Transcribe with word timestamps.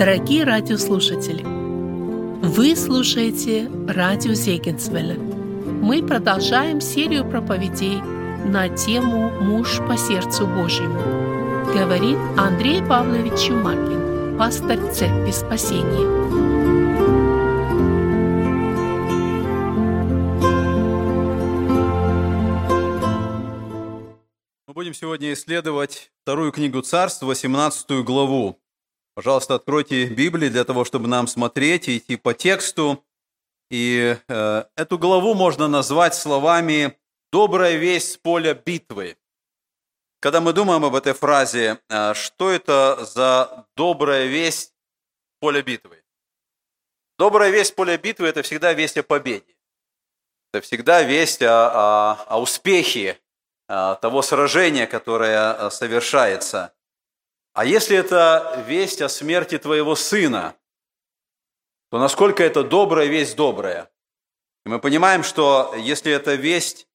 Дорогие 0.00 0.44
радиослушатели, 0.44 1.42
вы 1.42 2.74
слушаете 2.74 3.70
радио 3.86 4.32
Зегенсвелля. 4.32 5.18
Мы 5.18 6.02
продолжаем 6.02 6.80
серию 6.80 7.28
проповедей 7.28 8.00
на 8.50 8.70
тему 8.70 9.28
«Муж 9.42 9.76
по 9.86 9.98
сердцу 9.98 10.46
Божьему». 10.46 11.02
Говорит 11.74 12.16
Андрей 12.38 12.82
Павлович 12.82 13.48
Чумакин, 13.48 14.38
пастор 14.38 14.78
Церкви 14.90 15.32
Спасения. 15.32 16.06
Мы 24.66 24.72
будем 24.72 24.94
сегодня 24.94 25.34
исследовать 25.34 26.10
вторую 26.22 26.52
книгу 26.52 26.80
Царств, 26.80 27.20
18 27.20 28.02
главу. 28.02 28.59
Пожалуйста, 29.20 29.56
откройте 29.56 30.06
Библию 30.06 30.50
для 30.50 30.64
того, 30.64 30.82
чтобы 30.86 31.06
нам 31.06 31.26
смотреть 31.26 31.88
и 31.88 31.98
идти 31.98 32.16
по 32.16 32.32
тексту. 32.32 33.04
И 33.70 34.16
э, 34.16 34.64
эту 34.76 34.98
главу 34.98 35.34
можно 35.34 35.68
назвать 35.68 36.14
словами 36.14 36.98
«добрая 37.30 37.76
весть 37.76 38.12
с 38.12 38.16
поля 38.16 38.54
битвы». 38.54 39.18
Когда 40.20 40.40
мы 40.40 40.54
думаем 40.54 40.86
об 40.86 40.94
этой 40.94 41.12
фразе, 41.12 41.80
э, 41.90 42.14
что 42.14 42.50
это 42.50 43.04
за 43.04 43.66
добрая 43.76 44.24
весть 44.24 44.72
поля 45.38 45.60
битвы? 45.60 46.02
Добрая 47.18 47.50
весть 47.50 47.74
поля 47.74 47.98
битвы– 47.98 48.26
это 48.28 48.40
всегда 48.40 48.72
весть 48.72 48.96
о 48.96 49.02
победе. 49.02 49.54
Это 50.50 50.62
всегда 50.62 51.02
весть 51.02 51.42
о, 51.42 51.68
о, 51.68 52.24
о 52.26 52.40
успехе 52.40 53.20
о 53.68 53.96
того 53.96 54.22
сражения, 54.22 54.86
которое 54.86 55.52
э, 55.52 55.70
совершается– 55.70 56.72
а 57.52 57.64
если 57.64 57.96
это 57.96 58.64
весть 58.66 59.02
о 59.02 59.08
смерти 59.08 59.58
твоего 59.58 59.96
сына, 59.96 60.56
то 61.90 61.98
насколько 61.98 62.44
это 62.44 62.62
добрая 62.62 63.06
весть 63.06 63.36
добрая? 63.36 63.90
И 64.64 64.68
мы 64.68 64.78
понимаем, 64.78 65.24
что 65.24 65.74
если 65.76 66.12
это 66.12 66.34
весть 66.34 66.86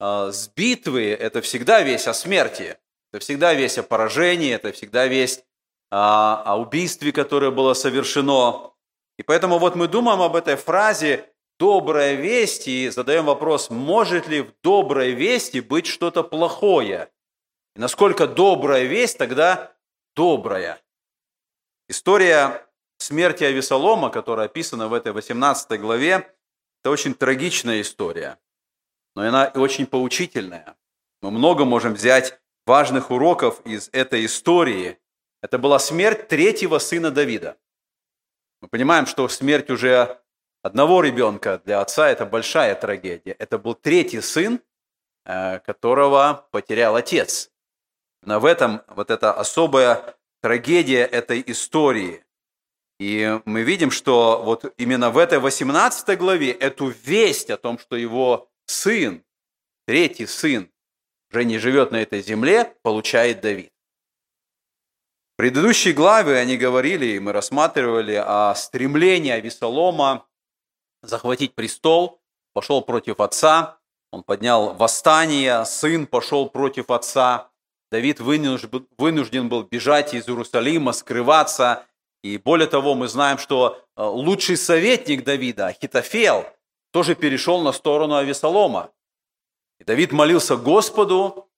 э, 0.00 0.30
с 0.32 0.48
битвы, 0.48 1.10
это 1.10 1.42
всегда 1.42 1.82
весть 1.82 2.06
о 2.06 2.14
смерти, 2.14 2.78
это 3.12 3.20
всегда 3.20 3.52
весть 3.52 3.78
о 3.78 3.82
поражении, 3.82 4.54
это 4.54 4.72
всегда 4.72 5.06
весть 5.06 5.40
э, 5.40 5.44
о 5.90 6.56
убийстве, 6.58 7.12
которое 7.12 7.50
было 7.50 7.74
совершено. 7.74 8.72
И 9.18 9.22
поэтому 9.22 9.58
вот 9.58 9.74
мы 9.74 9.86
думаем 9.86 10.22
об 10.22 10.34
этой 10.34 10.56
фразе 10.56 11.30
«добрая 11.58 12.14
весть» 12.14 12.68
и 12.68 12.88
задаем 12.88 13.26
вопрос, 13.26 13.68
может 13.68 14.28
ли 14.28 14.40
в 14.40 14.54
доброй 14.62 15.10
вести 15.10 15.60
быть 15.60 15.86
что-то 15.86 16.22
плохое? 16.22 17.10
И 17.76 17.80
насколько 17.80 18.26
добрая 18.26 18.84
весть 18.84 19.18
тогда 19.18 19.73
добрая. 20.14 20.80
История 21.88 22.66
смерти 22.98 23.44
Авесолома, 23.44 24.10
которая 24.10 24.46
описана 24.46 24.88
в 24.88 24.94
этой 24.94 25.12
18 25.12 25.80
главе, 25.80 26.34
это 26.82 26.90
очень 26.90 27.14
трагичная 27.14 27.80
история, 27.80 28.38
но 29.14 29.22
она 29.22 29.46
и 29.46 29.58
очень 29.58 29.86
поучительная. 29.86 30.76
Мы 31.22 31.30
много 31.30 31.64
можем 31.64 31.94
взять 31.94 32.38
важных 32.66 33.10
уроков 33.10 33.60
из 33.64 33.88
этой 33.92 34.26
истории. 34.26 34.98
Это 35.42 35.58
была 35.58 35.78
смерть 35.78 36.28
третьего 36.28 36.78
сына 36.78 37.10
Давида. 37.10 37.56
Мы 38.60 38.68
понимаем, 38.68 39.06
что 39.06 39.28
смерть 39.28 39.70
уже 39.70 40.20
одного 40.62 41.02
ребенка 41.02 41.60
для 41.64 41.80
отца– 41.80 42.08
это 42.10 42.24
большая 42.24 42.74
трагедия. 42.74 43.32
Это 43.38 43.58
был 43.58 43.74
третий 43.74 44.20
сын, 44.20 44.60
э, 45.24 45.58
которого 45.60 46.48
потерял 46.50 46.96
отец. 46.96 47.50
Но 48.26 48.40
в 48.40 48.44
этом 48.44 48.82
вот 48.88 49.10
эта 49.10 49.32
особая 49.32 50.16
трагедия 50.40 51.04
этой 51.04 51.42
истории. 51.46 52.24
И 52.98 53.40
мы 53.44 53.62
видим, 53.62 53.90
что 53.90 54.42
вот 54.42 54.72
именно 54.78 55.10
в 55.10 55.18
этой 55.18 55.38
18 55.38 56.18
главе 56.18 56.52
эту 56.52 56.88
весть 56.88 57.50
о 57.50 57.56
том, 57.56 57.78
что 57.78 57.96
его 57.96 58.48
сын, 58.66 59.24
третий 59.86 60.26
сын, 60.26 60.70
уже 61.32 61.44
не 61.44 61.58
живет 61.58 61.90
на 61.90 61.96
этой 61.96 62.22
земле, 62.22 62.76
получает 62.82 63.40
Давид. 63.40 63.72
В 65.34 65.36
предыдущей 65.36 65.92
главе 65.92 66.36
они 66.38 66.56
говорили, 66.56 67.06
и 67.06 67.18
мы 67.18 67.32
рассматривали 67.32 68.14
о 68.14 68.54
стремлении 68.54 69.32
Авесолома 69.32 70.26
захватить 71.02 71.54
престол, 71.54 72.22
пошел 72.52 72.82
против 72.82 73.18
отца, 73.18 73.78
он 74.12 74.22
поднял 74.22 74.74
восстание, 74.74 75.64
сын 75.64 76.06
пошел 76.06 76.48
против 76.48 76.90
отца, 76.90 77.50
Давид 77.90 78.20
вынужден 78.20 79.48
был 79.48 79.62
бежать 79.62 80.14
из 80.14 80.28
Иерусалима, 80.28 80.92
скрываться. 80.92 81.86
И 82.22 82.38
более 82.38 82.66
того, 82.66 82.94
мы 82.94 83.08
знаем, 83.08 83.38
что 83.38 83.84
э, 83.96 84.02
лучший 84.02 84.56
советник 84.56 85.24
Давида, 85.24 85.68
Ахитофел, 85.68 86.46
тоже 86.92 87.14
перешел 87.14 87.60
на 87.62 87.72
сторону 87.72 88.16
Авесолома. 88.16 88.90
И 89.78 89.84
Давид 89.84 90.12
молился 90.12 90.56
Господу, 90.56 91.48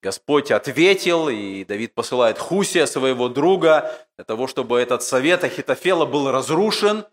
Господь 0.00 0.50
ответил, 0.52 1.28
и 1.28 1.64
Давид 1.64 1.94
посылает 1.94 2.38
Хусия, 2.38 2.86
своего 2.86 3.28
друга, 3.28 3.92
для 4.16 4.24
того, 4.24 4.46
чтобы 4.46 4.78
этот 4.78 5.02
совет 5.02 5.42
Ахитофела 5.42 6.06
был 6.06 6.30
разрушен. 6.30 7.04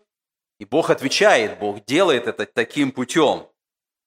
И 0.60 0.64
Бог 0.64 0.90
отвечает, 0.90 1.58
Бог 1.58 1.84
делает 1.84 2.28
это 2.28 2.46
таким 2.46 2.92
путем. 2.92 3.48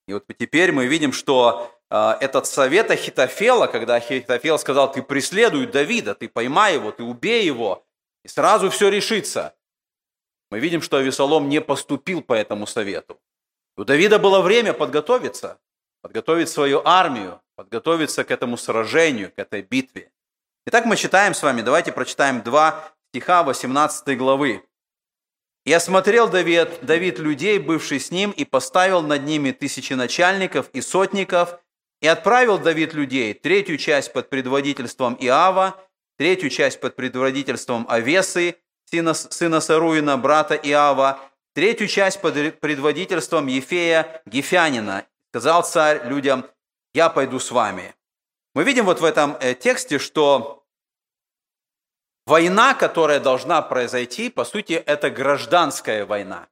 И 0.08 0.14
вот 0.14 0.26
теперь 0.38 0.72
мы 0.72 0.88
видим, 0.88 1.12
что 1.12 1.72
этот 1.90 2.46
совет 2.46 2.92
Ахитофела, 2.92 3.68
когда 3.68 3.96
Ахитофел 3.96 4.60
сказал, 4.60 4.92
ты 4.92 5.02
преследуй 5.02 5.66
Давида, 5.66 6.14
ты 6.16 6.30
поймай 6.30 6.76
его, 6.76 6.92
ты 6.92 7.04
убей 7.04 7.44
его, 7.44 7.86
и 8.24 8.28
сразу 8.28 8.70
все 8.70 8.90
решится. 8.90 9.56
Мы 10.52 10.60
видим, 10.60 10.82
что 10.82 10.98
Авесолом 10.98 11.50
не 11.50 11.62
поступил 11.62 12.22
по 12.22 12.34
этому 12.34 12.68
совету. 12.68 13.20
У 13.78 13.84
Давида 13.84 14.20
было 14.20 14.42
время 14.42 14.74
подготовиться, 14.74 15.60
подготовить 16.02 16.50
свою 16.50 16.82
армию, 16.86 17.42
подготовиться 17.56 18.24
к 18.24 18.32
этому 18.32 18.58
сражению, 18.58 19.32
к 19.32 19.40
этой 19.40 19.62
битве. 19.62 20.12
Итак, 20.66 20.86
мы 20.86 20.96
читаем 20.96 21.34
с 21.34 21.42
вами, 21.42 21.62
давайте 21.62 21.92
прочитаем 21.92 22.42
два 22.42 22.94
стиха 23.10 23.44
18 23.44 24.18
главы. 24.18 24.64
«И 25.66 25.74
осмотрел 25.74 26.30
Давид, 26.30 26.84
Давид 26.84 27.20
людей, 27.20 27.60
бывший 27.60 28.00
с 28.00 28.12
ним, 28.12 28.32
и 28.32 28.46
поставил 28.46 29.02
над 29.02 29.24
ними 29.24 29.52
тысячи 29.52 29.94
начальников 29.94 30.70
и 30.74 30.82
сотников, 30.82 31.60
и 32.02 32.08
отправил 32.08 32.58
Давид 32.58 32.94
людей, 32.94 33.34
третью 33.34 33.78
часть 33.78 34.14
под 34.14 34.30
предводительством 34.30 35.18
Иава, 35.20 35.76
третью 36.18 36.50
часть 36.50 36.80
под 36.80 36.96
предводительством 36.96 37.86
Авесы, 37.90 38.56
сына, 38.86 39.14
сына 39.14 39.60
Саруина, 39.60 40.18
брата 40.18 40.56
Иава, 40.56 41.20
третью 41.54 41.88
часть 41.88 42.22
под 42.22 42.60
предводительством 42.60 43.48
Ефея 43.48 44.22
Гефянина. 44.26 45.06
Сказал 45.30 45.64
царь 45.64 46.08
людям, 46.08 46.46
я 46.94 47.10
пойду 47.10 47.40
с 47.40 47.52
вами. 47.52 47.96
Мы 48.56 48.64
видим 48.64 48.86
вот 48.86 49.00
в 49.00 49.04
этом 49.04 49.38
э, 49.40 49.54
тексте, 49.54 50.00
что 50.00 50.66
война, 52.26 52.74
которая 52.74 53.20
должна 53.20 53.62
произойти, 53.62 54.30
по 54.30 54.44
сути, 54.44 54.74
это 54.74 55.10
гражданская 55.10 56.06
война. 56.06 56.48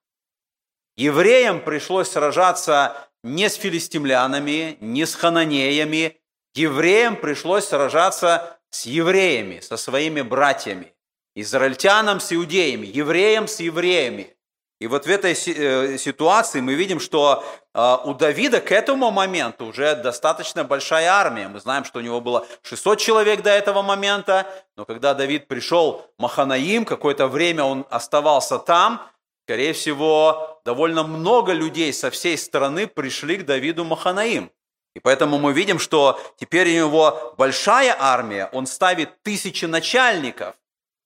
Евреям 0.95 1.61
пришлось 1.61 2.09
сражаться 2.09 3.09
не 3.35 3.49
с 3.49 3.55
филистимлянами, 3.55 4.77
не 4.79 5.05
с 5.05 5.15
хананеями. 5.15 6.17
Евреям 6.55 7.15
пришлось 7.15 7.65
сражаться 7.65 8.59
с 8.69 8.85
евреями, 8.85 9.59
со 9.59 9.77
своими 9.77 10.21
братьями. 10.21 10.93
Израильтянам 11.35 12.19
с 12.19 12.33
иудеями, 12.33 12.87
евреям 12.87 13.47
с 13.47 13.59
евреями. 13.59 14.37
И 14.79 14.85
вот 14.85 15.05
в 15.05 15.09
этой 15.09 15.33
э, 15.33 15.97
ситуации 15.97 16.61
мы 16.61 16.75
видим, 16.75 16.99
что 16.99 17.43
э, 17.73 17.97
у 18.05 18.13
Давида 18.13 18.61
к 18.61 18.71
этому 18.71 19.09
моменту 19.09 19.65
уже 19.65 19.95
достаточно 19.95 20.63
большая 20.63 21.09
армия. 21.09 21.47
Мы 21.47 21.59
знаем, 21.59 21.83
что 21.83 21.97
у 21.97 22.01
него 22.03 22.21
было 22.21 22.45
600 22.61 22.99
человек 22.99 23.41
до 23.41 23.49
этого 23.49 23.81
момента, 23.81 24.45
но 24.75 24.85
когда 24.85 25.15
Давид 25.15 25.47
пришел 25.47 26.05
в 26.17 26.21
Маханаим, 26.21 26.85
какое-то 26.85 27.27
время 27.27 27.63
он 27.63 27.87
оставался 27.89 28.59
там, 28.59 29.01
Скорее 29.47 29.71
всего, 29.71 30.59
довольно 30.65 31.03
много 31.03 31.53
людей 31.53 31.93
со 31.93 32.11
всей 32.11 32.37
страны 32.37 32.85
пришли 32.85 33.37
к 33.37 33.45
Давиду 33.45 33.85
Маханаим. 33.85 34.51
И 34.93 34.99
поэтому 34.99 35.39
мы 35.39 35.53
видим, 35.53 35.79
что 35.79 36.19
теперь 36.35 36.67
у 36.67 36.75
него 36.75 37.33
большая 37.37 37.95
армия, 37.97 38.49
он 38.51 38.67
ставит 38.67 39.23
тысячи 39.23 39.63
начальников. 39.63 40.57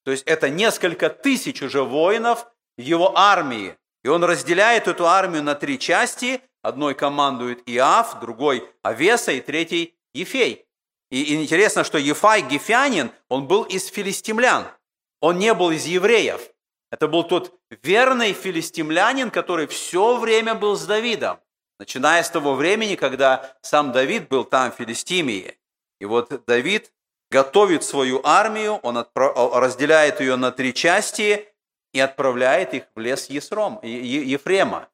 То 0.04 0.10
есть 0.10 0.24
это 0.26 0.50
несколько 0.50 1.12
тысяч 1.12 1.62
уже 1.62 1.84
воинов 1.84 2.48
его 2.80 3.16
армии. 3.16 3.76
И 4.04 4.08
он 4.08 4.24
разделяет 4.24 4.88
эту 4.88 5.06
армию 5.06 5.44
на 5.44 5.54
три 5.54 5.78
части. 5.78 6.42
Одной 6.64 6.96
командует 6.96 7.62
Иав, 7.68 8.20
другой 8.22 8.68
Авеса 8.82 9.34
и 9.34 9.42
третий 9.42 9.94
Ефей. 10.16 10.66
И 11.12 11.36
интересно, 11.36 11.84
что 11.84 12.00
Ефай 12.00 12.42
Гефянин, 12.42 13.12
он 13.30 13.46
был 13.46 13.62
из 13.62 13.86
филистимлян. 13.86 14.66
Он 15.20 15.38
не 15.38 15.54
был 15.54 15.70
из 15.70 15.86
евреев. 15.86 16.42
Это 16.92 17.08
был 17.08 17.24
тот 17.24 17.54
верный 17.84 18.34
филистимлянин, 18.34 19.32
который 19.32 19.66
все 19.68 20.18
время 20.18 20.56
был 20.56 20.76
с 20.76 20.86
Давидом, 20.86 21.40
начиная 21.80 22.22
с 22.22 22.30
того 22.30 22.54
времени, 22.54 22.96
когда 22.96 23.56
сам 23.62 23.94
Давид 23.94 24.28
был 24.28 24.44
там, 24.44 24.72
в 24.72 24.76
Филистимии. 24.76 25.58
И 26.02 26.06
вот 26.06 26.46
Давид 26.46 26.92
готовит 27.30 27.86
свою 27.86 28.20
армию, 28.26 28.74
он 28.84 28.98
отправ... 28.98 29.56
разделяет 29.56 30.20
ее 30.20 30.36
на 30.36 30.52
три 30.52 30.74
части 30.74 31.48
и 31.94 32.00
отправляет 32.00 32.74
их 32.74 32.84
в 32.94 33.00
лес 33.00 33.30
Есром, 33.30 33.80
Ефрема. 33.84 34.90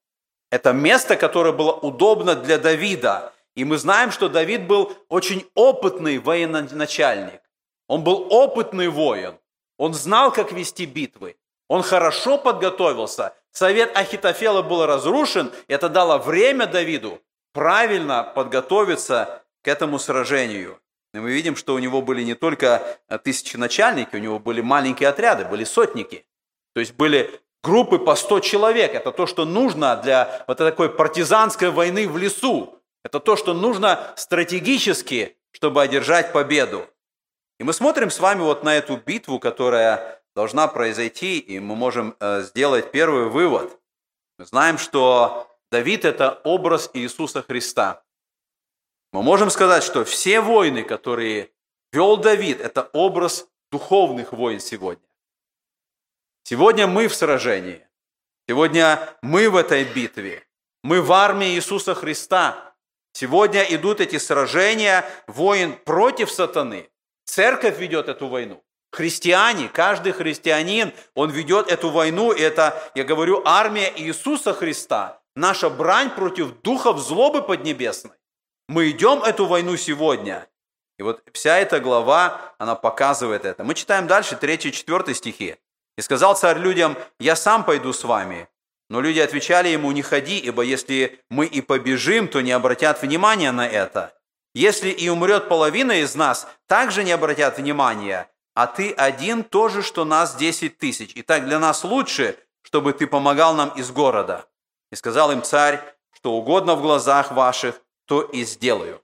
Это 0.51 0.73
место, 0.73 1.15
которое 1.15 1.51
было 1.51 1.73
удобно 1.73 2.35
для 2.35 2.59
Давида. 2.59 3.33
И 3.55 3.65
мы 3.65 3.77
знаем, 3.77 4.11
что 4.11 4.29
Давид 4.29 4.67
был 4.67 4.95
очень 5.09 5.49
опытный 5.55 6.19
военачальник. 6.19 7.41
Он 7.87 8.03
был 8.03 8.27
опытный 8.29 8.87
воин. 8.87 9.39
Он 9.77 9.93
знал, 9.93 10.31
как 10.31 10.51
вести 10.51 10.85
битвы. 10.85 11.35
Он 11.67 11.83
хорошо 11.83 12.37
подготовился. 12.37 13.33
Совет 13.51 13.95
Ахитофела 13.97 14.61
был 14.61 14.85
разрушен. 14.85 15.51
Это 15.67 15.89
дало 15.89 16.17
время 16.17 16.67
Давиду 16.67 17.21
правильно 17.53 18.23
подготовиться 18.23 19.43
к 19.63 19.67
этому 19.67 19.99
сражению. 19.99 20.79
И 21.13 21.19
мы 21.19 21.31
видим, 21.31 21.55
что 21.55 21.73
у 21.73 21.79
него 21.79 22.01
были 22.01 22.23
не 22.23 22.35
только 22.35 22.99
тысячи 23.23 23.57
начальники, 23.57 24.15
у 24.15 24.19
него 24.19 24.39
были 24.39 24.61
маленькие 24.61 25.09
отряды, 25.09 25.45
были 25.45 25.63
сотники. 25.63 26.25
То 26.73 26.79
есть 26.79 26.93
были 26.93 27.41
группы 27.63 27.97
по 27.97 28.15
100 28.15 28.41
человек. 28.41 28.93
Это 28.93 29.11
то, 29.11 29.25
что 29.25 29.45
нужно 29.45 29.95
для 29.97 30.45
вот 30.47 30.57
такой 30.57 30.89
партизанской 30.89 31.71
войны 31.71 32.07
в 32.07 32.17
лесу. 32.17 32.79
Это 33.03 33.19
то, 33.19 33.35
что 33.35 33.53
нужно 33.53 34.13
стратегически, 34.15 35.35
чтобы 35.51 35.81
одержать 35.81 36.31
победу. 36.31 36.87
И 37.59 37.63
мы 37.63 37.73
смотрим 37.73 38.11
с 38.11 38.19
вами 38.19 38.41
вот 38.41 38.63
на 38.63 38.75
эту 38.75 38.97
битву, 38.97 39.39
которая 39.39 40.16
должна 40.37 40.67
произойти, 40.67 41.39
и 41.39 41.59
мы 41.59 41.75
можем 41.75 42.15
э, 42.19 42.43
сделать 42.43 42.91
первый 42.91 43.27
вывод. 43.27 43.75
Мы 44.37 44.45
знаем, 44.45 44.77
что 44.77 45.49
Давид– 45.71 46.05
это 46.11 46.39
образ 46.43 46.91
Иисуса 46.93 47.41
Христа. 47.41 48.03
Мы 49.11 49.23
можем 49.23 49.49
сказать, 49.49 49.81
что 49.81 50.05
все 50.05 50.39
войны, 50.39 50.83
которые 50.83 51.49
вел 51.91 52.17
Давид, 52.17 52.61
это 52.61 52.87
образ 52.93 53.47
духовных 53.71 54.31
войн 54.31 54.59
сегодня. 54.59 55.07
Сегодня 56.43 56.85
мы 56.85 57.07
в 57.07 57.15
сражении. 57.15 57.87
Сегодня 58.47 59.17
мы 59.23 59.49
в 59.49 59.55
этой 59.55 59.85
битве. 59.85 60.47
Мы 60.83 61.01
в 61.01 61.11
армии 61.13 61.55
Иисуса 61.55 61.95
Христа. 61.95 62.75
Сегодня 63.11 63.63
идут 63.63 64.01
эти 64.01 64.19
сражения, 64.19 65.03
воин 65.25 65.75
против 65.75 66.29
сатаны. 66.29 66.91
Церковь 67.25 67.79
ведет 67.79 68.07
эту 68.07 68.27
войну. 68.27 68.63
Христиане, 68.97 69.69
каждый 69.69 70.11
христианин, 70.11 70.91
он 71.13 71.29
ведет 71.29 71.67
эту 71.67 71.91
войну. 71.91 72.31
Это, 72.31 72.81
я 72.95 73.03
говорю, 73.03 73.43
армия 73.45 73.93
Иисуса 73.95 74.55
Христа. 74.55 75.21
Наша 75.35 75.69
брань 75.69 76.09
против 76.09 76.61
духов 76.63 76.97
злобы 76.97 77.43
поднебесной. 77.43 78.17
Мы 78.67 78.89
идем 78.89 79.21
эту 79.21 79.45
войну 79.45 79.77
сегодня. 79.77 80.47
И 80.97 81.03
вот 81.03 81.21
вся 81.31 81.59
эта 81.59 81.79
глава, 81.79 82.55
она 82.57 82.73
показывает 82.73 83.45
это. 83.45 83.63
Мы 83.63 83.75
читаем 83.75 84.07
дальше 84.07 84.35
3 84.35 84.55
и 84.55 84.71
4 84.71 85.13
стихи. 85.13 85.57
И 85.95 86.01
сказал 86.01 86.35
царь 86.35 86.57
людям, 86.57 86.97
я 87.19 87.35
сам 87.35 87.65
пойду 87.65 87.93
с 87.93 88.03
вами. 88.03 88.47
Но 88.89 88.99
люди 88.99 89.19
отвечали 89.19 89.67
ему, 89.67 89.91
не 89.91 90.01
ходи, 90.01 90.39
ибо 90.39 90.63
если 90.63 91.19
мы 91.29 91.45
и 91.45 91.61
побежим, 91.61 92.27
то 92.27 92.41
не 92.41 92.51
обратят 92.51 93.03
внимания 93.03 93.51
на 93.51 93.67
это. 93.67 94.17
Если 94.55 94.89
и 94.89 95.07
умрет 95.07 95.49
половина 95.49 95.99
из 96.01 96.15
нас, 96.15 96.47
также 96.65 97.03
не 97.03 97.11
обратят 97.11 97.59
внимания, 97.59 98.27
а 98.57 98.65
ты 98.65 98.91
один 98.91 99.43
тоже, 99.43 99.83
что 99.83 100.03
нас 100.03 100.35
десять 100.35 100.79
тысяч. 100.79 101.11
И 101.13 101.21
так 101.21 101.45
для 101.45 101.59
нас 101.59 101.83
лучше, 101.83 102.39
чтобы 102.63 102.91
ты 102.91 103.05
помогал 103.05 103.53
нам 103.53 103.69
из 103.77 103.91
города. 103.91 104.49
И 104.91 104.95
сказал 104.95 105.31
им 105.31 105.43
царь, 105.43 105.79
что 106.11 106.33
угодно 106.33 106.73
в 106.73 106.81
глазах 106.81 107.31
ваших, 107.31 107.79
то 108.05 108.23
и 108.23 108.43
сделаю. 108.45 108.99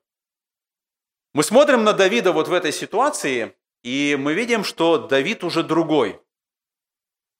Мы 1.35 1.43
смотрим 1.43 1.83
на 1.83 1.93
Давида 1.93 2.31
вот 2.31 2.47
в 2.47 2.53
этой 2.53 2.73
ситуации, 2.73 3.55
и 3.83 4.17
мы 4.19 4.33
видим, 4.33 4.63
что 4.63 4.97
Давид 4.97 5.43
уже 5.43 5.61
другой. 5.61 6.19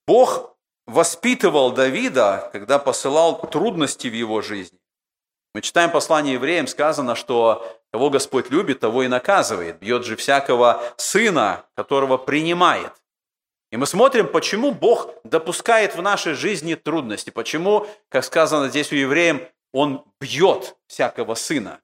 Бог 0.08 0.56
воспитывал 0.86 1.72
Давида, 1.72 2.52
когда 2.52 2.78
посылал 2.78 3.42
трудности 3.42 4.08
в 4.08 4.14
его 4.14 4.44
жизни. 4.44 4.80
Мы 5.56 5.62
читаем 5.62 5.90
послание 5.90 6.36
евреям, 6.36 6.68
сказано, 6.68 7.16
что 7.16 7.83
кого 7.94 8.10
Господь 8.10 8.50
любит, 8.50 8.80
того 8.80 9.04
и 9.04 9.08
наказывает. 9.08 9.78
Бьет 9.78 10.04
же 10.04 10.16
всякого 10.16 10.82
сына, 10.98 11.66
которого 11.76 12.18
принимает. 12.18 12.92
И 13.72 13.78
мы 13.78 13.86
смотрим, 13.86 14.28
почему 14.28 14.72
Бог 14.72 15.14
допускает 15.24 15.96
в 15.96 16.02
нашей 16.02 16.34
жизни 16.34 16.74
трудности, 16.74 17.30
почему, 17.30 17.86
как 18.10 18.24
сказано 18.24 18.70
здесь 18.70 18.92
у 18.92 18.96
евреям, 18.96 19.42
Он 19.74 20.04
бьет 20.20 20.76
всякого 20.88 21.36
сына. 21.36 21.82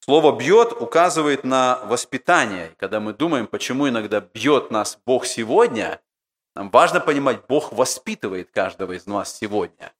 Слово 0.00 0.36
«бьет» 0.36 0.72
указывает 0.72 1.44
на 1.44 1.80
воспитание. 1.84 2.74
Когда 2.76 3.00
мы 3.00 3.14
думаем, 3.14 3.46
почему 3.46 3.88
иногда 3.88 4.20
бьет 4.20 4.70
нас 4.70 4.98
Бог 5.06 5.24
сегодня, 5.24 6.00
нам 6.54 6.68
важно 6.70 7.00
понимать, 7.00 7.46
Бог 7.48 7.72
воспитывает 7.72 8.50
каждого 8.50 8.92
из 8.92 9.06
нас 9.06 9.34
сегодня. 9.34 9.94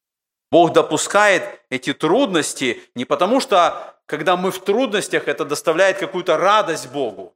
Бог 0.52 0.74
допускает 0.74 1.62
эти 1.70 1.94
трудности 1.94 2.82
не 2.94 3.06
потому, 3.06 3.40
что 3.40 3.96
когда 4.04 4.36
мы 4.36 4.50
в 4.50 4.62
трудностях, 4.62 5.26
это 5.26 5.46
доставляет 5.46 5.96
какую-то 5.96 6.36
радость 6.36 6.90
Богу, 6.90 7.34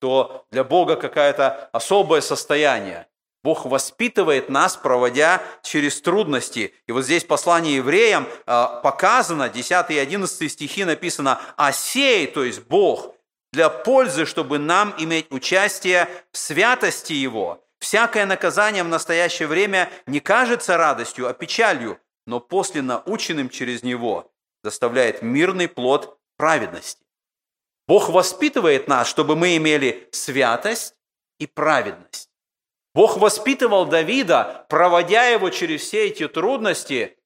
то 0.00 0.44
для 0.50 0.64
Бога 0.64 0.96
какое-то 0.96 1.70
особое 1.72 2.20
состояние. 2.20 3.06
Бог 3.44 3.66
воспитывает 3.66 4.48
нас, 4.48 4.76
проводя 4.76 5.42
через 5.62 6.00
трудности. 6.00 6.74
И 6.88 6.92
вот 6.92 7.04
здесь 7.04 7.22
послание 7.22 7.76
евреям 7.76 8.26
а, 8.46 8.80
показано, 8.80 9.48
10 9.48 9.90
и 9.90 9.98
11 9.98 10.50
стихи 10.50 10.84
написано 10.84 11.40
«А 11.56 11.70
сей, 11.70 12.26
то 12.26 12.42
есть 12.42 12.62
Бог, 12.66 13.14
для 13.52 13.68
пользы, 13.68 14.26
чтобы 14.26 14.58
нам 14.58 14.92
иметь 14.98 15.30
участие 15.30 16.08
в 16.32 16.38
святости 16.38 17.12
Его, 17.12 17.64
Всякое 17.84 18.24
наказание 18.24 18.82
в 18.82 18.88
настоящее 18.88 19.46
время 19.46 19.90
не 20.06 20.18
кажется 20.18 20.78
радостью, 20.78 21.28
а 21.28 21.34
печалью, 21.34 22.00
но 22.26 22.40
после 22.40 22.82
наученным 22.82 23.48
через 23.48 23.82
него 23.82 24.32
доставляет 24.62 25.22
мирный 25.22 25.68
плод 25.68 26.18
праведности. 26.36 27.04
Бог 27.86 28.08
воспитывает 28.08 28.88
нас, 28.88 29.08
чтобы 29.08 29.36
мы 29.36 29.56
имели 29.56 30.08
святость 30.10 30.94
и 31.38 31.46
праведность. 31.46 32.30
Бог 32.94 33.18
воспитывал 33.18 33.86
Давида, 33.86 34.66
проводя 34.68 35.26
его 35.26 35.50
через 35.50 35.82
все 35.82 36.06
эти 36.06 36.28
трудности, 36.28 37.18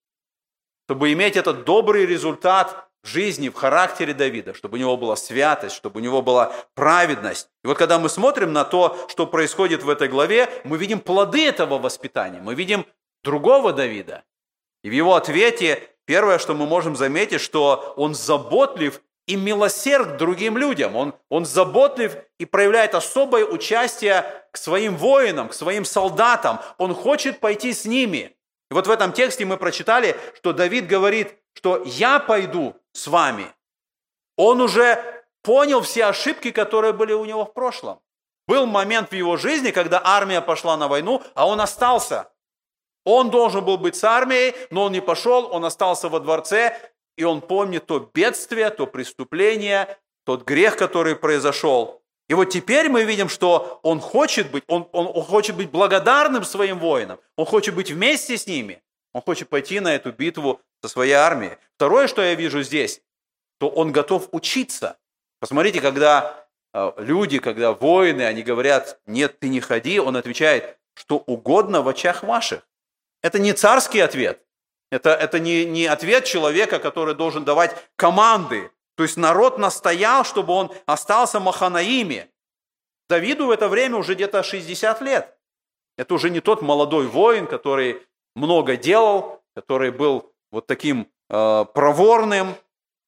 чтобы 0.86 1.12
иметь 1.12 1.36
этот 1.36 1.64
добрый 1.64 2.06
результат 2.06 2.88
в 3.02 3.06
жизни, 3.08 3.50
в 3.50 3.54
характере 3.54 4.14
Давида, 4.14 4.54
чтобы 4.54 4.76
у 4.76 4.80
него 4.80 4.96
была 4.96 5.14
святость, 5.14 5.76
чтобы 5.76 6.00
у 6.00 6.02
него 6.02 6.22
была 6.22 6.52
праведность. 6.74 7.50
И 7.62 7.68
вот 7.68 7.78
когда 7.78 7.98
мы 7.98 8.08
смотрим 8.08 8.52
на 8.52 8.64
то, 8.64 9.06
что 9.08 9.26
происходит 9.26 9.82
в 9.82 9.90
этой 9.90 10.08
главе, 10.08 10.48
мы 10.64 10.78
видим 10.78 11.00
плоды 11.00 11.46
этого 11.46 11.78
воспитания, 11.78 12.40
мы 12.40 12.54
видим 12.54 12.86
другого 13.22 13.72
Давида. 13.72 14.24
И 14.82 14.90
в 14.90 14.92
его 14.92 15.14
ответе 15.14 15.82
первое, 16.04 16.38
что 16.38 16.54
мы 16.54 16.66
можем 16.66 16.96
заметить, 16.96 17.40
что 17.40 17.94
он 17.96 18.14
заботлив 18.14 19.00
и 19.26 19.36
милосерд 19.36 20.14
к 20.14 20.16
другим 20.16 20.56
людям. 20.56 20.96
Он, 20.96 21.14
он 21.28 21.44
заботлив 21.44 22.16
и 22.38 22.46
проявляет 22.46 22.94
особое 22.94 23.44
участие 23.44 24.24
к 24.52 24.56
своим 24.56 24.96
воинам, 24.96 25.50
к 25.50 25.54
своим 25.54 25.84
солдатам. 25.84 26.60
Он 26.78 26.94
хочет 26.94 27.40
пойти 27.40 27.72
с 27.72 27.84
ними. 27.84 28.34
И 28.70 28.74
вот 28.74 28.86
в 28.86 28.90
этом 28.90 29.12
тексте 29.12 29.44
мы 29.44 29.56
прочитали, 29.56 30.16
что 30.36 30.52
Давид 30.52 30.86
говорит, 30.86 31.36
что 31.52 31.82
я 31.84 32.18
пойду 32.20 32.74
с 32.92 33.06
вами. 33.06 33.46
Он 34.36 34.60
уже 34.60 35.24
понял 35.42 35.82
все 35.82 36.06
ошибки, 36.06 36.50
которые 36.50 36.92
были 36.92 37.12
у 37.12 37.24
него 37.24 37.44
в 37.44 37.52
прошлом. 37.52 38.00
Был 38.46 38.64
момент 38.66 39.10
в 39.10 39.14
его 39.14 39.36
жизни, 39.36 39.72
когда 39.72 40.00
армия 40.02 40.40
пошла 40.40 40.76
на 40.76 40.88
войну, 40.88 41.22
а 41.34 41.46
он 41.46 41.60
остался. 41.60 42.30
Он 43.10 43.30
должен 43.30 43.64
был 43.64 43.78
быть 43.78 43.96
с 43.96 44.04
армией, 44.04 44.54
но 44.70 44.84
он 44.84 44.92
не 44.92 45.00
пошел, 45.00 45.48
он 45.50 45.64
остался 45.64 46.10
во 46.10 46.20
дворце, 46.20 46.78
и 47.16 47.24
он 47.24 47.40
помнит 47.40 47.86
то 47.86 48.10
бедствие, 48.12 48.68
то 48.68 48.86
преступление, 48.86 49.96
тот 50.26 50.44
грех, 50.44 50.76
который 50.76 51.16
произошел. 51.16 52.02
И 52.28 52.34
вот 52.34 52.50
теперь 52.50 52.90
мы 52.90 53.04
видим, 53.04 53.30
что 53.30 53.80
он 53.82 53.98
хочет 53.98 54.50
быть, 54.50 54.62
он, 54.66 54.86
он, 54.92 55.06
он 55.06 55.22
хочет 55.22 55.56
быть 55.56 55.70
благодарным 55.70 56.44
своим 56.44 56.78
воинам, 56.78 57.18
он 57.36 57.46
хочет 57.46 57.74
быть 57.74 57.90
вместе 57.90 58.36
с 58.36 58.46
ними, 58.46 58.82
он 59.14 59.22
хочет 59.22 59.48
пойти 59.48 59.80
на 59.80 59.94
эту 59.94 60.12
битву 60.12 60.60
со 60.82 60.90
своей 60.90 61.14
армией. 61.14 61.56
Второе, 61.76 62.08
что 62.08 62.20
я 62.20 62.34
вижу 62.34 62.62
здесь, 62.62 63.00
то 63.58 63.70
он 63.70 63.90
готов 63.90 64.28
учиться. 64.32 64.98
Посмотрите, 65.40 65.80
когда 65.80 66.46
э, 66.74 66.92
люди, 66.98 67.38
когда 67.38 67.72
воины, 67.72 68.20
они 68.20 68.42
говорят, 68.42 69.00
нет, 69.06 69.38
ты 69.38 69.48
не 69.48 69.60
ходи, 69.60 69.98
он 69.98 70.14
отвечает, 70.14 70.76
что 70.92 71.16
угодно 71.16 71.80
в 71.80 71.88
очах 71.88 72.22
ваших. 72.22 72.68
Это 73.22 73.38
не 73.38 73.52
царский 73.52 74.00
ответ, 74.00 74.42
это, 74.90 75.10
это 75.10 75.38
не, 75.38 75.64
не 75.64 75.86
ответ 75.86 76.24
человека, 76.24 76.78
который 76.78 77.14
должен 77.14 77.44
давать 77.44 77.76
команды, 77.96 78.70
то 78.98 79.04
есть 79.04 79.16
народ 79.16 79.58
настоял, 79.58 80.24
чтобы 80.24 80.52
он 80.52 80.72
остался 80.84 81.38
Маханаиме. 81.38 82.28
Давиду 83.08 83.46
в 83.46 83.50
это 83.52 83.68
время 83.68 83.96
уже 83.96 84.14
где-то 84.14 84.42
60 84.42 85.00
лет. 85.02 85.38
Это 85.96 86.14
уже 86.14 86.30
не 86.30 86.40
тот 86.40 86.62
молодой 86.62 87.06
воин, 87.06 87.46
который 87.46 88.02
много 88.34 88.76
делал, 88.76 89.42
который 89.54 89.92
был 89.92 90.32
вот 90.50 90.66
таким 90.66 91.08
э, 91.30 91.64
проворным. 91.74 92.56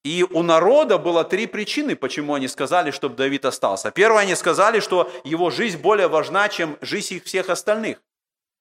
И 0.04 0.24
у 0.30 0.42
народа 0.42 0.96
было 0.96 1.24
три 1.24 1.46
причины, 1.46 1.96
почему 1.96 2.34
они 2.34 2.46
сказали, 2.46 2.92
чтобы 2.92 3.16
Давид 3.16 3.44
остался. 3.44 3.90
Первое, 3.90 4.22
они 4.22 4.36
сказали, 4.36 4.78
что 4.78 5.10
его 5.24 5.50
жизнь 5.50 5.78
более 5.78 6.06
важна, 6.06 6.48
чем 6.48 6.78
жизнь 6.80 7.14
их 7.14 7.24
всех 7.24 7.50
остальных. 7.50 8.00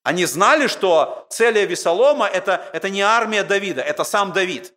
Они 0.02 0.24
знали, 0.24 0.66
что 0.66 1.26
цель 1.30 1.58
Авесолома 1.58 2.26
это,– 2.26 2.68
это 2.72 2.88
не 2.88 3.02
армия 3.02 3.44
Давида, 3.44 3.82
это 3.82 4.04
сам 4.04 4.32
Давид. 4.32 4.74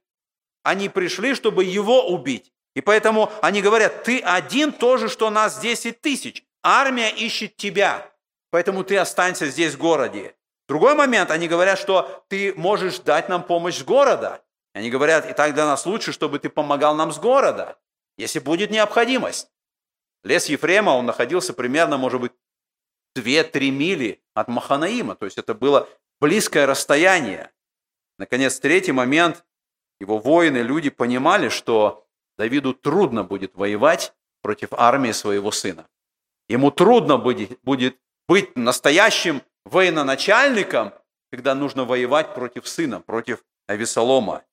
Они 0.64 0.90
пришли, 0.90 1.34
чтобы 1.34 1.64
его 1.64 2.08
убить. 2.08 2.52
И 2.76 2.82
поэтому 2.82 3.32
они 3.42 3.62
говорят, 3.62 4.04
ты 4.04 4.20
один 4.20 4.72
тоже, 4.72 5.08
что 5.10 5.30
нас 5.30 5.60
10 5.60 6.02
тысяч. 6.02 6.44
Армия 6.64 7.10
ищет 7.10 7.56
тебя, 7.58 8.10
поэтому 8.50 8.84
ты 8.84 8.98
останься 8.98 9.48
здесь 9.48 9.76
в 9.76 9.78
городе. 9.78 10.36
Другой 10.68 10.96
момент, 10.96 11.30
они 11.30 11.48
говорят, 11.48 11.78
что 11.78 12.26
ты 12.30 12.54
можешь 12.56 13.00
дать 13.00 13.30
нам 13.30 13.44
помощь 13.44 13.80
с 13.80 13.84
города. 13.84 14.42
Они 14.74 14.90
говорят, 14.90 15.30
и 15.30 15.34
так 15.34 15.54
для 15.54 15.66
нас 15.66 15.86
лучше, 15.86 16.14
чтобы 16.14 16.40
ты 16.40 16.50
помогал 16.50 16.96
нам 16.96 17.12
с 17.12 17.20
города, 17.20 17.78
если 18.18 18.40
будет 18.40 18.72
необходимость. 18.72 19.50
Лес 20.24 20.46
Ефрема, 20.48 20.92
он 20.92 21.06
находился 21.06 21.54
примерно, 21.54 21.98
может 21.98 22.22
быть, 22.22 22.32
2-3 23.16 23.70
мили 23.70 24.24
от 24.34 24.48
Маханаима, 24.48 25.16
то 25.16 25.26
есть 25.26 25.38
это 25.38 25.54
было 25.54 25.88
близкое 26.20 26.66
расстояние. 26.66 27.52
Наконец, 28.18 28.60
третий 28.60 28.92
момент, 28.92 29.46
его 30.00 30.20
воины, 30.20 30.58
люди 30.58 30.90
понимали, 30.90 31.50
что 31.50 32.08
Давиду 32.38 32.74
трудно 32.74 33.24
будет 33.24 33.56
воевать 33.56 34.14
против 34.42 34.74
армии 34.74 35.12
своего 35.12 35.52
сына. 35.52 35.88
Ему 36.50 36.72
трудно 36.72 37.18
будет, 37.18 37.60
будет 37.64 37.98
быть 38.28 38.56
настоящим 38.56 39.42
военачальником, 39.66 40.94
когда 41.32 41.56
нужно 41.56 41.86
воевать 41.86 42.34
против 42.36 42.68
сына, 42.68 43.00
против 43.00 43.44
Авесолома. 43.68 44.44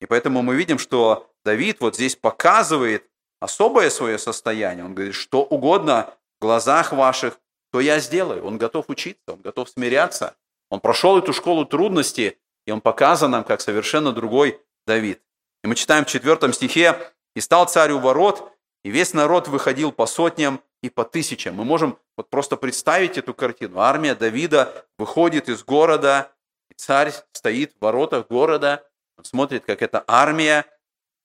И 0.00 0.06
поэтому 0.06 0.42
мы 0.42 0.56
видим, 0.56 0.78
что 0.78 1.30
Давид 1.44 1.80
вот 1.80 1.96
здесь 1.96 2.16
показывает 2.16 3.08
особое 3.40 3.90
свое 3.90 4.18
состояние. 4.18 4.84
Он 4.84 4.94
говорит, 4.94 5.14
что 5.14 5.42
угодно 5.42 6.14
в 6.38 6.42
глазах 6.42 6.92
ваших, 6.92 7.40
то 7.70 7.80
я 7.80 8.00
сделаю. 8.00 8.44
Он 8.44 8.58
готов 8.58 8.86
учиться, 8.88 9.32
он 9.32 9.40
готов 9.40 9.68
смиряться. 9.68 10.36
Он 10.70 10.80
прошел 10.80 11.18
эту 11.18 11.32
школу 11.32 11.64
трудностей, 11.64 12.38
и 12.66 12.70
он 12.70 12.80
показан 12.80 13.30
нам 13.30 13.44
как 13.44 13.60
совершенно 13.60 14.12
другой 14.12 14.60
Давид. 14.86 15.22
И 15.64 15.66
мы 15.66 15.74
читаем 15.74 16.04
в 16.04 16.08
четвертом 16.08 16.52
стихе, 16.52 17.12
«И 17.34 17.40
стал 17.40 17.66
царь 17.66 17.92
у 17.92 17.98
ворот, 17.98 18.52
и 18.82 18.90
весь 18.90 19.14
народ 19.14 19.48
выходил 19.48 19.92
по 19.92 20.06
сотням 20.06 20.60
и 20.82 20.90
по 20.90 21.04
тысячам». 21.04 21.54
Мы 21.54 21.64
можем 21.64 21.98
вот 22.16 22.30
просто 22.30 22.56
представить 22.56 23.16
эту 23.16 23.32
картину. 23.32 23.78
Армия 23.78 24.14
Давида 24.14 24.86
выходит 24.98 25.48
из 25.48 25.62
города, 25.62 26.32
и 26.70 26.74
царь 26.74 27.12
стоит 27.32 27.74
в 27.74 27.82
воротах 27.82 28.28
города, 28.28 28.84
он 29.16 29.24
смотрит, 29.24 29.64
как 29.64 29.82
эта 29.82 30.04
армия 30.06 30.64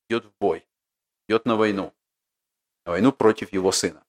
идет 0.10 0.26
в 0.26 0.32
бой, 0.40 0.68
идет 1.28 1.46
на 1.46 1.56
войну, 1.56 1.94
на 2.86 2.94
войну 2.94 3.12
против 3.12 3.54
его 3.54 3.72
сына. 3.72 4.03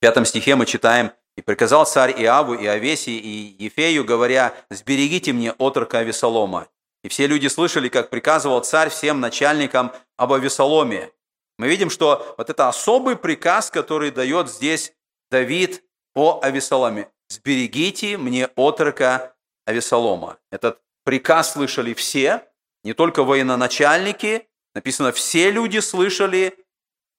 Пятом 0.00 0.24
стихе 0.24 0.54
мы 0.54 0.66
читаем, 0.66 1.12
«И 1.36 1.40
приказал 1.40 1.86
царь 1.86 2.20
Иаву, 2.20 2.54
и 2.54 2.66
Овесии, 2.66 3.16
и 3.16 3.62
Ефею, 3.62 4.04
говоря, 4.04 4.54
«Сберегите 4.70 5.32
мне 5.32 5.52
отрока 5.52 5.98
Авесолома». 5.98 6.66
И 7.04 7.08
все 7.08 7.28
люди 7.28 7.46
слышали, 7.46 7.88
как 7.88 8.10
приказывал 8.10 8.60
царь 8.60 8.90
всем 8.90 9.20
начальникам 9.20 9.92
об 10.16 10.32
Авесоломе. 10.32 11.12
Мы 11.56 11.68
видим, 11.68 11.90
что 11.90 12.34
вот 12.36 12.50
это 12.50 12.68
особый 12.68 13.16
приказ, 13.16 13.70
который 13.70 14.10
дает 14.10 14.50
здесь 14.50 14.92
Давид 15.30 15.84
о 16.14 16.40
Авесоломе. 16.42 17.08
«Сберегите 17.28 18.16
мне 18.16 18.48
отрока 18.56 19.36
Авесолома». 19.64 20.38
Этот 20.50 20.80
приказ 21.04 21.52
слышали 21.52 21.94
все, 21.94 22.42
не 22.82 22.94
только 22.94 23.22
военачальники, 23.22 24.48
написано, 24.74 25.12
все 25.12 25.50
люди 25.50 25.78
слышали. 25.78 26.56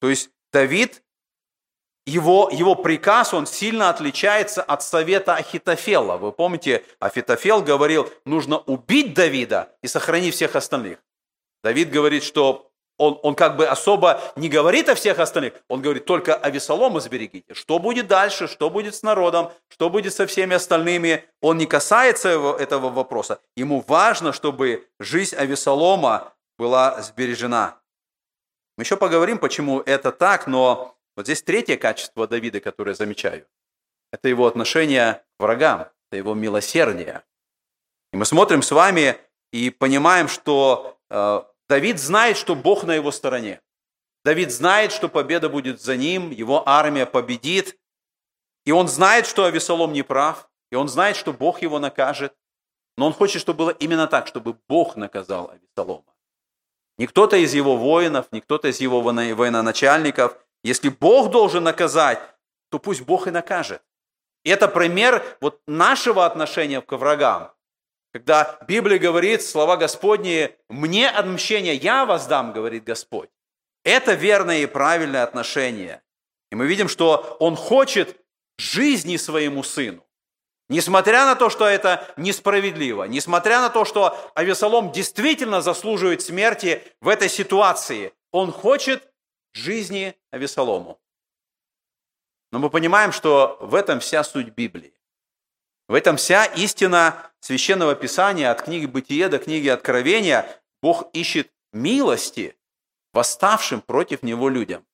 То 0.00 0.10
есть 0.10 0.30
Давид, 0.52 1.02
его, 2.06 2.48
его 2.52 2.74
приказ, 2.74 3.34
он 3.34 3.46
сильно 3.46 3.90
отличается 3.90 4.62
от 4.62 4.82
совета 4.82 5.34
Ахитофела. 5.34 6.16
Вы 6.16 6.32
помните, 6.32 6.84
Ахитофел 6.98 7.62
говорил, 7.62 8.10
нужно 8.24 8.58
убить 8.58 9.14
Давида 9.14 9.70
и 9.82 9.86
сохранить 9.86 10.34
всех 10.34 10.56
остальных. 10.56 10.98
Давид 11.62 11.90
говорит, 11.90 12.24
что 12.24 12.70
он, 13.00 13.18
он 13.22 13.34
как 13.34 13.56
бы 13.56 13.66
особо 13.66 14.20
не 14.36 14.48
говорит 14.50 14.88
о 14.90 14.94
всех 14.94 15.18
остальных, 15.18 15.54
он 15.68 15.80
говорит 15.80 16.04
только 16.04 16.34
о 16.34 16.50
Весолома 16.50 17.00
сберегите. 17.00 17.54
Что 17.54 17.78
будет 17.78 18.08
дальше, 18.08 18.46
что 18.46 18.68
будет 18.68 18.94
с 18.94 19.02
народом, 19.02 19.50
что 19.68 19.88
будет 19.88 20.12
со 20.12 20.26
всеми 20.26 20.54
остальными, 20.54 21.24
он 21.40 21.56
не 21.56 21.66
касается 21.66 22.28
его, 22.28 22.52
этого 22.52 22.90
вопроса. 22.90 23.40
Ему 23.56 23.82
важно, 23.86 24.34
чтобы 24.34 24.86
жизнь 24.98 25.34
Авесолома 25.34 26.34
была 26.58 27.00
сбережена. 27.00 27.78
Мы 28.76 28.84
еще 28.84 28.98
поговорим, 28.98 29.38
почему 29.38 29.80
это 29.80 30.12
так, 30.12 30.46
но 30.46 30.94
вот 31.20 31.26
здесь 31.26 31.42
третье 31.42 31.76
качество 31.76 32.26
Давида, 32.26 32.60
которое 32.60 32.94
замечаю. 32.94 33.46
Это 34.10 34.28
его 34.28 34.46
отношение 34.46 35.22
к 35.38 35.42
врагам, 35.42 35.90
это 36.08 36.16
его 36.16 36.34
милосердие. 36.34 37.22
И 38.12 38.16
мы 38.16 38.24
смотрим 38.24 38.62
с 38.62 38.70
вами 38.70 39.18
и 39.52 39.68
понимаем, 39.68 40.28
что 40.28 40.98
э, 41.10 41.42
Давид 41.68 42.00
знает, 42.00 42.38
что 42.38 42.54
Бог 42.54 42.84
на 42.84 42.94
его 42.94 43.10
стороне. 43.10 43.60
Давид 44.24 44.50
знает, 44.50 44.92
что 44.92 45.10
победа 45.10 45.50
будет 45.50 45.82
за 45.82 45.96
ним, 45.96 46.30
его 46.30 46.66
армия 46.66 47.04
победит. 47.04 47.78
И 48.64 48.72
он 48.72 48.88
знает, 48.88 49.26
что 49.26 49.44
Авесолом 49.44 49.92
не 49.92 50.02
прав, 50.02 50.48
и 50.72 50.74
он 50.74 50.88
знает, 50.88 51.16
что 51.16 51.34
Бог 51.34 51.60
его 51.60 51.78
накажет. 51.78 52.34
Но 52.96 53.06
он 53.06 53.12
хочет, 53.12 53.42
чтобы 53.42 53.58
было 53.58 53.70
именно 53.70 54.06
так, 54.06 54.26
чтобы 54.26 54.56
Бог 54.68 54.96
наказал 54.96 55.50
Авесолома. 55.50 56.14
Не 56.96 57.06
кто-то 57.06 57.36
из 57.36 57.52
его 57.52 57.76
воинов, 57.76 58.32
не 58.32 58.40
кто-то 58.40 58.68
из 58.68 58.80
его 58.80 59.02
военачальников. 59.02 60.38
Если 60.62 60.88
Бог 60.88 61.30
должен 61.30 61.64
наказать, 61.64 62.20
то 62.70 62.78
пусть 62.78 63.02
Бог 63.02 63.26
и 63.26 63.30
накажет. 63.30 63.82
И 64.44 64.50
это 64.50 64.68
пример 64.68 65.24
вот 65.40 65.60
нашего 65.66 66.24
отношения 66.24 66.80
к 66.80 66.92
врагам. 66.96 67.52
Когда 68.12 68.58
Библия 68.66 68.98
говорит, 68.98 69.42
слова 69.42 69.76
Господни, 69.76 70.56
«Мне 70.68 71.08
отмщение 71.08 71.74
я 71.74 72.04
воздам», 72.04 72.52
говорит 72.52 72.84
Господь. 72.84 73.30
Это 73.84 74.14
верное 74.14 74.58
и 74.58 74.66
правильное 74.66 75.22
отношение. 75.22 76.02
И 76.50 76.56
мы 76.56 76.66
видим, 76.66 76.88
что 76.88 77.36
Он 77.38 77.54
хочет 77.56 78.20
жизни 78.58 79.16
своему 79.16 79.62
сыну. 79.62 80.04
Несмотря 80.68 81.24
на 81.24 81.34
то, 81.34 81.50
что 81.50 81.66
это 81.66 82.06
несправедливо, 82.16 83.04
несмотря 83.04 83.60
на 83.60 83.70
то, 83.70 83.84
что 83.84 84.16
Авесолом 84.34 84.92
действительно 84.92 85.60
заслуживает 85.62 86.22
смерти 86.22 86.82
в 87.00 87.08
этой 87.08 87.28
ситуации, 87.28 88.12
он 88.30 88.52
хочет 88.52 89.09
жизни 89.52 90.16
Авесолому. 90.30 91.00
Но 92.52 92.58
мы 92.58 92.70
понимаем, 92.70 93.12
что 93.12 93.58
в 93.60 93.74
этом 93.74 94.00
вся 94.00 94.24
суть 94.24 94.48
Библии. 94.48 94.94
В 95.88 95.94
этом 95.94 96.16
вся 96.16 96.44
истина 96.44 97.30
Священного 97.40 97.94
Писания, 97.94 98.50
от 98.50 98.62
книги 98.62 98.86
Бытия 98.86 99.28
до 99.28 99.38
книги 99.38 99.68
Откровения, 99.68 100.46
Бог 100.82 101.10
ищет 101.12 101.52
милости 101.72 102.56
восставшим 103.12 103.80
против 103.80 104.22
Него 104.22 104.48
людям. 104.48 104.86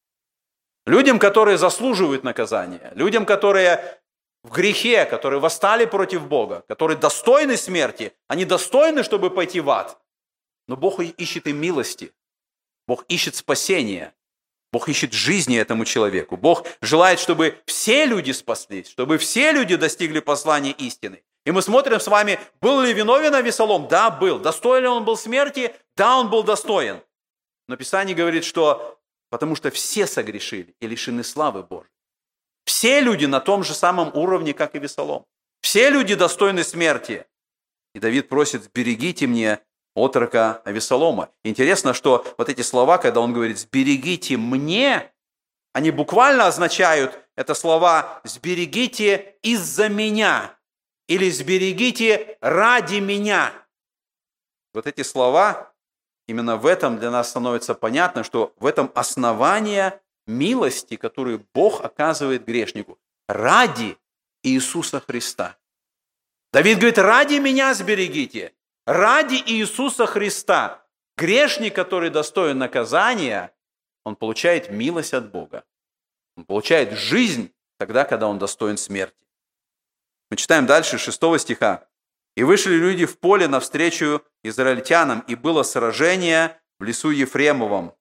Людям, 0.86 1.18
которые 1.18 1.58
заслуживают 1.58 2.24
наказания, 2.24 2.92
людям, 2.94 3.26
которые 3.26 4.00
в 4.42 4.52
грехе, 4.52 5.04
которые 5.04 5.40
восстали 5.40 5.84
против 5.84 6.28
Бога, 6.28 6.64
которые 6.68 6.96
достойны 6.96 7.56
смерти, 7.56 8.12
они 8.28 8.44
достойны, 8.44 9.02
чтобы 9.02 9.30
пойти 9.30 9.60
в 9.60 9.68
ад. 9.70 10.00
Но 10.68 10.76
Бог 10.76 11.00
ищет 11.00 11.46
им 11.46 11.56
милости, 11.56 12.14
Бог 12.86 13.04
ищет 13.08 13.34
спасения, 13.34 14.14
Бог 14.72 14.88
ищет 14.88 15.12
жизни 15.12 15.56
этому 15.56 15.84
человеку. 15.84 16.36
Бог 16.36 16.66
желает, 16.80 17.20
чтобы 17.20 17.58
все 17.66 18.04
люди 18.04 18.32
спаслись, 18.32 18.88
чтобы 18.88 19.18
все 19.18 19.52
люди 19.52 19.76
достигли 19.76 20.20
послания 20.20 20.72
истины. 20.72 21.22
И 21.44 21.52
мы 21.52 21.62
смотрим 21.62 22.00
с 22.00 22.08
вами, 22.08 22.40
был 22.60 22.80
ли 22.80 22.92
виновен 22.92 23.34
Авесолом? 23.34 23.86
Да, 23.88 24.10
был. 24.10 24.40
Достоин 24.40 24.82
ли 24.82 24.88
он 24.88 25.04
был 25.04 25.16
смерти? 25.16 25.74
Да, 25.96 26.18
он 26.18 26.28
был 26.28 26.42
достоин. 26.42 27.00
Но 27.68 27.76
Писание 27.76 28.16
говорит, 28.16 28.44
что 28.44 28.98
потому 29.30 29.54
что 29.54 29.70
все 29.70 30.06
согрешили 30.06 30.74
и 30.80 30.86
лишены 30.86 31.22
славы 31.22 31.62
Божьей. 31.62 31.90
Все 32.64 33.00
люди 33.00 33.26
на 33.26 33.40
том 33.40 33.62
же 33.62 33.74
самом 33.74 34.10
уровне, 34.14 34.52
как 34.52 34.74
и 34.74 34.78
Весолом. 34.78 35.24
Все 35.60 35.88
люди 35.88 36.14
достойны 36.14 36.64
смерти. 36.64 37.26
И 37.94 38.00
Давид 38.00 38.28
просит, 38.28 38.70
берегите 38.74 39.26
мне 39.26 39.60
отрока 39.96 40.62
Авесолома. 40.64 41.30
Интересно, 41.42 41.94
что 41.94 42.24
вот 42.38 42.48
эти 42.48 42.60
слова, 42.60 42.98
когда 42.98 43.20
он 43.20 43.32
говорит 43.32 43.58
«сберегите 43.58 44.36
мне», 44.36 45.10
они 45.72 45.90
буквально 45.90 46.46
означают, 46.46 47.18
это 47.34 47.54
слова 47.54 48.20
«сберегите 48.22 49.36
из-за 49.42 49.88
меня» 49.88 50.54
или 51.08 51.30
«сберегите 51.30 52.36
ради 52.40 52.96
меня». 52.96 53.52
Вот 54.74 54.86
эти 54.86 55.02
слова, 55.02 55.72
именно 56.28 56.56
в 56.56 56.66
этом 56.66 56.98
для 56.98 57.10
нас 57.10 57.30
становится 57.30 57.74
понятно, 57.74 58.22
что 58.22 58.54
в 58.58 58.66
этом 58.66 58.92
основание 58.94 60.00
милости, 60.26 60.96
которую 60.96 61.46
Бог 61.54 61.82
оказывает 61.82 62.44
грешнику 62.44 62.98
ради 63.28 63.96
Иисуса 64.42 65.00
Христа. 65.00 65.56
Давид 66.52 66.78
говорит, 66.78 66.98
ради 66.98 67.34
меня 67.36 67.72
сберегите. 67.72 68.52
Ради 68.86 69.42
Иисуса 69.44 70.06
Христа. 70.06 70.86
Грешник, 71.16 71.74
который 71.74 72.08
достоин 72.08 72.58
наказания, 72.58 73.52
он 74.04 74.14
получает 74.14 74.70
милость 74.70 75.12
от 75.12 75.32
Бога. 75.32 75.64
Он 76.36 76.44
получает 76.44 76.92
жизнь 76.92 77.52
тогда, 77.78 78.04
когда 78.04 78.28
он 78.28 78.38
достоин 78.38 78.76
смерти. 78.76 79.26
Мы 80.30 80.36
читаем 80.36 80.66
дальше 80.66 80.98
6 80.98 81.20
стиха. 81.40 81.88
«И 82.36 82.44
вышли 82.44 82.74
люди 82.74 83.06
в 83.06 83.18
поле 83.18 83.48
навстречу 83.48 84.22
израильтянам, 84.44 85.20
и 85.26 85.34
было 85.34 85.64
сражение 85.64 86.60
в 86.78 86.84
лесу 86.84 87.10
Ефремовом. 87.10 87.92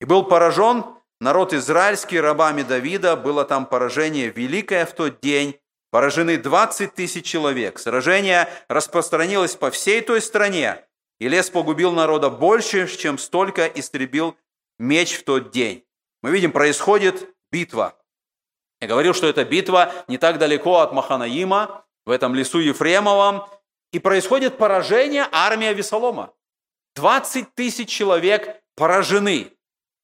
И 0.00 0.06
был 0.06 0.24
поражен 0.24 0.84
народ 1.20 1.52
израильский 1.52 2.18
рабами 2.18 2.62
Давида, 2.62 3.16
было 3.16 3.44
там 3.44 3.66
поражение 3.66 4.30
великое 4.30 4.86
в 4.86 4.94
тот 4.94 5.20
день, 5.20 5.60
поражены 5.92 6.38
20 6.38 6.94
тысяч 6.94 7.26
человек. 7.26 7.78
Сражение 7.78 8.48
распространилось 8.66 9.54
по 9.54 9.70
всей 9.70 10.00
той 10.00 10.22
стране, 10.22 10.84
и 11.20 11.28
лес 11.28 11.50
погубил 11.50 11.92
народа 11.92 12.30
больше, 12.30 12.88
чем 12.88 13.18
столько 13.18 13.66
истребил 13.66 14.36
меч 14.78 15.18
в 15.18 15.22
тот 15.24 15.50
день. 15.50 15.84
Мы 16.22 16.30
видим, 16.30 16.50
происходит 16.50 17.28
битва. 17.52 17.94
Я 18.80 18.88
говорил, 18.88 19.12
что 19.12 19.28
эта 19.28 19.44
битва 19.44 19.92
не 20.08 20.16
так 20.16 20.38
далеко 20.38 20.78
от 20.78 20.92
Маханаима, 20.92 21.84
в 22.06 22.10
этом 22.10 22.34
лесу 22.34 22.58
Ефремовом, 22.58 23.46
и 23.92 23.98
происходит 23.98 24.56
поражение 24.56 25.28
армии 25.30 25.68
Авесолома. 25.68 26.32
20 26.96 27.54
тысяч 27.54 27.90
человек 27.90 28.62
поражены. 28.76 29.52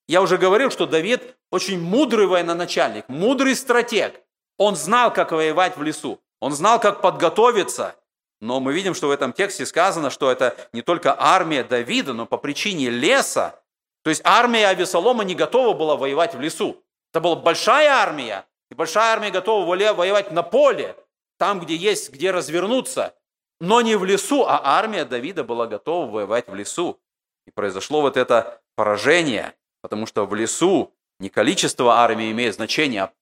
Я 0.06 0.20
уже 0.20 0.36
говорил, 0.36 0.70
что 0.70 0.86
Давид 0.86 1.36
очень 1.50 1.80
мудрый 1.80 2.26
военачальник, 2.26 3.08
мудрый 3.08 3.56
стратег. 3.56 4.22
Он 4.58 4.76
знал, 4.76 5.12
как 5.12 5.32
воевать 5.32 5.76
в 5.76 5.82
лесу. 5.82 6.20
Он 6.40 6.52
знал, 6.52 6.78
как 6.80 7.00
подготовиться. 7.00 7.96
Но 8.40 8.60
мы 8.60 8.72
видим, 8.72 8.94
что 8.94 9.08
в 9.08 9.10
этом 9.10 9.32
тексте 9.32 9.66
сказано, 9.66 10.10
что 10.10 10.30
это 10.30 10.56
не 10.72 10.82
только 10.82 11.16
армия 11.18 11.64
Давида, 11.64 12.12
но 12.12 12.26
по 12.26 12.36
причине 12.36 12.90
леса. 12.90 13.60
То 14.02 14.10
есть 14.10 14.20
армия 14.24 14.68
Авесолома 14.68 15.24
не 15.24 15.34
готова 15.34 15.76
была 15.76 15.96
воевать 15.96 16.34
в 16.34 16.40
лесу. 16.40 16.82
Это 17.12 17.20
была 17.20 17.36
большая 17.36 17.90
армия. 17.90 18.46
И 18.70 18.74
большая 18.74 19.12
армия 19.12 19.30
готова 19.30 19.66
воевать 19.66 20.30
на 20.30 20.42
поле, 20.42 20.94
там, 21.38 21.60
где 21.60 21.74
есть, 21.74 22.12
где 22.12 22.30
развернуться. 22.30 23.14
Но 23.60 23.80
не 23.80 23.96
в 23.96 24.04
лесу, 24.04 24.44
а 24.46 24.60
армия 24.78 25.04
Давида 25.04 25.42
была 25.42 25.66
готова 25.66 26.08
воевать 26.10 26.48
в 26.48 26.54
лесу. 26.54 27.00
И 27.46 27.50
произошло 27.50 28.02
вот 28.02 28.16
это 28.16 28.60
поражение, 28.76 29.54
потому 29.82 30.06
что 30.06 30.26
в 30.26 30.34
лесу 30.34 30.94
не 31.20 31.28
количество 31.28 31.96
армии 31.96 32.30
имеет 32.30 32.54
значение, 32.54 33.02
а 33.02 33.12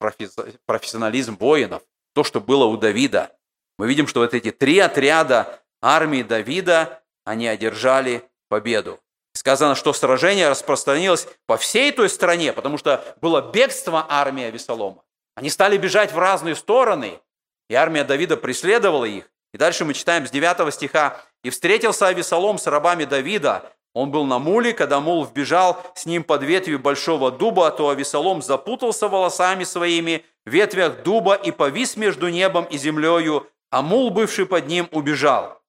профессионализм 0.67 1.37
воинов. 1.37 1.83
То, 2.15 2.25
что 2.25 2.41
было 2.41 2.65
у 2.65 2.77
Давида. 2.77 3.33
Мы 3.79 3.89
видим, 3.89 4.07
что 4.07 4.21
вот 4.21 4.35
эти 4.35 4.51
три 4.51 4.79
отряда 4.79 5.61
армии 5.83 6.23
Давида, 6.23 7.03
они 7.25 7.47
одержали 7.47 8.29
победу. 8.49 9.01
Сказано, 9.35 9.75
что 9.75 9.93
сражение 9.93 10.49
распространилось 10.49 11.29
по 11.47 11.57
всей 11.59 11.93
той 11.93 12.09
стране, 12.09 12.53
потому 12.53 12.79
что 12.79 13.05
было 13.21 13.53
бегство 13.53 14.07
армии 14.09 14.45
Авесолома. 14.45 15.03
Они 15.35 15.51
стали 15.51 15.77
бежать 15.77 16.13
в 16.13 16.19
разные 16.19 16.57
стороны, 16.57 17.21
и 17.69 17.75
армия 17.75 18.05
Давида 18.05 18.39
преследовала 18.39 19.05
их. 19.05 19.31
И 19.53 19.59
дальше 19.59 19.85
мы 19.85 19.95
читаем 19.95 20.27
с 20.27 20.31
9 20.31 20.73
стиха. 20.73 21.21
«И 21.43 21.51
встретился 21.51 22.09
Авесолом 22.09 22.59
с 22.59 22.67
рабами 22.67 23.05
Давида. 23.05 23.73
Он 23.97 24.11
был 24.11 24.27
на 24.27 24.39
муле, 24.39 24.75
когда 24.75 25.01
мул 25.01 25.25
вбежал 25.25 25.83
с 25.95 26.05
ним 26.05 26.23
под 26.23 26.43
ветвью 26.43 26.79
большого 26.79 27.31
дуба, 27.31 27.71
то 27.71 27.89
Авесолом 27.89 28.43
запутался 28.43 29.09
волосами 29.09 29.65
своими 29.65 30.23
в 30.45 30.51
ветвях 30.51 31.03
дуба 31.03 31.33
и 31.33 31.51
повис 31.51 31.97
между 31.97 32.29
небом 32.29 32.67
и 32.67 32.77
землею, 32.77 33.47
а 33.71 33.81
мул, 33.81 34.11
бывший 34.11 34.45
под 34.45 34.67
ним, 34.67 34.87
убежал». 34.93 35.63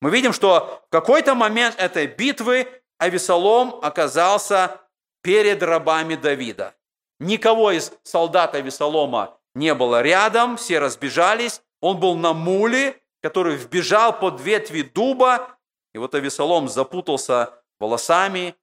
Мы 0.00 0.08
видим, 0.08 0.32
что 0.32 0.82
в 0.86 0.90
какой-то 0.90 1.34
момент 1.34 1.74
этой 1.76 2.06
битвы 2.06 2.68
Авесолом 2.96 3.78
оказался 3.82 4.80
перед 5.22 5.62
рабами 5.62 6.14
Давида. 6.14 6.74
Никого 7.20 7.70
из 7.70 7.92
солдат 8.02 8.54
Авесолома 8.54 9.36
не 9.54 9.74
было 9.74 10.00
рядом, 10.00 10.56
все 10.56 10.78
разбежались. 10.78 11.60
Он 11.82 12.00
был 12.00 12.16
на 12.16 12.32
муле, 12.32 12.98
который 13.22 13.56
вбежал 13.56 14.18
под 14.18 14.40
ветви 14.40 14.80
дуба, 14.80 15.50
и 15.92 15.98
вот 15.98 16.14
Авесолом 16.14 16.68
запутался 16.70 17.60
волосами 17.80 18.54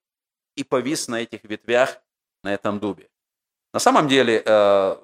и 0.56 0.64
повис 0.64 1.08
на 1.08 1.22
этих 1.22 1.44
ветвях, 1.44 2.00
на 2.42 2.52
этом 2.52 2.78
дубе. 2.80 3.08
На 3.72 3.80
самом 3.80 4.08
деле, 4.08 4.42
э, 4.44 4.96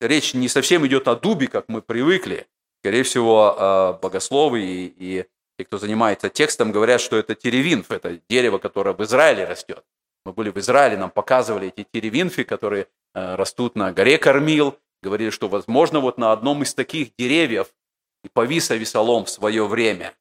речь 0.00 0.34
не 0.34 0.48
совсем 0.48 0.86
идет 0.86 1.08
о 1.08 1.16
дубе, 1.16 1.48
как 1.48 1.68
мы 1.68 1.82
привыкли. 1.82 2.46
Скорее 2.82 3.02
всего, 3.02 3.56
э, 3.58 3.98
богословы 4.00 4.62
и, 4.62 4.94
и 4.96 5.26
те, 5.58 5.64
кто 5.64 5.78
занимается 5.78 6.30
текстом, 6.30 6.72
говорят, 6.72 7.00
что 7.00 7.16
это 7.16 7.34
теревинф, 7.34 7.90
это 7.90 8.20
дерево, 8.28 8.58
которое 8.58 8.94
в 8.94 9.02
Израиле 9.02 9.44
растет. 9.44 9.84
Мы 10.24 10.32
были 10.32 10.50
в 10.50 10.56
Израиле, 10.58 10.96
нам 10.96 11.10
показывали 11.10 11.68
эти 11.68 11.86
теревинфи, 11.90 12.44
которые 12.44 12.86
э, 13.14 13.34
растут 13.34 13.74
на 13.74 13.92
горе 13.92 14.18
Кормил. 14.18 14.78
Говорили, 15.02 15.30
что, 15.30 15.48
возможно, 15.48 16.00
вот 16.00 16.18
на 16.18 16.32
одном 16.32 16.62
из 16.62 16.74
таких 16.74 17.16
деревьев 17.16 17.74
и 18.22 18.28
повис 18.28 18.70
Авесолом 18.70 19.24
в 19.24 19.30
свое 19.30 19.66
время. 19.66 20.14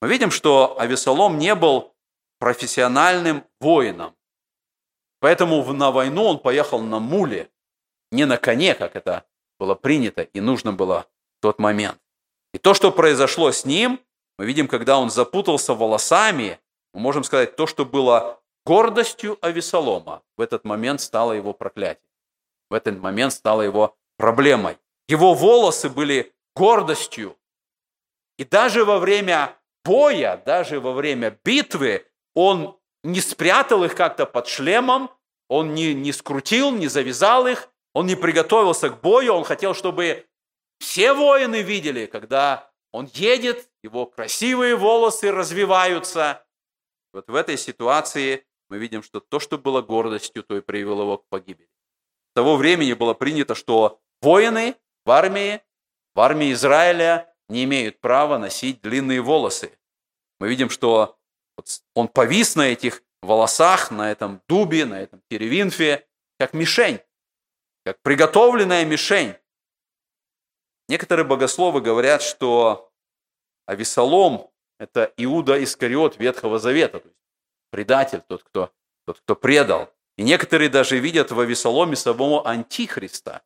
Мы 0.00 0.08
видим, 0.08 0.30
что 0.30 0.78
Авесолом 0.78 1.38
не 1.38 1.54
был 1.54 1.94
профессиональным 2.40 3.44
воином. 3.60 4.16
Поэтому 5.20 5.62
на 5.72 5.92
войну 5.92 6.24
он 6.24 6.38
поехал 6.38 6.80
на 6.80 6.98
муле, 6.98 7.50
не 8.10 8.24
на 8.24 8.38
коне, 8.38 8.74
как 8.74 8.96
это 8.96 9.24
было 9.58 9.74
принято 9.74 10.22
и 10.22 10.40
нужно 10.40 10.72
было 10.72 11.06
в 11.38 11.42
тот 11.42 11.58
момент. 11.60 12.00
И 12.54 12.58
то, 12.58 12.74
что 12.74 12.90
произошло 12.90 13.52
с 13.52 13.64
ним, 13.64 14.00
мы 14.38 14.46
видим, 14.46 14.66
когда 14.66 14.98
он 14.98 15.10
запутался 15.10 15.74
волосами, 15.74 16.58
мы 16.94 17.00
можем 17.00 17.22
сказать, 17.22 17.54
то, 17.56 17.66
что 17.66 17.84
было 17.84 18.40
гордостью 18.64 19.38
Авесолома, 19.42 20.22
в 20.36 20.40
этот 20.40 20.64
момент 20.64 21.02
стало 21.02 21.32
его 21.32 21.52
проклятием. 21.52 22.08
В 22.70 22.74
этот 22.74 22.98
момент 22.98 23.34
стало 23.34 23.62
его 23.62 23.96
проблемой. 24.16 24.78
Его 25.08 25.34
волосы 25.34 25.90
были 25.90 26.32
гордостью. 26.56 27.36
И 28.38 28.44
даже 28.44 28.84
во 28.84 28.98
время 28.98 29.56
боя, 29.84 30.40
даже 30.46 30.80
во 30.80 30.92
время 30.92 31.38
битвы, 31.44 32.06
он 32.34 32.78
не 33.02 33.20
спрятал 33.20 33.84
их 33.84 33.94
как-то 33.94 34.26
под 34.26 34.46
шлемом, 34.46 35.10
он 35.48 35.74
не, 35.74 35.94
не 35.94 36.12
скрутил, 36.12 36.70
не 36.70 36.86
завязал 36.88 37.46
их, 37.46 37.70
он 37.94 38.06
не 38.06 38.14
приготовился 38.14 38.90
к 38.90 39.00
бою, 39.00 39.34
он 39.34 39.44
хотел, 39.44 39.74
чтобы 39.74 40.26
все 40.78 41.12
воины 41.12 41.62
видели, 41.62 42.06
когда 42.06 42.70
он 42.92 43.08
едет, 43.12 43.68
его 43.82 44.06
красивые 44.06 44.76
волосы 44.76 45.30
развиваются. 45.32 46.44
Вот 47.12 47.28
в 47.28 47.34
этой 47.34 47.58
ситуации 47.58 48.46
мы 48.68 48.78
видим, 48.78 49.02
что 49.02 49.20
то, 49.20 49.40
что 49.40 49.58
было 49.58 49.82
гордостью, 49.82 50.42
то 50.44 50.56
и 50.56 50.60
привело 50.60 51.02
его 51.02 51.18
к 51.18 51.28
погибели. 51.28 51.68
С 52.30 52.34
того 52.34 52.56
времени 52.56 52.92
было 52.92 53.14
принято, 53.14 53.54
что 53.54 54.00
воины 54.20 54.76
в 55.04 55.10
армии 55.10 55.60
в 56.14 56.20
армии 56.20 56.52
Израиля 56.52 57.32
не 57.48 57.64
имеют 57.64 58.00
права 58.00 58.38
носить 58.38 58.80
длинные 58.80 59.20
волосы. 59.20 59.78
Мы 60.38 60.48
видим, 60.48 60.70
что 60.70 61.18
он 61.94 62.08
повис 62.08 62.56
на 62.56 62.68
этих 62.68 63.02
волосах, 63.22 63.90
на 63.90 64.10
этом 64.10 64.42
дубе, 64.48 64.84
на 64.84 65.00
этом 65.00 65.22
теревинфе, 65.28 66.06
как 66.38 66.54
мишень, 66.54 67.00
как 67.84 68.00
приготовленная 68.02 68.84
мишень. 68.84 69.34
Некоторые 70.88 71.26
богословы 71.26 71.80
говорят, 71.80 72.22
что 72.22 72.90
Авесолом– 73.66 74.50
это 74.78 75.12
Иуда 75.16 75.62
Искариот 75.62 76.18
Ветхого 76.18 76.58
Завета, 76.58 77.00
то 77.00 77.08
есть 77.08 77.18
предатель, 77.70 78.22
тот, 78.26 78.42
кто, 78.42 78.72
тот, 79.06 79.20
кто 79.20 79.36
предал. 79.36 79.92
И 80.16 80.22
некоторые 80.22 80.68
даже 80.68 80.98
видят 80.98 81.30
в 81.30 81.38
Авесоломе 81.38 81.96
самого 81.96 82.46
Антихриста, 82.48 83.42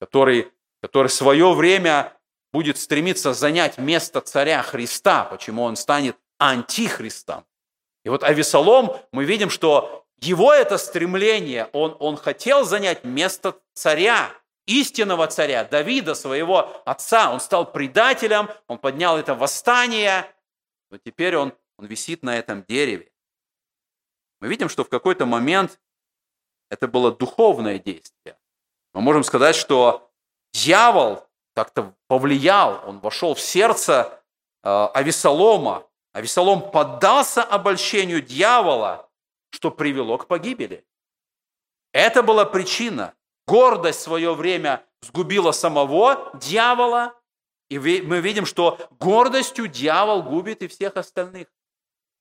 который 0.00 0.52
который 0.80 1.08
в 1.08 1.12
свое 1.12 1.52
время 1.54 2.12
будет 2.52 2.78
стремиться 2.78 3.34
занять 3.34 3.78
место 3.78 4.20
царя 4.20 4.62
Христа, 4.62 5.24
почему 5.24 5.62
он 5.62 5.76
станет 5.76 6.16
антихристом. 6.38 7.44
И 8.04 8.08
вот 8.08 8.24
Авесолом, 8.24 8.96
мы 9.12 9.24
видим, 9.24 9.50
что 9.50 10.06
его 10.20 10.52
это 10.52 10.78
стремление, 10.78 11.68
он, 11.72 11.96
он 12.00 12.16
хотел 12.16 12.64
занять 12.64 13.04
место 13.04 13.60
царя, 13.74 14.32
истинного 14.66 15.26
царя, 15.26 15.64
Давида, 15.64 16.14
своего 16.14 16.82
отца. 16.84 17.32
Он 17.32 17.40
стал 17.40 17.70
предателем, 17.70 18.48
он 18.66 18.78
поднял 18.78 19.16
это 19.16 19.34
восстание, 19.34 20.26
но 20.90 20.98
теперь 20.98 21.36
он, 21.36 21.54
он 21.76 21.86
висит 21.86 22.22
на 22.22 22.36
этом 22.36 22.64
дереве. 22.64 23.10
Мы 24.40 24.48
видим, 24.48 24.68
что 24.68 24.84
в 24.84 24.88
какой-то 24.88 25.26
момент 25.26 25.80
это 26.70 26.86
было 26.86 27.10
духовное 27.10 27.78
действие. 27.78 28.36
Мы 28.92 29.00
можем 29.00 29.24
сказать, 29.24 29.56
что 29.56 30.10
дьявол 30.52 31.26
как-то 31.54 31.94
повлиял, 32.06 32.82
он 32.86 33.00
вошел 33.00 33.34
в 33.34 33.40
сердце 33.40 34.22
э, 34.62 34.68
Авесолома. 34.94 35.87
Авесолом 36.12 36.70
поддался 36.70 37.42
обольщению 37.42 38.22
дьявола, 38.22 39.08
что 39.50 39.70
привело 39.70 40.18
к 40.18 40.26
погибели. 40.26 40.84
Это 41.92 42.22
была 42.22 42.44
причина. 42.44 43.14
Гордость 43.46 44.00
в 44.00 44.02
свое 44.02 44.34
время 44.34 44.84
сгубила 45.00 45.52
самого 45.52 46.30
дьявола, 46.34 47.14
и 47.70 47.78
мы 47.78 48.20
видим, 48.20 48.46
что 48.46 48.78
гордостью 48.98 49.68
дьявол 49.68 50.22
губит 50.22 50.62
и 50.62 50.68
всех 50.68 50.96
остальных. 50.96 51.48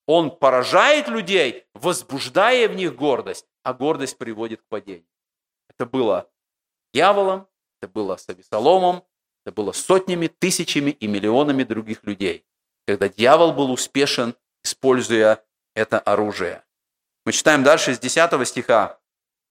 Он 0.05 0.31
поражает 0.31 1.09
людей, 1.09 1.65
возбуждая 1.73 2.69
в 2.69 2.75
них 2.75 2.95
гордость, 2.95 3.45
а 3.63 3.73
гордость 3.73 4.17
приводит 4.17 4.61
к 4.61 4.67
падению. 4.67 5.07
Это 5.69 5.85
было 5.85 6.29
дьяволом, 6.93 7.47
это 7.81 7.91
было 7.91 8.15
с 8.15 8.27
Авесоломом, 8.29 9.03
это 9.43 9.53
было 9.53 9.73
сотнями, 9.73 10.27
тысячами 10.27 10.91
и 10.91 11.07
миллионами 11.07 11.63
других 11.63 12.03
людей, 12.03 12.46
когда 12.87 13.09
дьявол 13.09 13.51
был 13.51 13.71
успешен, 13.71 14.35
используя 14.63 15.43
это 15.75 15.99
оружие. 15.99 16.63
Мы 17.25 17.33
читаем 17.33 17.63
дальше 17.63 17.93
с 17.93 17.99
10 17.99 18.47
стиха. 18.47 18.99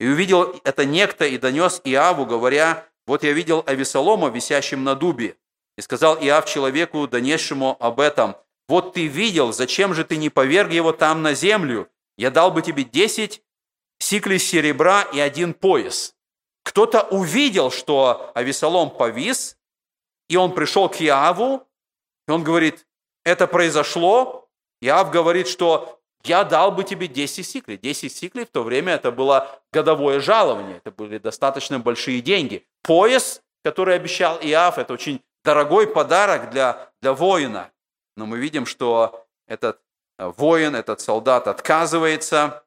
«И 0.00 0.08
увидел 0.08 0.60
это 0.64 0.84
некто 0.84 1.26
и 1.26 1.36
донес 1.38 1.80
Иаву, 1.84 2.24
говоря, 2.24 2.86
вот 3.06 3.22
я 3.22 3.32
видел 3.32 3.62
Авесолома, 3.66 4.28
висящим 4.28 4.84
на 4.84 4.94
дубе. 4.94 5.36
И 5.76 5.82
сказал 5.82 6.16
Иав 6.16 6.46
человеку, 6.46 7.06
донесшему 7.06 7.76
об 7.78 8.00
этом, 8.00 8.36
вот 8.68 8.94
ты 8.94 9.06
видел, 9.06 9.52
зачем 9.52 9.94
же 9.94 10.04
ты 10.04 10.16
не 10.16 10.30
поверг 10.30 10.72
его 10.72 10.92
там 10.92 11.22
на 11.22 11.34
землю? 11.34 11.88
Я 12.16 12.30
дал 12.30 12.50
бы 12.50 12.62
тебе 12.62 12.82
десять 12.82 13.42
сиклей 13.98 14.38
серебра 14.38 15.02
и 15.02 15.20
один 15.20 15.54
пояс. 15.54 16.14
Кто-то 16.64 17.02
увидел, 17.02 17.70
что 17.70 18.32
Авесолом 18.34 18.90
повис, 18.90 19.56
и 20.28 20.36
он 20.36 20.54
пришел 20.54 20.88
к 20.88 21.00
Иаву, 21.00 21.66
и 22.26 22.30
он 22.30 22.42
говорит, 22.42 22.85
это 23.26 23.48
произошло. 23.48 24.48
Иав 24.80 25.10
говорит, 25.10 25.48
что 25.48 25.98
я 26.22 26.44
дал 26.44 26.70
бы 26.70 26.84
тебе 26.84 27.08
10 27.08 27.44
сиклей. 27.44 27.76
10 27.76 28.12
сиклей 28.12 28.46
в 28.46 28.50
то 28.50 28.62
время 28.62 28.94
это 28.94 29.10
было 29.10 29.60
годовое 29.72 30.20
жалование, 30.20 30.76
это 30.76 30.92
были 30.92 31.18
достаточно 31.18 31.80
большие 31.80 32.20
деньги. 32.20 32.64
Пояс, 32.82 33.42
который 33.64 33.96
обещал 33.96 34.38
Иав, 34.40 34.78
это 34.78 34.92
очень 34.92 35.22
дорогой 35.44 35.88
подарок 35.88 36.50
для, 36.50 36.92
для 37.02 37.12
воина. 37.14 37.72
Но 38.16 38.26
мы 38.26 38.38
видим, 38.38 38.64
что 38.64 39.26
этот 39.48 39.80
э, 40.18 40.32
воин, 40.36 40.76
этот 40.76 41.00
солдат 41.00 41.48
отказывается. 41.48 42.64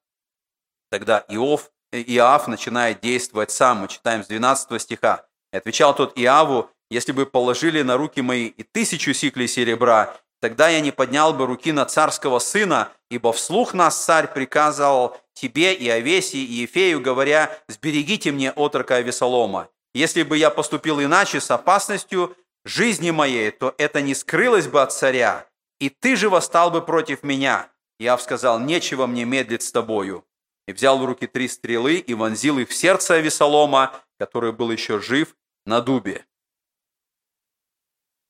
Тогда 0.91 1.23
Иов, 1.29 1.71
Иав 1.93 2.47
начинает 2.49 2.99
действовать 2.99 3.51
сам. 3.51 3.77
Мы 3.77 3.87
читаем 3.87 4.23
с 4.25 4.27
12 4.27 4.81
стиха. 4.81 5.25
И 5.53 5.57
отвечал 5.57 5.95
тот 5.95 6.19
Иаву, 6.19 6.69
если 6.89 7.13
бы 7.13 7.25
положили 7.25 7.81
на 7.81 7.95
руки 7.95 8.21
мои 8.21 8.47
и 8.47 8.63
тысячу 8.63 9.13
сиклей 9.13 9.47
серебра, 9.47 10.17
тогда 10.41 10.69
я 10.69 10.79
не 10.79 10.91
поднял 10.91 11.33
бы 11.33 11.45
руки 11.45 11.71
на 11.71 11.85
царского 11.85 12.39
сына, 12.39 12.91
ибо 13.09 13.33
вслух 13.33 13.73
нас 13.73 14.03
царь 14.03 14.27
приказывал 14.33 15.17
тебе 15.33 15.73
и 15.73 15.89
Овесии 15.89 16.39
и 16.41 16.61
Ефею, 16.61 17.01
говоря, 17.01 17.57
«Сберегите 17.67 18.31
мне 18.31 18.51
отрока 18.51 18.95
Авесолома». 18.95 19.69
Если 19.93 20.23
бы 20.23 20.37
я 20.37 20.49
поступил 20.49 21.01
иначе 21.01 21.41
с 21.41 21.49
опасностью 21.49 22.35
жизни 22.65 23.11
моей, 23.11 23.51
то 23.51 23.73
это 23.77 24.01
не 24.01 24.13
скрылось 24.13 24.67
бы 24.67 24.81
от 24.81 24.93
царя, 24.93 25.47
и 25.79 25.89
ты 25.89 26.15
же 26.15 26.29
восстал 26.29 26.71
бы 26.71 26.81
против 26.81 27.23
меня. 27.23 27.69
Иав 27.99 28.21
сказал, 28.21 28.59
нечего 28.59 29.07
мне 29.07 29.25
медлить 29.25 29.63
с 29.63 29.71
тобою. 29.71 30.25
И 30.67 30.73
взял 30.73 30.99
в 30.99 31.05
руки 31.05 31.25
три 31.25 31.47
стрелы 31.47 31.95
и 31.95 32.13
вонзил 32.13 32.59
их 32.59 32.69
в 32.69 32.75
сердце 32.75 33.15
Авесолома, 33.15 33.93
который 34.19 34.51
был 34.51 34.71
еще 34.71 34.99
жив 34.99 35.35
на 35.65 35.81
дубе. 35.81 36.25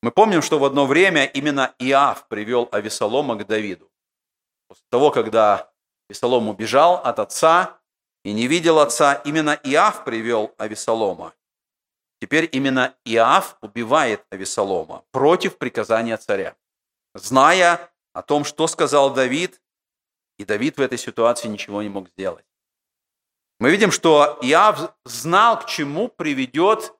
Мы 0.01 0.11
помним, 0.11 0.41
что 0.41 0.59
в 0.59 0.65
одно 0.65 0.85
время 0.85 1.25
именно 1.25 1.75
Иав 1.79 2.27
привел 2.27 2.69
Авесолома 2.71 3.35
к 3.35 3.45
Давиду. 3.45 3.91
После 4.67 4.85
того, 4.89 5.11
когда 5.11 5.71
Авесолом 6.07 6.47
убежал 6.47 6.95
от 6.95 7.19
отца 7.19 7.79
и 8.23 8.31
не 8.31 8.47
видел 8.47 8.79
отца, 8.79 9.15
именно 9.25 9.59
Иав 9.63 10.05
привел 10.05 10.53
Авесолома. 10.57 11.33
Теперь 12.21 12.49
именно 12.51 12.95
Иав 13.05 13.57
убивает 13.61 14.25
Авесолома 14.29 15.03
против 15.11 15.57
приказания 15.57 16.17
царя, 16.17 16.55
зная 17.13 17.91
о 18.13 18.21
том, 18.21 18.43
что 18.45 18.67
сказал 18.67 19.13
Давид, 19.13 19.61
и 20.37 20.45
Давид 20.45 20.77
в 20.77 20.81
этой 20.81 20.97
ситуации 20.97 21.49
ничего 21.49 21.81
не 21.81 21.89
мог 21.89 22.09
сделать. 22.09 22.45
Мы 23.59 23.71
видим, 23.71 23.91
что 23.91 24.39
Иав 24.41 24.93
знал, 25.03 25.59
к 25.59 25.65
чему 25.65 26.07
приведет 26.07 26.93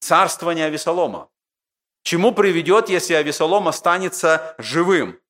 царствование 0.00 0.66
Авесолома. 0.66 1.30
Чему 2.02 2.32
приведет, 2.32 2.88
если 2.88 3.14
Авесолом 3.14 3.68
останется 3.68 4.54
живым. 4.58 5.20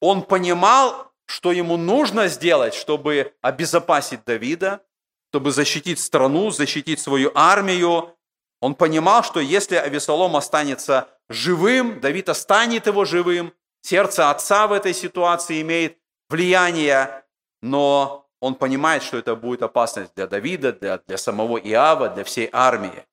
Он 0.00 0.22
понимал, 0.22 1.12
что 1.26 1.52
ему 1.52 1.76
нужно 1.76 2.28
сделать, 2.28 2.74
чтобы 2.74 3.34
обезопасить 3.40 4.24
Давида, 4.24 4.84
чтобы 5.30 5.50
защитить 5.50 5.98
страну, 5.98 6.50
защитить 6.50 7.00
свою 7.00 7.32
армию. 7.34 8.14
Он 8.60 8.74
понимал, 8.74 9.24
что 9.24 9.40
если 9.40 9.76
Авесолом 9.76 10.36
останется 10.36 11.08
живым, 11.28 12.00
Давид 12.00 12.28
останет 12.28 12.86
его 12.86 13.04
живым, 13.04 13.52
сердце 13.80 14.30
отца 14.30 14.66
в 14.66 14.72
этой 14.72 14.94
ситуации 14.94 15.62
имеет 15.62 15.98
влияние, 16.28 17.24
но 17.62 18.28
он 18.40 18.54
понимает, 18.54 19.02
что 19.02 19.16
это 19.16 19.34
будет 19.36 19.62
опасность 19.62 20.14
для 20.14 20.26
Давида, 20.26 20.72
для, 20.74 20.98
для 20.98 21.16
самого 21.16 21.56
Иава, 21.56 22.10
для 22.10 22.24
всей 22.24 22.48
армии. 22.52 23.06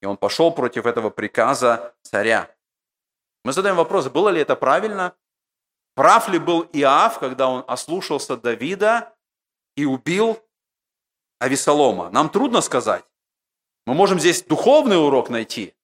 И 0.00 0.06
он 0.06 0.16
пошел 0.16 0.50
против 0.50 0.86
этого 0.86 1.10
приказа 1.10 1.94
царя. 2.02 2.50
Мы 3.44 3.52
задаем 3.52 3.76
вопрос, 3.76 4.08
было 4.08 4.28
ли 4.28 4.40
это 4.40 4.56
правильно? 4.56 5.14
Прав 5.94 6.28
ли 6.28 6.38
был 6.38 6.68
Иав, 6.72 7.18
когда 7.18 7.48
он 7.48 7.64
ослушался 7.66 8.36
Давида 8.36 9.14
и 9.76 9.84
убил 9.84 10.38
Авесолома? 11.38 12.10
Нам 12.10 12.28
трудно 12.28 12.60
сказать. 12.60 13.04
Мы 13.86 13.94
можем 13.94 14.18
здесь 14.18 14.42
духовный 14.42 14.98
урок 14.98 15.30
найти. 15.30 15.74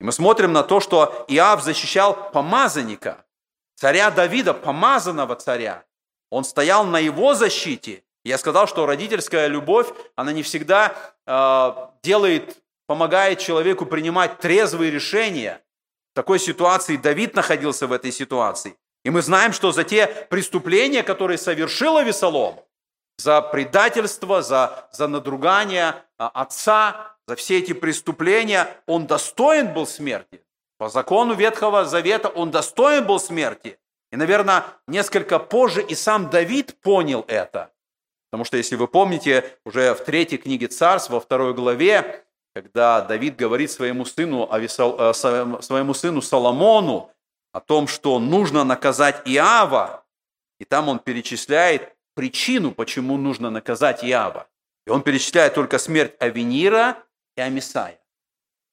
И 0.00 0.04
мы 0.04 0.12
смотрим 0.12 0.52
на 0.52 0.62
то, 0.62 0.80
что 0.80 1.24
Иав 1.28 1.62
защищал 1.62 2.30
помазанника, 2.32 3.24
царя 3.76 4.10
Давида, 4.10 4.54
помазанного 4.54 5.36
царя. 5.36 5.84
Он 6.30 6.44
стоял 6.44 6.84
на 6.84 6.98
его 6.98 7.34
защите. 7.34 8.02
Я 8.24 8.38
сказал, 8.38 8.66
что 8.66 8.86
родительская 8.86 9.46
любовь, 9.48 9.88
она 10.16 10.32
не 10.32 10.42
всегда 10.42 10.94
э, 11.26 11.88
делает, 12.02 12.61
помогает 12.92 13.38
человеку 13.38 13.86
принимать 13.86 14.38
трезвые 14.38 14.90
решения. 14.90 15.62
В 16.12 16.14
такой 16.14 16.38
ситуации 16.38 16.98
Давид 16.98 17.34
находился 17.34 17.86
в 17.86 17.92
этой 17.92 18.12
ситуации. 18.12 18.76
И 19.02 19.08
мы 19.08 19.22
знаем, 19.22 19.54
что 19.54 19.72
за 19.72 19.82
те 19.82 20.06
преступления, 20.28 21.02
которые 21.02 21.38
совершил 21.38 21.96
Авесолом, 21.96 22.60
за 23.16 23.40
предательство, 23.40 24.42
за, 24.42 24.90
за 24.92 25.08
надругание 25.08 26.04
а, 26.18 26.28
отца, 26.28 27.16
за 27.26 27.34
все 27.34 27.60
эти 27.60 27.72
преступления, 27.72 28.68
он 28.86 29.06
достоин 29.06 29.72
был 29.72 29.86
смерти. 29.86 30.42
По 30.76 30.90
закону 30.90 31.32
Ветхого 31.32 31.86
Завета 31.86 32.28
он 32.28 32.50
достоин 32.50 33.06
был 33.06 33.18
смерти. 33.18 33.78
И, 34.10 34.16
наверное, 34.16 34.64
несколько 34.86 35.38
позже 35.38 35.82
и 35.82 35.94
сам 35.94 36.28
Давид 36.28 36.78
понял 36.82 37.24
это. 37.26 37.72
Потому 38.30 38.44
что, 38.44 38.58
если 38.58 38.76
вы 38.76 38.86
помните, 38.86 39.58
уже 39.64 39.94
в 39.94 40.04
третьей 40.04 40.36
книге 40.36 40.66
Царств, 40.66 41.08
во 41.08 41.20
второй 41.20 41.54
главе, 41.54 42.26
когда 42.54 43.00
Давид 43.00 43.36
говорит 43.36 43.70
своему 43.70 44.04
сыну, 44.04 44.48
э, 44.52 44.68
своему 44.68 45.94
сыну 45.94 46.22
Соломону 46.22 47.10
о 47.52 47.60
том, 47.60 47.86
что 47.88 48.18
нужно 48.18 48.64
наказать 48.64 49.22
Иава, 49.24 50.04
и 50.58 50.64
там 50.64 50.88
он 50.88 50.98
перечисляет 50.98 51.94
причину, 52.14 52.72
почему 52.72 53.16
нужно 53.16 53.50
наказать 53.50 54.04
Иава. 54.04 54.48
И 54.86 54.90
он 54.90 55.02
перечисляет 55.02 55.54
только 55.54 55.78
смерть 55.78 56.14
Авенира 56.20 57.02
и 57.36 57.40
Амисая. 57.40 57.98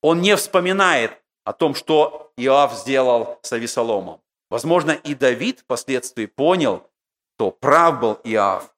Он 0.01 0.21
не 0.21 0.35
вспоминает 0.35 1.11
о 1.43 1.53
том, 1.53 1.75
что 1.75 2.31
Иав 2.37 2.73
сделал 2.73 3.39
с 3.41 3.51
Авесоломом. 3.53 4.21
Возможно, 4.49 4.91
и 4.91 5.13
Давид 5.13 5.59
впоследствии 5.59 6.25
понял, 6.25 6.89
что 7.35 7.51
прав 7.51 7.99
был 7.99 8.19
Иав. 8.23 8.73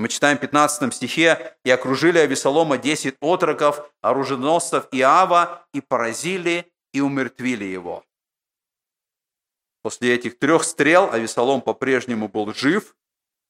И 0.00 0.02
мы 0.02 0.08
читаем 0.08 0.38
в 0.38 0.40
15 0.40 0.94
стихе, 0.94 1.54
«И 1.62 1.70
окружили 1.70 2.16
Авесолома 2.16 2.78
десять 2.78 3.16
отроков, 3.20 3.86
оруженосцев 4.00 4.88
Иава, 4.92 5.66
и 5.74 5.82
поразили, 5.82 6.72
и 6.94 7.02
умертвили 7.02 7.64
его». 7.64 8.02
После 9.82 10.14
этих 10.14 10.38
трех 10.38 10.64
стрел 10.64 11.12
Авесолом 11.12 11.60
по-прежнему 11.60 12.28
был 12.28 12.54
жив, 12.54 12.96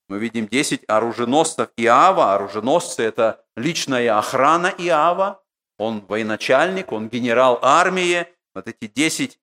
мы 0.09 0.19
видим 0.19 0.49
10 0.49 0.83
оруженосцев 0.89 1.69
Иава. 1.77 2.35
Оруженосцы– 2.35 3.01
это 3.05 3.45
личная 3.55 4.19
охрана 4.19 4.75
Иава. 4.77 5.45
Он 5.79 6.05
военачальник, 6.05 6.91
он 6.91 7.09
генерал 7.09 7.61
армии. 7.63 8.27
Вот 8.57 8.67
эти 8.67 8.89
10 8.89 9.39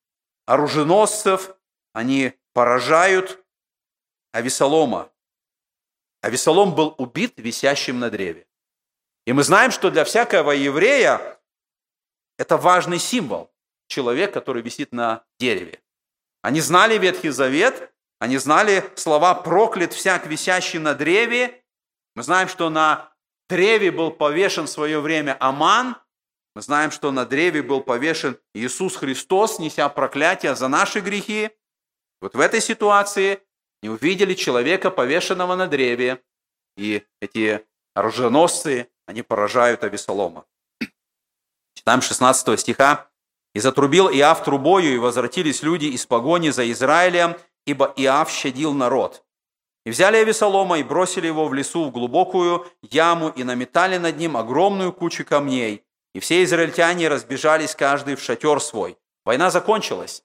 оруженосцев, 0.46 1.56
они 1.93 2.34
поражают 2.52 3.41
Авесолома. 4.34 5.10
Авесолом 6.27 6.75
был 6.75 6.93
убит 6.97 7.35
висящим 7.37 7.99
на 7.99 8.09
древе. 8.09 8.45
И 9.25 9.31
мы 9.31 9.43
знаем, 9.43 9.71
что 9.71 9.89
для 9.89 10.03
всякого 10.03 10.51
еврея 10.51 11.39
это 12.37 12.57
важный 12.57 12.99
символ. 12.99 13.49
Человек, 13.87 14.33
который 14.33 14.61
висит 14.61 14.91
на 14.91 15.23
дереве. 15.39 15.81
Они 16.41 16.59
знали 16.59 16.97
Ветхий 16.97 17.29
Завет, 17.29 17.93
они 18.19 18.37
знали 18.37 18.83
слова 18.95 19.35
«проклят 19.35 19.93
всяк, 19.93 20.27
висящий 20.27 20.79
на 20.79 20.95
древе». 20.95 21.63
Мы 22.13 22.23
знаем, 22.23 22.49
что 22.49 22.69
на 22.69 23.13
древе 23.47 23.89
был 23.89 24.11
повешен 24.11 24.65
в 24.65 24.69
свое 24.69 24.99
время 24.99 25.37
Аман. 25.39 25.95
Мы 26.55 26.61
знаем, 26.61 26.91
что 26.91 27.11
на 27.11 27.25
древе 27.25 27.63
был 27.63 27.79
повешен 27.79 28.37
Иисус 28.53 28.97
Христос, 28.97 29.59
неся 29.59 29.87
проклятие 29.87 30.55
за 30.55 30.67
наши 30.67 30.99
грехи. 30.99 31.51
Вот 32.19 32.35
в 32.35 32.39
этой 32.41 32.59
ситуации 32.59 33.46
не 33.81 33.89
увидели 33.89 34.33
человека, 34.33 34.91
повешенного 34.91 35.55
на 35.55 35.67
древе, 35.67 36.21
и 36.75 37.03
эти 37.21 37.65
оруженосцы, 37.93 38.89
они 39.07 39.23
поражают 39.23 39.83
Авесолома. 39.83 40.45
Читаем 41.73 42.01
16 42.01 42.59
стиха. 42.59 43.09
«И 43.55 43.59
затрубил 43.59 44.09
Иав 44.09 44.43
трубою, 44.43 44.93
и 44.93 44.97
возвратились 44.99 45.63
люди 45.63 45.85
из 45.85 46.05
погони 46.05 46.49
за 46.49 46.69
Израилем, 46.71 47.35
ибо 47.65 47.91
Иав 47.95 48.29
щадил 48.29 48.73
народ. 48.73 49.23
И 49.85 49.89
взяли 49.89 50.17
Авесолома 50.17 50.77
и 50.77 50.83
бросили 50.83 51.27
его 51.27 51.47
в 51.47 51.53
лесу 51.53 51.85
в 51.85 51.91
глубокую 51.91 52.67
яму, 52.81 53.29
и 53.29 53.43
наметали 53.43 53.97
над 53.97 54.17
ним 54.17 54.37
огромную 54.37 54.93
кучу 54.93 55.25
камней. 55.25 55.85
И 56.13 56.19
все 56.19 56.43
израильтяне 56.43 57.07
разбежались 57.07 57.73
каждый 57.73 58.15
в 58.15 58.21
шатер 58.21 58.59
свой. 58.59 58.97
Война 59.23 59.49
закончилась. 59.49 60.23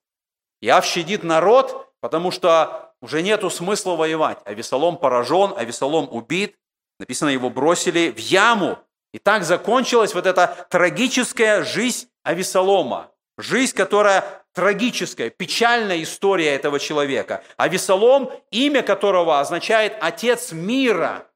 Иав 0.61 0.85
щадит 0.85 1.23
народ, 1.23 1.95
потому 2.01 2.31
что 2.33 2.92
уже 3.03 3.21
нету 3.21 3.51
смысла 3.51 3.97
воевать. 3.97 4.39
Авесолом 4.45 4.97
поражен, 4.97 5.53
Авесолом 5.57 6.09
убит. 6.11 6.57
Написано, 6.99 7.29
его 7.31 7.51
бросили 7.51 8.11
в 8.11 8.19
яму. 8.19 8.79
И 9.13 9.19
так 9.19 9.45
закончилась 9.45 10.15
вот 10.15 10.25
эта 10.25 10.67
трагическая 10.71 11.65
жизнь 11.65 12.09
Авесолома. 12.23 13.11
Жизнь, 13.37 13.75
которая 13.75 14.25
трагическая, 14.55 15.31
печальная 15.31 16.03
история 16.03 16.55
этого 16.55 16.79
человека. 16.79 17.43
Авесолом, 17.57 18.31
имя 18.51 18.83
которого 18.83 19.41
означает 19.41 19.97
«отец 20.01 20.53
мира». 20.53 21.27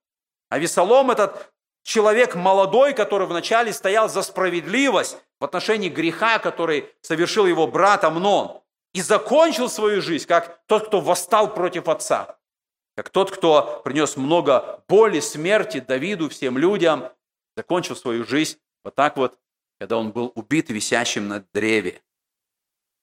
Авесолом– 0.49 1.11
этот 1.11 1.51
человек 1.83 2.37
молодой, 2.37 2.95
который 2.95 3.27
вначале 3.27 3.73
стоял 3.73 4.09
за 4.09 4.23
справедливость 4.23 5.19
в 5.41 5.45
отношении 5.45 5.89
греха, 5.89 6.39
который 6.39 6.89
совершил 7.01 7.47
его 7.47 7.67
брат 7.67 8.05
Амнон 8.05 8.61
и 8.97 9.03
закончил 9.03 9.69
свою 9.69 10.01
жизнь 10.01 10.27
как 10.27 10.63
тот, 10.65 10.87
кто 10.87 11.03
восстал 11.03 11.53
против 11.53 11.87
отца, 11.87 12.39
как 12.97 13.11
тот, 13.11 13.31
кто 13.31 13.83
принес 13.85 14.17
много 14.17 14.83
боли, 14.89 15.21
смерти 15.21 15.81
Давиду, 15.81 16.31
всем 16.31 16.57
людям, 16.57 17.11
закончил 17.59 17.95
свою 17.95 18.25
жизнь 18.25 18.57
вот 18.85 18.95
так 18.95 19.19
вот, 19.19 19.39
когда 19.79 19.99
он 19.99 20.13
был 20.13 20.33
убит 20.35 20.71
висящим 20.71 21.29
на 21.29 21.45
древе. 21.53 22.01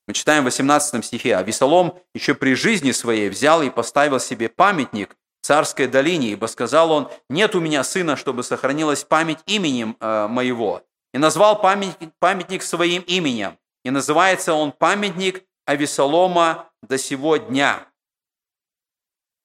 Мы 0.07 0.15
читаем 0.15 0.41
в 0.41 0.45
18 0.45 1.05
стихе, 1.05 1.35
«А 1.35 1.43
Весолом 1.43 1.99
еще 2.15 2.33
при 2.33 2.55
жизни 2.55 2.91
своей 2.91 3.29
взял 3.29 3.61
и 3.61 3.69
поставил 3.69 4.19
себе 4.19 4.49
памятник 4.49 5.15
в 5.41 5.45
царской 5.45 5.85
долине, 5.85 6.29
ибо 6.29 6.47
сказал 6.47 6.91
он, 6.91 7.11
нет 7.29 7.53
у 7.53 7.59
меня 7.59 7.83
сына, 7.83 8.15
чтобы 8.15 8.41
сохранилась 8.41 9.03
память 9.03 9.41
именем 9.45 9.95
э, 9.99 10.27
моего. 10.27 10.81
И 11.13 11.19
назвал 11.19 11.61
памятник, 11.61 12.09
памятник 12.17 12.63
своим 12.63 13.03
именем. 13.03 13.59
И 13.83 13.91
называется 13.91 14.55
он 14.55 14.71
памятник 14.71 15.45
Авесолома 15.65 16.71
до 16.81 16.97
сего 16.97 17.37
дня. 17.37 17.87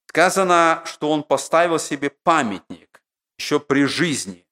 Сказано, 0.09 0.83
что 0.85 1.11
он 1.11 1.22
поставил 1.22 1.78
себе 1.78 2.11
памятник 2.11 3.02
еще 3.38 3.61
при 3.61 3.85
жизни. 3.85 4.44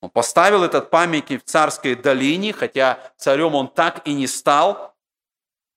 Он 0.00 0.10
поставил 0.10 0.64
этот 0.64 0.90
памятник 0.90 1.42
в 1.42 1.46
царской 1.46 1.94
долине, 1.94 2.52
хотя 2.52 3.12
царем 3.16 3.54
он 3.54 3.68
так 3.68 4.06
и 4.06 4.12
не 4.12 4.26
стал. 4.26 4.94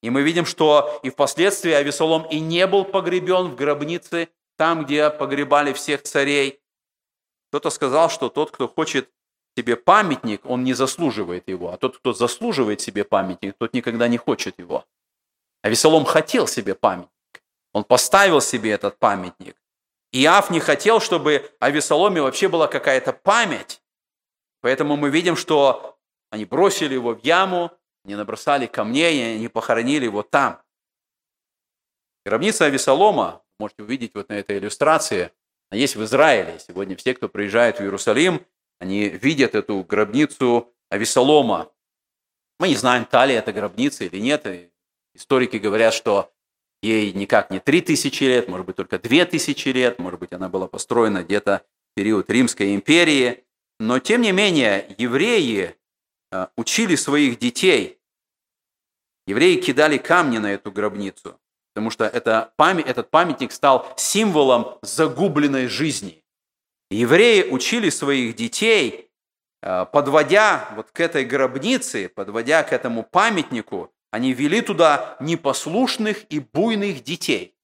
И 0.02 0.10
мы 0.10 0.22
видим, 0.22 0.46
что 0.46 1.00
и 1.04 1.10
впоследствии 1.10 1.72
Авесолом 1.72 2.24
и 2.30 2.40
не 2.40 2.68
был 2.68 2.84
погребен 2.84 3.50
в 3.50 3.56
гробнице, 3.56 4.30
там, 4.58 4.86
где 4.86 5.10
погребали 5.10 5.74
всех 5.74 6.04
царей. 6.04 6.60
Кто-то 7.50 7.70
сказал, 7.70 8.10
что 8.10 8.30
тот, 8.30 8.52
кто 8.52 8.68
хочет 8.68 9.10
себе 9.56 9.76
памятник, 9.76 10.46
он 10.46 10.64
не 10.64 10.74
заслуживает 10.74 11.48
его, 11.48 11.72
а 11.72 11.78
тот, 11.78 11.98
кто 11.98 12.14
заслуживает 12.14 12.82
себе 12.82 13.04
памятник, 13.04 13.56
тот 13.58 13.74
никогда 13.74 14.08
не 14.08 14.18
хочет 14.18 14.60
его. 14.60 14.86
А 15.62 15.70
Весолом 15.70 16.06
хотел 16.06 16.48
себе 16.48 16.76
памятник. 16.76 17.12
Он 17.74 17.84
поставил 17.84 18.42
себе 18.42 18.72
этот 18.72 18.98
памятник. 18.98 19.56
Иав 20.12 20.50
не 20.50 20.60
хотел, 20.60 21.00
чтобы 21.00 21.52
о 21.60 21.70
Весоломе 21.70 22.22
вообще 22.22 22.48
была 22.48 22.68
какая-то 22.68 23.14
память. 23.14 23.82
Поэтому 24.62 24.96
мы 24.96 25.10
видим, 25.10 25.36
что 25.36 25.98
они 26.30 26.46
бросили 26.46 26.94
его 26.94 27.14
в 27.14 27.24
яму, 27.24 27.72
не 28.04 28.16
набросали 28.16 28.66
камней, 28.66 29.18
и 29.18 29.36
они 29.36 29.48
похоронили 29.48 30.06
его 30.06 30.24
там. 30.24 30.62
Гробница 32.26 32.66
Авесолома, 32.66 33.44
можете 33.60 33.84
увидеть 33.84 34.16
вот 34.16 34.30
на 34.30 34.34
этой 34.34 34.58
иллюстрации, 34.58 35.32
она 35.70 35.80
есть 35.80 35.96
в 35.96 36.04
Израиле. 36.04 36.60
Сегодня 36.60 36.96
все, 36.96 37.14
кто 37.14 37.30
приезжает 37.30 37.80
в 37.80 37.82
Иерусалим, 37.82 38.46
они 38.80 39.10
видят 39.10 39.56
эту 39.56 39.84
гробницу 39.84 40.74
Авесолома. 40.90 41.72
Мы 42.60 42.70
не 42.70 42.76
знаем, 42.76 43.06
та 43.06 43.26
ли 43.26 43.34
это 43.34 43.54
гробница 43.54 44.06
или 44.06 44.20
нет, 44.20 44.46
Историки 45.18 45.58
говорят, 45.58 45.96
что 45.96 46.32
ей 46.84 47.12
никак 47.12 47.50
не 47.50 47.60
3000 47.60 48.24
лет, 48.24 48.48
может 48.48 48.68
быть, 48.68 48.76
только 48.76 49.00
2000 49.00 49.70
лет, 49.70 49.98
может 49.98 50.20
быть, 50.20 50.32
она 50.32 50.48
была 50.48 50.68
построена 50.68 51.24
где-то 51.24 51.64
в 51.92 51.96
период 51.96 52.30
Римской 52.30 52.76
империи. 52.76 53.44
Но, 53.80 53.98
тем 53.98 54.22
не 54.22 54.32
менее, 54.32 54.94
евреи 55.00 55.76
э, 56.32 56.48
учили 56.56 56.96
своих 56.96 57.40
детей. 57.40 58.00
Евреи 59.26 59.60
кидали 59.60 59.98
камни 59.98 60.38
на 60.38 60.54
эту 60.54 60.72
гробницу, 60.72 61.40
потому 61.74 61.90
что 61.90 62.06
это, 62.06 62.54
этот 62.60 63.10
памятник 63.10 63.52
стал 63.52 63.92
символом 63.98 64.78
загубленной 64.84 65.66
жизни. 65.66 66.24
Евреи 66.92 67.50
учили 67.50 67.90
своих 67.90 68.36
детей, 68.36 69.10
э, 69.64 69.88
подводя 69.92 70.70
вот 70.76 70.92
к 70.92 71.00
этой 71.00 71.26
гробнице, 71.26 72.08
подводя 72.08 72.62
к 72.62 72.72
этому 72.72 73.02
памятнику, 73.02 73.92
они 74.12 74.34
вели 74.34 74.62
туда 74.62 75.18
непослушных 75.20 76.26
и 76.30 76.40
буйных 76.40 77.04
детей, 77.04 77.56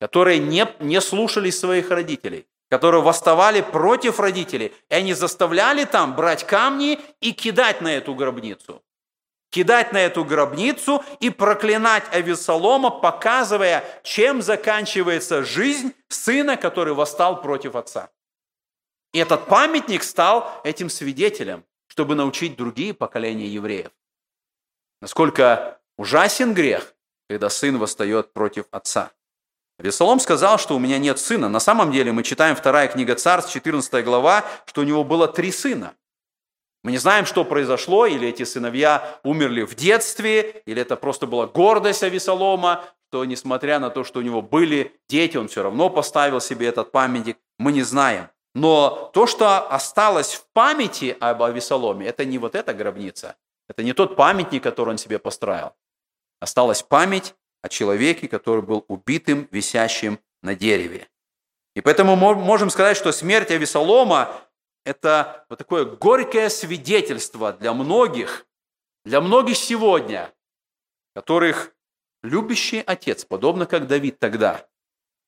которые 0.00 0.38
не, 0.38 0.66
не 0.78 1.00
слушались 1.00 1.58
своих 1.58 1.90
родителей, 1.90 2.46
которые 2.68 3.02
восставали 3.02 3.60
против 3.60 4.20
родителей, 4.20 4.72
и 4.88 4.94
они 4.94 5.12
заставляли 5.14 5.84
там 5.84 6.14
брать 6.14 6.46
камни 6.46 7.00
и 7.20 7.32
кидать 7.32 7.80
на 7.80 7.92
эту 7.94 8.14
гробницу. 8.14 8.82
Кидать 9.50 9.92
на 9.92 9.98
эту 9.98 10.24
гробницу 10.24 11.02
и 11.18 11.28
проклинать 11.28 12.04
Авесолома, 12.14 12.90
показывая, 12.90 13.84
чем 14.04 14.42
заканчивается 14.42 15.42
жизнь 15.42 15.92
сына, 16.08 16.56
который 16.56 16.94
восстал 16.94 17.42
против 17.42 17.74
отца. 17.74 18.10
И 19.12 19.18
этот 19.18 19.46
памятник 19.46 20.04
стал 20.04 20.60
этим 20.62 20.88
свидетелем, 20.88 21.64
чтобы 21.88 22.14
научить 22.14 22.56
другие 22.56 22.94
поколения 22.94 23.48
евреев. 23.48 23.90
Насколько 25.00 25.79
Ужасен 26.00 26.54
грех, 26.54 26.94
когда 27.28 27.50
сын 27.50 27.76
восстает 27.76 28.32
против 28.32 28.64
отца. 28.70 29.10
Весолом 29.78 30.18
сказал, 30.18 30.58
что 30.58 30.74
у 30.74 30.78
меня 30.78 30.96
нет 30.96 31.18
сына. 31.18 31.50
На 31.50 31.60
самом 31.60 31.92
деле 31.92 32.10
мы 32.10 32.22
читаем 32.22 32.56
вторая 32.56 32.88
книга 32.88 33.16
Царств, 33.16 33.52
14 33.52 34.02
глава, 34.02 34.46
что 34.64 34.80
у 34.80 34.84
него 34.84 35.04
было 35.04 35.28
три 35.28 35.52
сына. 35.52 35.92
Мы 36.82 36.92
не 36.92 36.96
знаем, 36.96 37.26
что 37.26 37.44
произошло, 37.44 38.06
или 38.06 38.26
эти 38.26 38.44
сыновья 38.44 39.20
умерли 39.24 39.60
в 39.60 39.74
детстве, 39.74 40.62
или 40.64 40.80
это 40.80 40.96
просто 40.96 41.26
была 41.26 41.46
гордость 41.46 42.02
Авесолома, 42.02 42.82
что 43.10 43.26
несмотря 43.26 43.78
на 43.78 43.90
то, 43.90 44.02
что 44.02 44.20
у 44.20 44.22
него 44.22 44.40
были 44.40 44.98
дети, 45.06 45.36
он 45.36 45.48
все 45.48 45.62
равно 45.62 45.90
поставил 45.90 46.40
себе 46.40 46.68
этот 46.68 46.92
памятник. 46.92 47.36
Мы 47.58 47.72
не 47.72 47.82
знаем. 47.82 48.30
Но 48.54 49.10
то, 49.12 49.26
что 49.26 49.68
осталось 49.68 50.32
в 50.32 50.46
памяти 50.54 51.14
об 51.20 51.42
Авесоломе, 51.42 52.06
это 52.06 52.24
не 52.24 52.38
вот 52.38 52.54
эта 52.54 52.72
гробница, 52.72 53.36
это 53.68 53.82
не 53.82 53.92
тот 53.92 54.16
памятник, 54.16 54.62
который 54.62 54.88
он 54.88 54.96
себе 54.96 55.18
построил. 55.18 55.74
Осталась 56.40 56.82
память 56.82 57.34
о 57.62 57.68
человеке, 57.68 58.26
который 58.26 58.62
был 58.62 58.84
убитым, 58.88 59.46
висящим 59.50 60.18
на 60.42 60.54
дереве. 60.54 61.08
И 61.76 61.80
поэтому 61.80 62.16
мы 62.16 62.34
можем 62.34 62.70
сказать, 62.70 62.96
что 62.96 63.12
смерть 63.12 63.50
Авесолома– 63.50 64.32
это 64.84 65.44
вот 65.48 65.58
такое 65.58 65.84
горькое 65.84 66.50
свидетельство 66.50 67.52
для 67.52 67.74
многих, 67.74 68.46
для 69.04 69.20
многих 69.20 69.56
сегодня, 69.56 70.32
которых 71.14 71.72
любящий 72.22 72.82
отец, 72.84 73.24
подобно 73.24 73.66
как 73.66 73.86
Давид 73.86 74.18
тогда, 74.18 74.66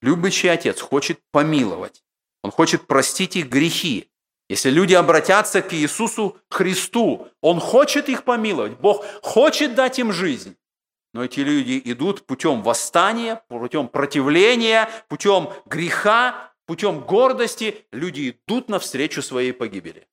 любящий 0.01 0.49
отец 0.49 0.81
хочет 0.81 1.21
помиловать, 1.31 2.03
он 2.43 2.51
хочет 2.51 2.87
простить 2.87 3.37
их 3.37 3.49
грехи. 3.49 4.09
Если 4.49 4.71
люди 4.71 4.95
обратятся 4.95 5.63
к 5.63 5.73
Иисусу 5.73 6.37
Христу, 6.51 7.29
Он 7.41 7.61
хочет 7.61 8.09
их 8.09 8.25
помиловать, 8.25 8.79
Бог 8.79 9.05
хочет 9.23 9.75
дать 9.75 9.99
им 9.99 10.13
жизнь. 10.13 10.57
Но 11.15 11.25
эти 11.25 11.41
люди 11.41 11.81
идут 11.85 12.27
путем 12.27 12.63
восстания, 12.63 13.43
путем 13.49 13.89
противления, 13.89 14.89
путем 15.09 15.53
греха, 15.67 16.53
путем 16.67 17.01
гордости. 17.01 17.85
Люди 17.93 18.31
идут 18.31 18.69
навстречу 18.69 19.21
своей 19.23 19.53
погибели. 19.53 20.09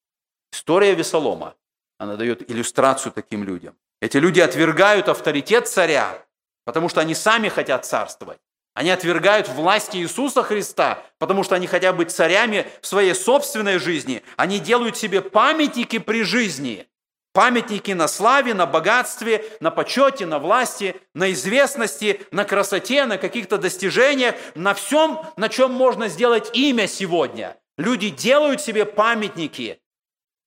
История 0.51 0.93
Весолома, 0.95 1.55
она 1.97 2.15
дает 2.15 2.49
иллюстрацию 2.49 3.13
таким 3.13 3.43
людям. 3.43 3.75
Эти 4.01 4.17
люди 4.17 4.39
отвергают 4.39 5.09
авторитет 5.09 5.67
царя, 5.67 6.25
потому 6.65 6.89
что 6.89 7.01
они 7.01 7.15
сами 7.15 7.49
хотят 7.49 7.85
царствовать. 7.85 8.39
Они 8.73 8.91
отвергают 8.91 9.49
власть 9.49 9.95
Иисуса 9.95 10.43
Христа, 10.43 11.03
потому 11.17 11.43
что 11.43 11.55
они 11.55 11.67
хотят 11.67 11.97
быть 11.97 12.11
царями 12.11 12.65
в 12.81 12.87
своей 12.87 13.13
собственной 13.13 13.77
жизни. 13.77 14.23
Они 14.37 14.59
делают 14.59 14.95
себе 14.95 15.21
памятники 15.21 15.99
при 15.99 16.23
жизни. 16.23 16.87
Памятники 17.31 17.91
на 17.91 18.07
славе, 18.07 18.53
на 18.53 18.65
богатстве, 18.65 19.45
на 19.59 19.69
почете, 19.69 20.25
на 20.25 20.39
власти, 20.39 20.95
на 21.13 21.31
известности, 21.31 22.21
на 22.31 22.43
красоте, 22.43 23.05
на 23.05 23.17
каких-то 23.17 23.57
достижениях, 23.57 24.35
на 24.55 24.73
всем, 24.73 25.19
на 25.37 25.47
чем 25.47 25.71
можно 25.71 26.07
сделать 26.07 26.49
имя 26.55 26.87
сегодня. 26.87 27.55
Люди 27.77 28.09
делают 28.09 28.61
себе 28.61 28.83
памятники, 28.83 29.79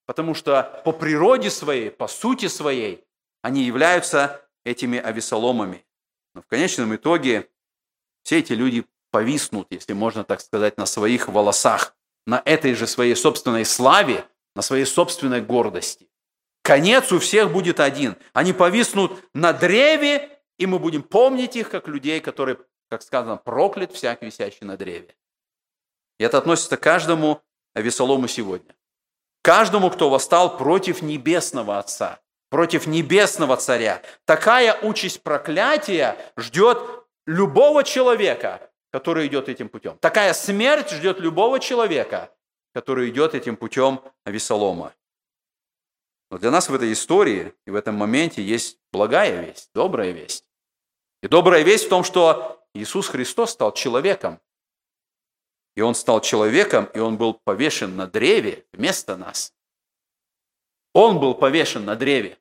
потому 0.07 0.35
что 0.35 0.83
по 0.85 0.93
природе 0.93 1.51
своей, 1.51 1.91
по 1.91 2.09
сути 2.09 2.49
своей, 2.49 3.05
они 3.43 3.63
являются 3.63 4.45
этими 4.65 4.99
авесоломами. 4.99 5.87
Но 6.35 6.43
в 6.43 6.47
конечном 6.47 6.95
итоге 6.95 7.49
все 8.23 8.41
эти 8.41 8.55
люди 8.55 8.85
повиснут, 9.11 9.69
если 9.71 9.93
можно 9.93 10.25
так 10.25 10.41
сказать, 10.41 10.79
на 10.79 10.87
своих 10.87 11.29
волосах, 11.29 11.95
на 12.27 12.43
этой 12.45 12.75
же 12.75 12.87
своей 12.87 13.15
собственной 13.15 13.65
славе, 13.65 14.25
на 14.57 14.63
своей 14.63 14.85
собственной 14.85 15.41
гордости. 15.41 16.09
Конец 16.63 17.11
у 17.13 17.19
всех 17.19 17.53
будет 17.53 17.81
один. 17.81 18.17
Они 18.33 18.53
повиснут 18.53 19.25
на 19.35 19.53
древе, 19.53 20.41
и 20.59 20.67
мы 20.67 20.79
будем 20.79 21.03
помнить 21.03 21.57
их 21.57 21.71
как 21.71 21.89
людей, 21.89 22.21
которые, 22.21 22.59
как 22.89 23.03
сказано, 23.03 23.37
проклят 23.37 23.93
всяк 23.93 24.23
висящий 24.23 24.65
на 24.65 24.77
древе. 24.77 25.15
И 26.19 26.25
это 26.25 26.39
относится 26.39 26.77
к 26.77 26.81
каждому 26.81 27.43
Авесолому 27.75 28.29
сегодня. 28.29 28.75
Каждому, 29.43 29.91
кто 29.91 30.09
восстал 30.09 30.57
против 30.57 31.03
небесного 31.03 31.79
Отца, 31.79 32.21
против 32.49 32.87
небесного 32.87 33.57
Царя. 33.57 34.03
Такая 34.25 34.79
участь 34.83 35.23
проклятия 35.23 36.17
ждет 36.37 36.79
любого 37.27 37.83
человека, 37.83 38.71
который 38.93 39.27
идет 39.27 39.49
этим 39.49 39.69
путем. 39.69 39.97
Такая 39.99 40.33
смерть 40.33 40.91
ждет 40.91 41.19
любого 41.19 41.59
человека, 41.59 42.31
который 42.73 43.09
идет 43.09 43.35
этим 43.35 43.57
путем 43.57 44.01
Авесолома. 44.25 44.93
Но 46.33 46.39
для 46.39 46.51
нас 46.51 46.71
в 46.71 46.75
этой 46.75 46.91
истории 46.95 47.53
и 47.67 47.71
в 47.71 47.75
этом 47.75 47.95
моменте 47.95 48.43
есть 48.43 48.79
благая 48.91 49.43
весть, 49.43 49.69
добрая 49.75 50.13
весть. 50.13 50.47
И 51.23 51.29
добрая 51.29 51.63
весть 51.63 51.85
в 51.85 51.89
том, 51.91 52.05
что 52.05 52.65
Иисус 52.73 53.09
Христос 53.09 53.51
стал 53.51 53.75
человеком. 53.75 54.41
И 55.77 55.83
Он 55.83 55.95
стал 55.95 56.23
человеком, 56.23 56.87
и 56.95 57.01
Он 57.01 57.19
был 57.19 57.35
повешен 57.35 57.97
на 57.97 58.07
древе 58.07 58.65
вместо 58.73 59.19
нас. 59.19 59.53
Он 60.95 61.21
был 61.21 61.35
повешен 61.35 61.85
на 61.85 61.97
древе. 61.97 62.39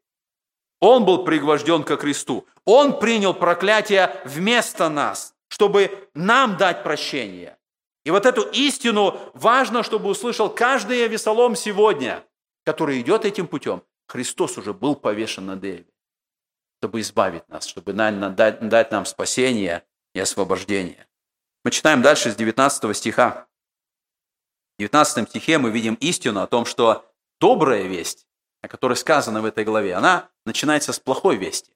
Он 0.80 1.04
был 1.04 1.26
пригвожден 1.26 1.84
ко 1.84 1.98
кресту. 1.98 2.48
Он 2.64 2.98
принял 2.98 3.34
проклятие 3.34 4.22
вместо 4.24 4.88
нас, 4.88 5.36
чтобы 5.50 6.10
нам 6.14 6.56
дать 6.56 6.84
прощение. 6.84 7.58
И 8.06 8.12
вот 8.12 8.26
эту 8.26 8.44
истину 8.52 9.20
важно, 9.34 9.84
чтобы 9.84 10.10
услышал 10.10 10.50
каждый 10.50 11.04
Авесолом 11.04 11.58
сегодня– 11.58 12.24
который 12.64 13.02
идет 13.02 13.26
этим 13.26 13.48
путем, 13.48 13.84
Христос 14.08 14.58
уже 14.58 14.74
был 14.74 14.96
повешен 14.96 15.46
на 15.46 15.56
древе, 15.56 15.88
чтобы 16.80 17.00
избавить 17.00 17.48
нас, 17.50 17.66
чтобы 17.66 17.94
дать, 17.94 18.92
нам 18.92 19.06
спасение 19.06 19.86
и 20.14 20.20
освобождение. 20.20 21.08
Мы 21.64 21.72
читаем 21.72 22.02
дальше 22.02 22.32
с 22.32 22.36
19 22.36 22.96
стиха. 22.98 23.48
В 24.78 24.82
19 24.82 25.30
стихе 25.30 25.58
мы 25.58 25.72
видим 25.72 25.96
истину 25.96 26.42
о 26.42 26.48
том, 26.48 26.66
что 26.66 27.06
добрая 27.40 27.84
весть, 27.84 28.28
о 28.62 28.68
которой 28.68 28.96
сказано 28.96 29.42
в 29.42 29.46
этой 29.46 29.64
главе, 29.64 29.94
она 29.94 30.30
начинается 30.46 30.92
с 30.92 31.00
плохой 31.00 31.38
вести. 31.38 31.72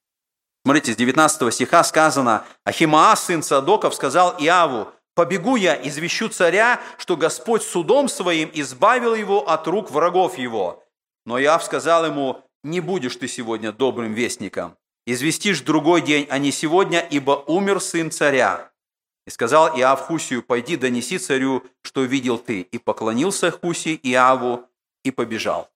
Смотрите, 0.63 0.93
с 0.93 0.95
19 0.95 1.53
стиха 1.53 1.83
сказано, 1.83 2.45
«Ахимаа, 2.63 3.15
сын 3.15 3.43
Садоков, 3.43 3.93
сказал 3.93 4.35
Иаву, 4.39 4.91
Побегу 5.15 5.55
я, 5.55 5.75
извещу 5.75 6.27
царя, 6.27 6.81
что 6.97 7.15
Господь 7.15 7.63
судом 7.63 8.09
своим 8.09 8.51
избавил 8.53 9.15
его 9.15 9.49
от 9.49 9.65
рук 9.65 9.89
врагов 9.89 10.37
его. 10.37 10.83
Но 11.25 11.41
Иав 11.41 11.63
сказал 11.63 12.05
ему, 12.05 12.43
не 12.63 12.81
будешь 12.81 13.15
ты 13.15 13.29
сегодня 13.29 13.71
добрым 13.71 14.13
вестником. 14.13 14.77
Известишь 15.07 15.61
другой 15.61 16.01
день, 16.01 16.27
а 16.29 16.37
не 16.37 16.51
сегодня, 16.51 16.99
ибо 16.99 17.43
умер 17.47 17.79
сын 17.79 18.11
царя. 18.11 18.71
И 19.25 19.29
сказал 19.29 19.79
Иав 19.79 20.01
Хусию, 20.01 20.43
пойди 20.43 20.75
донеси 20.75 21.17
царю, 21.17 21.63
что 21.81 22.01
видел 22.01 22.37
ты. 22.37 22.61
И 22.61 22.77
поклонился 22.77 23.51
Хуси 23.51 23.99
Иаву 24.03 24.67
и 25.03 25.11
побежал. 25.11 25.71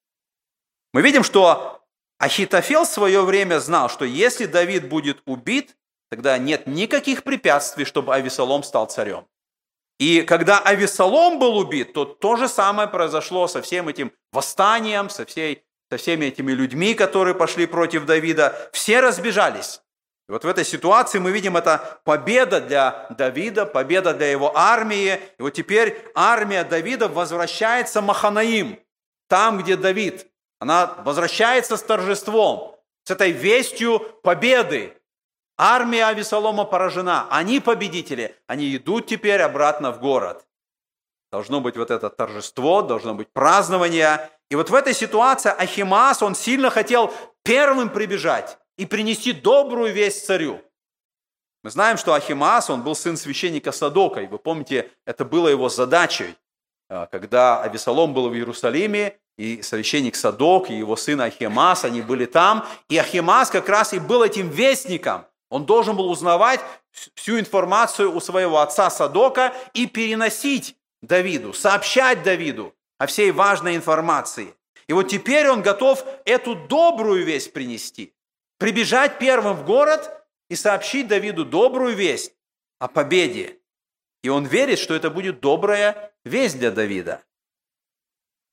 Мы 0.94 1.02
видим, 1.02 1.24
что 1.24 1.82
Ахитофел 2.18 2.84
в 2.84 2.90
свое 2.90 3.22
время 3.22 3.60
знал, 3.60 3.90
что 3.90 4.04
если 4.04 4.46
Давид 4.46 4.90
будет 4.90 5.22
убит, 5.26 5.78
тогда 6.10 6.38
нет 6.38 6.68
никаких 6.68 7.24
препятствий, 7.24 7.86
чтобы 7.86 8.16
Авесолом 8.16 8.64
стал 8.64 8.88
царем. 8.88 9.26
И 10.00 10.22
когда 10.22 10.60
Авесолом 10.60 11.40
был 11.40 11.58
убит, 11.58 11.94
то 11.94 12.06
то 12.06 12.38
же 12.38 12.48
самое 12.48 12.88
произошло 12.88 13.48
со 13.48 13.62
всем 13.62 13.90
этим 13.90 14.14
восстанием, 14.32 15.10
со, 15.10 15.26
всей, 15.26 15.64
со 15.92 15.98
всеми 15.98 16.26
этими 16.26 16.54
людьми, 16.54 16.94
которые 16.94 17.36
пошли 17.36 17.66
против 17.66 18.06
Давида. 18.06 18.70
Все 18.72 19.02
разбежались. 19.02 19.82
И 20.30 20.32
вот 20.32 20.46
в 20.46 20.48
этой 20.48 20.64
ситуации 20.64 21.20
мы 21.20 21.32
видим 21.32 21.58
это 21.58 22.00
победа 22.06 22.62
для 22.62 23.08
Давида, 23.18 23.66
победа 23.66 24.14
для 24.14 24.32
его 24.32 24.56
армии. 24.56 25.20
И 25.38 25.42
вот 25.42 25.50
теперь 25.52 26.02
армия 26.16 26.64
Давида 26.64 27.10
возвращается 27.10 28.02
Маханаим, 28.02 28.80
там, 29.28 29.58
где 29.58 29.76
Давид. 29.76 30.28
Она 30.60 30.94
возвращается 31.04 31.76
с 31.76 31.84
торжеством, 31.84 32.76
с 33.04 33.12
этой 33.12 33.32
вестью 33.32 34.00
победы. 34.22 34.99
Армия 35.62 36.06
Авесолома 36.06 36.64
поражена, 36.64 37.28
они 37.30 37.60
победители, 37.60 38.34
они 38.48 38.74
идут 38.78 39.08
теперь 39.08 39.42
обратно 39.42 39.92
в 39.92 40.00
город. 40.00 40.48
Должно 41.34 41.60
быть 41.60 41.76
вот 41.76 41.92
это 41.92 42.10
торжество, 42.10 42.82
должно 42.82 43.14
быть 43.14 43.28
празднование. 43.34 44.30
И 44.50 44.56
вот 44.56 44.70
в 44.70 44.74
этой 44.74 44.94
ситуации 44.94 45.52
Ахимас, 45.52 46.24
он 46.24 46.34
сильно 46.34 46.70
хотел 46.70 47.14
первым 47.44 47.90
прибежать 47.90 48.58
и 48.78 48.86
принести 48.86 49.34
добрую 49.34 49.94
весть 49.94 50.26
царю. 50.26 50.62
Мы 51.66 51.72
знаем, 51.72 51.98
что 51.98 52.14
Ахимас, 52.14 52.70
он 52.70 52.82
был 52.82 52.96
сын 52.96 53.18
священника 53.18 53.74
Садока, 53.74 54.22
и 54.22 54.28
вы 54.28 54.40
помните, 54.40 54.90
это 55.06 55.26
было 55.26 55.50
его 55.50 55.68
задачей. 55.68 56.36
А, 56.88 57.06
когда 57.08 57.62
Авесолом 57.62 58.14
был 58.14 58.30
в 58.30 58.34
Иерусалиме, 58.34 59.20
и 59.38 59.62
священник 59.62 60.16
Садок, 60.16 60.70
и 60.70 60.78
его 60.78 60.96
сын 60.96 61.20
Ахимас, 61.22 61.86
они 61.86 62.02
были 62.02 62.26
там, 62.26 62.66
и 62.90 62.98
Ахимас 62.98 63.50
как 63.50 63.70
раз 63.70 63.94
и 63.94 64.00
был 64.00 64.24
этим 64.24 64.50
вестником. 64.50 65.26
Он 65.50 65.66
должен 65.66 65.96
был 65.96 66.10
узнавать 66.10 66.62
всю 67.16 67.40
информацию 67.40 68.16
у 68.16 68.20
своего 68.20 68.60
отца 68.60 68.90
Садока 68.90 69.54
и 69.74 69.88
переносить 69.88 70.76
Давиду, 71.02 71.54
сообщать 71.54 72.24
Давиду 72.24 72.76
о 72.98 73.08
всей 73.08 73.32
важной 73.32 73.76
информации. 73.76 74.56
И 74.88 74.94
вот 74.94 75.08
теперь 75.08 75.48
он 75.50 75.62
готов 75.62 76.04
эту 76.26 76.56
добрую 76.56 77.26
весть 77.26 77.54
принести. 77.54 78.14
Прибежать 78.58 79.18
первым 79.20 79.56
в 79.56 79.66
город 79.66 80.26
и 80.50 80.56
сообщить 80.56 81.08
Давиду 81.08 81.46
добрую 81.46 81.96
весть 81.96 82.34
о 82.80 82.88
победе. 82.88 83.60
И 84.24 84.30
он 84.30 84.46
верит, 84.46 84.80
что 84.80 84.94
это 84.94 85.10
будет 85.10 85.40
добрая 85.40 86.12
весть 86.26 86.60
для 86.60 86.72
Давида. 86.72 87.24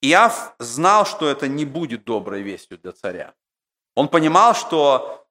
Иав 0.03 0.55
знал, 0.59 1.05
что 1.07 1.29
это 1.29 1.49
не 1.49 1.65
будет 1.65 2.05
доброй 2.05 2.43
вестью 2.43 2.79
для 2.79 2.93
царя. 2.93 3.35
Он 3.95 4.09
понимал, 4.09 4.55
что 4.55 5.26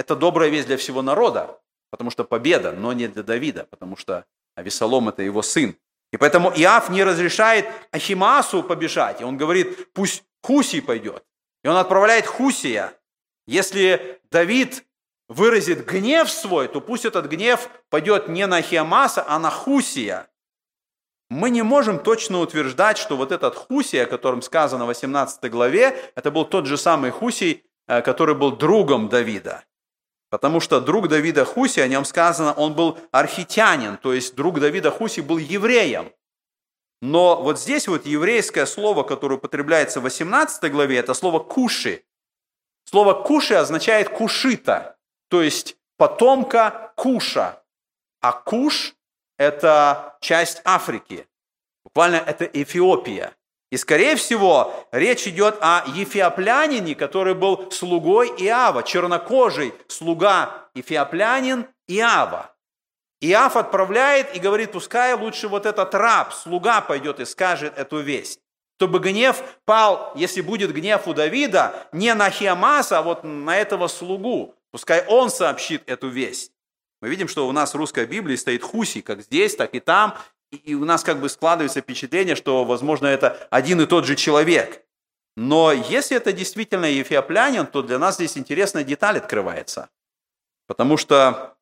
это 0.00 0.16
добрая 0.16 0.48
весть 0.48 0.66
для 0.66 0.78
всего 0.78 1.02
народа, 1.02 1.60
потому 1.90 2.10
что 2.10 2.24
победа, 2.24 2.72
но 2.72 2.94
не 2.94 3.06
для 3.06 3.22
Давида, 3.22 3.66
потому 3.68 3.96
что 3.96 4.24
Авесолом– 4.54 5.08
это 5.10 5.22
его 5.22 5.42
сын. 5.42 5.76
И 6.10 6.16
поэтому 6.16 6.50
Иав 6.56 6.88
не 6.88 7.04
разрешает 7.04 7.66
Ахимасу 7.92 8.62
побежать. 8.62 9.20
И 9.20 9.24
он 9.24 9.36
говорит, 9.36 9.92
пусть 9.92 10.24
Хусий 10.42 10.80
пойдет. 10.80 11.22
И 11.62 11.68
он 11.68 11.76
отправляет 11.76 12.26
Хусия. 12.26 12.94
Если 13.46 14.18
Давид 14.30 14.84
выразит 15.28 15.84
гнев 15.84 16.30
свой, 16.30 16.68
то 16.68 16.80
пусть 16.80 17.04
этот 17.04 17.26
гнев 17.26 17.68
пойдет 17.90 18.26
не 18.26 18.46
на 18.46 18.56
Ахиамаса, 18.56 19.22
а 19.28 19.38
на 19.38 19.50
Хусия. 19.50 20.28
Мы 21.28 21.50
не 21.50 21.62
можем 21.62 21.98
точно 21.98 22.40
утверждать, 22.40 22.96
что 22.96 23.16
вот 23.16 23.32
этот 23.32 23.54
Хусий, 23.54 24.02
о 24.02 24.06
котором 24.06 24.40
сказано 24.40 24.84
в 24.84 24.88
18 24.88 25.50
главе, 25.50 25.94
это 26.14 26.30
был 26.30 26.46
тот 26.46 26.64
же 26.64 26.78
самый 26.78 27.10
Хусий, 27.10 27.64
э, 27.86 28.00
который 28.00 28.34
был 28.34 28.56
другом 28.56 29.10
Давида. 29.10 29.64
Потому 30.30 30.60
что 30.60 30.80
друг 30.80 31.08
Давида 31.08 31.44
Хуси, 31.44 31.80
о 31.80 31.88
нем 31.88 32.04
сказано, 32.04 32.52
он 32.52 32.74
был 32.74 32.98
архитянин, 33.10 33.96
то 33.96 34.14
есть 34.14 34.36
друг 34.36 34.60
Давида 34.60 34.92
Хуси 34.92 35.20
был 35.20 35.38
евреем. 35.38 36.12
Но 37.02 37.42
вот 37.42 37.58
здесь 37.58 37.88
вот 37.88 38.06
еврейское 38.06 38.66
слово, 38.66 39.02
которое 39.02 39.36
употребляется 39.36 40.00
в 40.00 40.04
18 40.04 40.70
главе, 40.70 40.98
это 40.98 41.14
слово 41.14 41.40
«куши». 41.40 42.04
Слово 42.84 43.14
«куши» 43.14 43.54
означает 43.54 44.08
«кушита», 44.08 44.96
то 45.28 45.42
есть 45.42 45.76
потомка 45.96 46.92
Куша. 46.96 47.62
А 48.20 48.32
Куш– 48.32 48.94
это 49.38 50.16
часть 50.20 50.60
Африки. 50.64 51.26
Буквально 51.84 52.16
это 52.16 52.44
Эфиопия. 52.44 53.34
И, 53.70 53.76
скорее 53.76 54.16
всего, 54.16 54.86
речь 54.90 55.28
идет 55.28 55.56
о 55.60 55.84
ефиоплянине, 55.86 56.94
который 56.94 57.34
был 57.34 57.70
слугой 57.70 58.28
Иава, 58.38 58.82
чернокожий 58.82 59.72
слуга 59.86 60.68
ефиоплянин 60.74 61.66
Иава. 61.86 62.54
Иав 63.20 63.56
отправляет 63.56 64.34
и 64.34 64.40
говорит, 64.40 64.72
пускай 64.72 65.14
лучше 65.14 65.46
вот 65.46 65.66
этот 65.66 65.94
раб, 65.94 66.32
слуга 66.32 66.80
пойдет 66.80 67.20
и 67.20 67.24
скажет 67.24 67.76
эту 67.76 68.00
весть. 68.00 68.40
чтобы 68.80 68.98
гнев 68.98 69.42
пал, 69.66 70.10
если 70.14 70.40
будет 70.40 70.72
гнев 70.72 71.06
у 71.06 71.12
Давида, 71.12 71.86
не 71.92 72.14
на 72.14 72.30
Хиамаса, 72.30 73.00
а 73.00 73.02
вот 73.02 73.24
на 73.24 73.58
этого 73.58 73.88
слугу. 73.88 74.54
Пускай 74.70 75.04
он 75.06 75.28
сообщит 75.28 75.82
эту 75.86 76.08
весть. 76.08 76.52
Мы 77.02 77.10
видим, 77.10 77.28
что 77.28 77.46
у 77.46 77.52
нас 77.52 77.74
в 77.74 77.76
русской 77.76 78.06
Библии 78.06 78.36
стоит 78.36 78.62
Хуси, 78.62 79.02
как 79.02 79.20
здесь, 79.20 79.54
так 79.54 79.74
и 79.74 79.80
там. 79.80 80.16
И 80.50 80.74
у 80.74 80.84
нас 80.84 81.04
как 81.04 81.20
бы 81.20 81.28
складывается 81.28 81.80
впечатление, 81.80 82.34
что, 82.34 82.64
возможно, 82.64 83.06
это 83.06 83.46
один 83.50 83.80
и 83.80 83.86
тот 83.86 84.04
же 84.04 84.16
человек. 84.16 84.84
Но 85.36 85.72
если 85.72 86.16
это 86.16 86.32
действительно 86.32 86.86
ефиоплянин, 86.86 87.66
то 87.66 87.82
для 87.82 87.98
нас 87.98 88.16
здесь 88.16 88.36
интересная 88.36 88.82
деталь 88.82 89.18
открывается. 89.18 89.88
Потому 90.66 90.96
что 90.96 91.56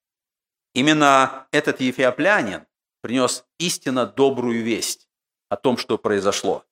именно 0.74 1.47
этот 1.53 1.80
ефиоплянин 1.80 2.66
принес 3.03 3.45
истинно 3.59 4.07
добрую 4.07 4.62
весть 4.62 5.09
о 5.49 5.57
том, 5.57 5.76
что 5.76 5.99
произошло. 5.99 6.64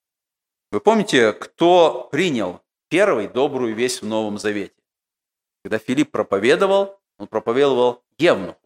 Вы 0.72 0.80
помните, 0.80 1.32
кто 1.32 2.08
принял 2.10 2.62
первый 2.88 3.28
добрую 3.28 3.74
весть 3.74 4.02
в 4.02 4.06
Новом 4.06 4.38
Завете? 4.38 4.74
Когда 5.62 5.78
Филипп 5.78 6.10
проповедовал, 6.10 7.00
он 7.18 7.26
проповедовал 7.26 8.04
Евнуху. 8.18 8.58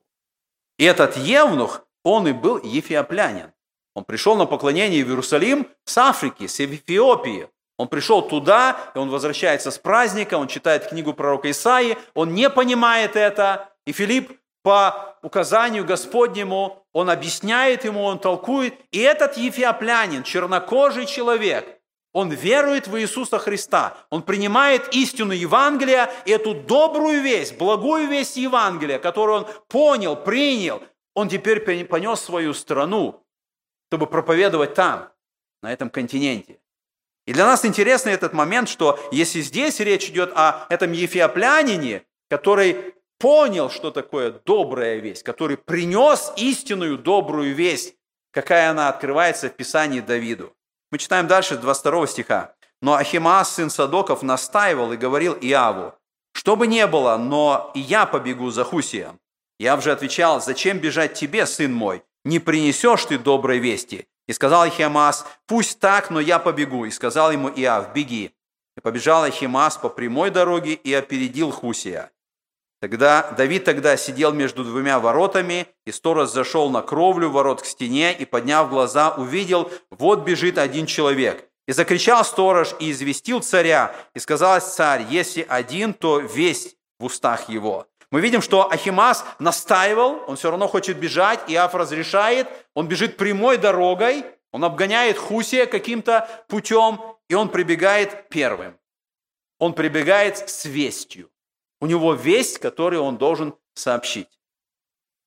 И 0.79 0.85
этот 0.85 1.17
Евнух, 1.17 1.87
он 2.05 2.29
и 2.29 2.33
был 2.33 2.61
ефиоплянин. 2.63 3.53
Он 3.95 4.05
пришел 4.05 4.37
на 4.37 4.47
поклонение 4.47 5.05
в 5.05 5.09
Иерусалим 5.09 5.69
с 5.85 5.99
Африки, 5.99 6.47
с 6.47 6.61
Эфиопии. 6.61 7.49
Он 7.77 7.89
пришел 7.89 8.23
туда, 8.23 8.77
и 8.95 8.99
он 8.99 9.11
возвращается 9.11 9.71
с 9.71 9.79
праздника, 9.79 10.35
он 10.35 10.49
читает 10.49 10.89
книгу 10.89 11.15
пророка 11.15 11.51
Исаии, 11.51 11.97
он 12.15 12.35
не 12.35 12.51
понимает 12.51 13.17
это, 13.17 13.71
и 13.87 13.93
Филипп 13.93 14.39
по 14.63 15.17
указанию 15.23 15.85
Господнему, 15.87 16.85
он 16.93 17.09
объясняет 17.09 17.85
ему, 17.85 18.03
он 18.03 18.19
толкует, 18.19 18.75
и 18.91 18.99
этот 18.99 19.39
ефиоплянин, 19.39 20.25
чернокожий 20.25 21.07
человек, 21.07 21.81
он 22.13 22.31
верует 22.31 22.89
в 22.89 22.99
Иисуса 22.99 23.39
Христа, 23.39 23.97
он 24.11 24.23
принимает 24.23 24.95
истину 24.95 25.33
Евангелия, 25.33 26.11
и 26.27 26.33
эту 26.33 26.55
добрую 26.55 27.23
весть, 27.23 27.57
благую 27.57 28.09
весть 28.09 28.37
Евангелия, 28.37 28.99
которую 28.99 29.39
он 29.39 29.47
понял, 29.69 30.17
принял, 30.17 30.83
он 31.15 31.29
теперь 31.29 31.61
понес 31.85 32.21
свою 32.21 32.55
страну, 32.55 33.25
чтобы 33.89 34.07
проповедовать 34.07 34.75
там, 34.75 35.13
на 35.63 35.73
этом 35.73 35.91
континенте. 35.91 36.61
И 37.27 37.33
для 37.33 37.47
нас 37.47 37.65
интересный 37.65 38.13
этот 38.13 38.33
момент, 38.33 38.69
что 38.69 38.99
если 39.13 39.41
здесь 39.41 39.81
речь 39.81 40.09
идет 40.09 40.33
о 40.35 40.67
этом 40.69 40.93
ефиоплянине, 40.93 42.05
который 42.29 42.95
понял, 43.19 43.71
что 43.71 43.91
такое 43.91 44.33
добрая 44.33 44.97
весть, 44.97 45.23
который 45.23 45.57
принес 45.57 46.33
истинную 46.37 46.99
добрую 46.99 47.55
весть, 47.55 47.95
какая 48.33 48.71
она 48.71 48.89
открывается 48.89 49.49
в 49.49 49.55
Писании 49.55 50.01
Давиду. 50.01 50.55
Мы 50.91 50.99
читаем 50.99 51.27
дальше 51.27 51.57
22 51.57 52.07
стиха. 52.07 52.55
«Но 52.83 52.95
Ахимаас, 52.95 53.53
сын 53.55 53.69
Садоков, 53.69 54.23
настаивал 54.23 54.93
и 54.93 54.97
говорил 54.97 55.37
Иаву, 55.41 55.95
что 56.33 56.57
бы 56.57 56.67
ни 56.67 56.83
было, 56.85 57.19
но 57.19 57.71
и 57.75 57.81
я 57.81 58.07
побегу 58.07 58.51
за 58.51 58.65
Хусием. 58.65 59.21
Я 59.61 59.79
же 59.79 59.93
отвечал, 59.93 60.41
зачем 60.41 60.79
бежать 60.79 61.13
тебе, 61.13 61.45
сын 61.45 61.71
мой? 61.71 62.03
Не 62.25 62.39
принесешь 62.39 63.05
ты 63.05 63.19
доброй 63.19 63.59
вести. 63.59 64.07
И 64.27 64.33
сказал 64.33 64.63
Ахимас, 64.63 65.27
пусть 65.47 65.81
так, 65.81 66.09
но 66.09 66.19
я 66.19 66.39
побегу. 66.39 66.87
И 66.87 66.91
сказал 66.91 67.31
ему 67.31 67.51
Иав, 67.51 67.93
беги. 67.93 68.35
И 68.79 68.81
побежал 68.81 69.25
Ахимас 69.25 69.77
по 69.77 69.91
прямой 69.91 70.31
дороге 70.31 70.73
и 70.73 70.95
опередил 70.95 71.51
Хусия. 71.51 72.11
Тогда 72.81 73.33
Давид 73.37 73.65
тогда 73.65 73.99
сидел 73.99 74.33
между 74.33 74.65
двумя 74.65 74.99
воротами, 74.99 75.67
и 75.85 75.93
сторож 75.93 76.31
зашел 76.31 76.71
на 76.71 76.81
кровлю 76.81 77.29
ворот 77.29 77.61
к 77.61 77.67
стене 77.67 78.15
и, 78.15 78.25
подняв 78.25 78.71
глаза, 78.71 79.11
увидел, 79.11 79.71
вот 79.91 80.21
бежит 80.21 80.57
один 80.57 80.87
человек. 80.87 81.47
И 81.69 81.73
закричал 81.73 82.25
сторож 82.25 82.75
и 82.79 82.91
известил 82.91 83.43
царя, 83.43 83.95
и 84.15 84.21
сказал 84.21 84.59
царь, 84.63 85.05
если 85.11 85.45
один, 85.47 85.93
то 85.93 86.19
весь 86.19 86.77
в 86.99 87.05
устах 87.05 87.51
его. 87.51 87.90
Мы 88.11 88.21
видим, 88.21 88.43
что 88.43 88.71
Ахимас 88.71 89.25
настаивал, 89.39 90.25
он 90.27 90.37
все 90.37 90.51
равно 90.51 90.67
хочет 90.67 90.99
бежать, 90.99 91.41
Иав 91.47 91.75
разрешает, 91.75 92.49
он 92.75 92.89
бежит 92.89 93.17
прямой 93.17 93.57
дорогой, 93.57 94.25
он 94.53 94.65
обгоняет 94.65 95.17
Хусия 95.17 95.67
каким-то 95.67 96.29
путем, 96.49 97.01
и 97.29 97.35
он 97.35 97.49
прибегает 97.49 98.29
первым. 98.29 98.77
Он 99.61 99.75
прибегает 99.75 100.49
с 100.51 100.65
вестью. 100.65 101.31
У 101.81 101.87
него 101.87 102.15
весть, 102.15 102.59
которую 102.59 103.03
он 103.03 103.17
должен 103.17 103.55
сообщить. 103.75 104.41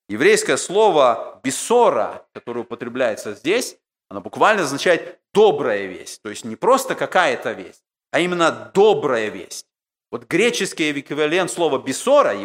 Еврейское 0.09 0.57
слово 0.57 1.39
«бесора», 1.43 2.27
которое 2.34 2.61
употребляется 2.61 3.34
здесь, 3.34 3.77
оно 4.09 4.19
буквально 4.19 4.63
означает 4.63 5.21
«добрая 5.34 5.86
весть». 5.86 6.21
То 6.21 6.29
есть 6.29 6.43
не 6.43 6.57
просто 6.57 6.95
какая-то 6.95 7.53
весть, 7.53 7.84
а 8.11 8.19
именно 8.19 8.71
добрая 8.73 9.29
весть. 9.29 9.67
Вот 10.11 10.25
греческий 10.25 10.91
эквивалент 10.91 11.49
слова 11.49 11.79
«бесора», 11.79 12.36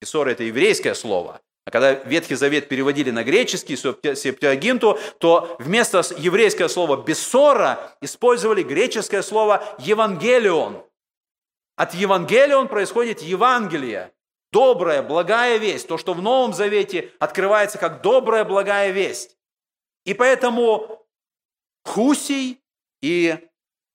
Писор– 0.00 0.28
это 0.28 0.44
еврейское 0.44 0.94
слово. 0.94 1.40
А 1.64 1.70
когда 1.70 1.92
Ветхий 1.92 2.34
Завет 2.34 2.68
переводили 2.68 3.10
на 3.10 3.24
греческий, 3.24 3.76
септиагинту, 3.76 4.98
то 5.18 5.56
вместо 5.58 6.02
еврейского 6.16 6.68
слова 6.68 6.96
«бессора» 7.04 7.94
использовали 8.00 8.62
греческое 8.62 9.22
слово 9.22 9.62
«евангелион». 9.78 10.82
От 11.76 11.94
«евангелион» 11.94 12.68
происходит 12.68 13.20
«евангелие», 13.20 14.14
добрая, 14.50 15.02
благая 15.02 15.58
весть, 15.58 15.88
то, 15.88 15.98
что 15.98 16.14
в 16.14 16.22
Новом 16.22 16.54
Завете 16.54 17.12
открывается 17.18 17.76
как 17.78 18.00
добрая, 18.00 18.44
благая 18.44 18.90
весть. 18.90 19.36
И 20.04 20.14
поэтому 20.14 21.06
Хусий 21.84 22.62
и 23.02 23.38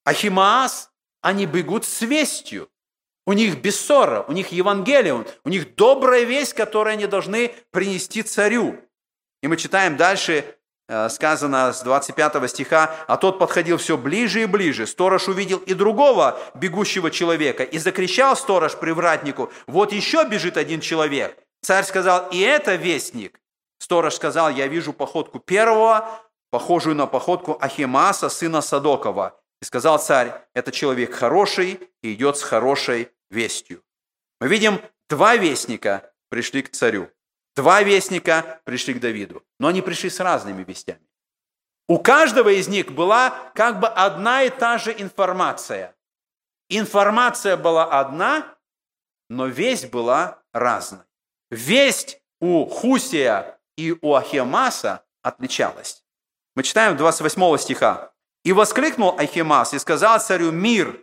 Ахимаас, 0.06 0.92
они 1.22 1.46
бегут 1.46 1.86
с 1.86 2.02
вестью. 2.02 2.70
У 3.26 3.34
них 3.34 3.62
бессора, 3.62 4.26
у 4.28 4.34
них 4.34 4.52
Евангелие, 4.52 5.26
у 5.46 5.50
них 5.50 5.76
добрая 5.76 6.24
весть, 6.24 6.54
которую 6.54 6.94
они 6.94 7.08
должны 7.08 7.54
принести 7.72 8.22
царю. 8.22 8.78
И 9.42 9.48
мы 9.48 9.56
читаем 9.56 9.96
дальше, 9.96 10.58
э, 10.90 11.10
сказано 11.10 11.72
с 11.72 11.82
25 11.84 12.48
стиха, 12.50 12.94
«А 13.08 13.16
тот 13.16 13.40
подходил 13.40 13.78
все 13.78 13.98
ближе 13.98 14.44
и 14.44 14.46
ближе. 14.46 14.86
Сторож 14.86 15.30
увидел 15.30 15.60
и 15.60 15.74
другого 15.74 16.38
бегущего 16.54 17.12
человека, 17.12 17.64
и 17.64 17.78
закричал 17.78 18.36
сторож 18.36 18.76
привратнику, 18.76 19.52
вот 19.68 19.94
еще 19.94 20.26
бежит 20.26 20.58
один 20.58 20.82
человек. 20.82 21.38
Царь 21.62 21.86
сказал, 21.86 22.28
и 22.30 22.40
это 22.40 22.76
вестник. 22.76 23.40
Сторож 23.80 24.16
сказал, 24.16 24.50
я 24.50 24.68
вижу 24.68 24.92
походку 24.92 25.40
первого, 25.40 26.10
похожую 26.52 26.96
на 26.96 27.08
походку 27.08 27.58
Ахимаса, 27.60 28.28
сына 28.28 28.62
Садокова. 28.62 29.40
И 29.64 29.66
сказал 29.66 29.98
царь, 29.98 30.34
это 30.54 30.74
человек 30.74 31.14
хороший 31.14 31.80
и 32.02 32.14
идет 32.16 32.36
с 32.36 32.44
хорошей 32.44 33.14
вестью. 33.30 33.82
Мы 34.42 34.50
видим, 34.50 34.82
два 35.10 35.38
вестника 35.38 36.12
пришли 36.28 36.62
к 36.64 36.72
царю. 36.72 37.10
Два 37.56 37.82
вестника 37.82 38.60
пришли 38.66 38.94
к 38.94 39.00
Давиду. 39.00 39.42
Но 39.60 39.70
они 39.70 39.82
пришли 39.82 40.10
с 40.10 40.20
разными 40.20 40.66
вестями. 40.66 41.08
У 41.88 41.98
каждого 41.98 42.50
из 42.50 42.68
них 42.68 42.92
была 42.92 43.54
как 43.56 43.80
бы 43.80 43.88
одна 43.88 44.44
и 44.44 44.50
та 44.50 44.78
же 44.78 44.94
информация. 44.98 45.96
Информация 46.68 47.56
была 47.56 47.86
одна, 47.86 48.58
но 49.30 49.48
весть 49.48 49.92
была 49.92 50.44
разной. 50.52 51.06
Весть 51.52 52.22
у 52.42 52.66
Хусия 52.66 53.58
и 53.78 53.98
у 54.02 54.14
Ахиамаса 54.14 55.06
отличалась. 55.22 56.04
Мы 56.54 56.64
читаем 56.64 56.98
28 56.98 57.58
стиха. 57.60 58.13
И 58.44 58.52
воскликнул 58.52 59.16
Ахимас 59.18 59.74
и 59.74 59.80
сказал 59.80 60.20
царю 60.20 60.52
«Мир!» 60.52 61.00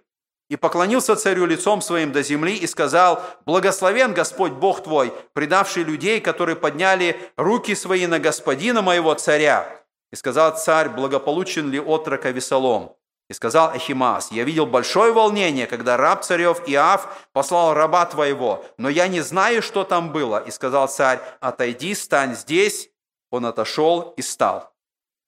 и 0.50 0.56
поклонился 0.56 1.14
царю 1.14 1.46
лицом 1.46 1.80
своим 1.80 2.12
до 2.12 2.22
земли 2.22 2.56
и 2.56 2.66
сказал, 2.66 3.22
«Благословен 3.46 4.12
Господь 4.12 4.52
Бог 4.52 4.82
твой, 4.82 5.12
предавший 5.32 5.84
людей, 5.84 6.20
которые 6.20 6.56
подняли 6.56 7.18
руки 7.36 7.74
свои 7.74 8.06
на 8.06 8.18
господина 8.18 8.82
моего 8.82 9.14
царя». 9.14 9.66
И 10.12 10.16
сказал 10.16 10.58
царь, 10.58 10.88
благополучен 10.88 11.70
ли 11.70 11.78
отрок 11.78 12.26
Авесолом? 12.26 12.96
И 13.28 13.32
сказал 13.32 13.70
Ахимас, 13.70 14.32
«Я 14.32 14.42
видел 14.42 14.66
большое 14.66 15.12
волнение, 15.12 15.68
когда 15.68 15.96
раб 15.96 16.24
царев 16.24 16.62
Иав 16.66 17.28
послал 17.32 17.72
раба 17.72 18.04
твоего, 18.06 18.64
но 18.76 18.88
я 18.88 19.06
не 19.06 19.20
знаю, 19.20 19.62
что 19.62 19.84
там 19.84 20.10
было». 20.10 20.42
И 20.44 20.50
сказал 20.50 20.88
царь, 20.88 21.20
«Отойди, 21.38 21.94
стань 21.94 22.34
здесь». 22.34 22.90
Он 23.30 23.46
отошел 23.46 24.14
и 24.16 24.22
стал. 24.22 24.69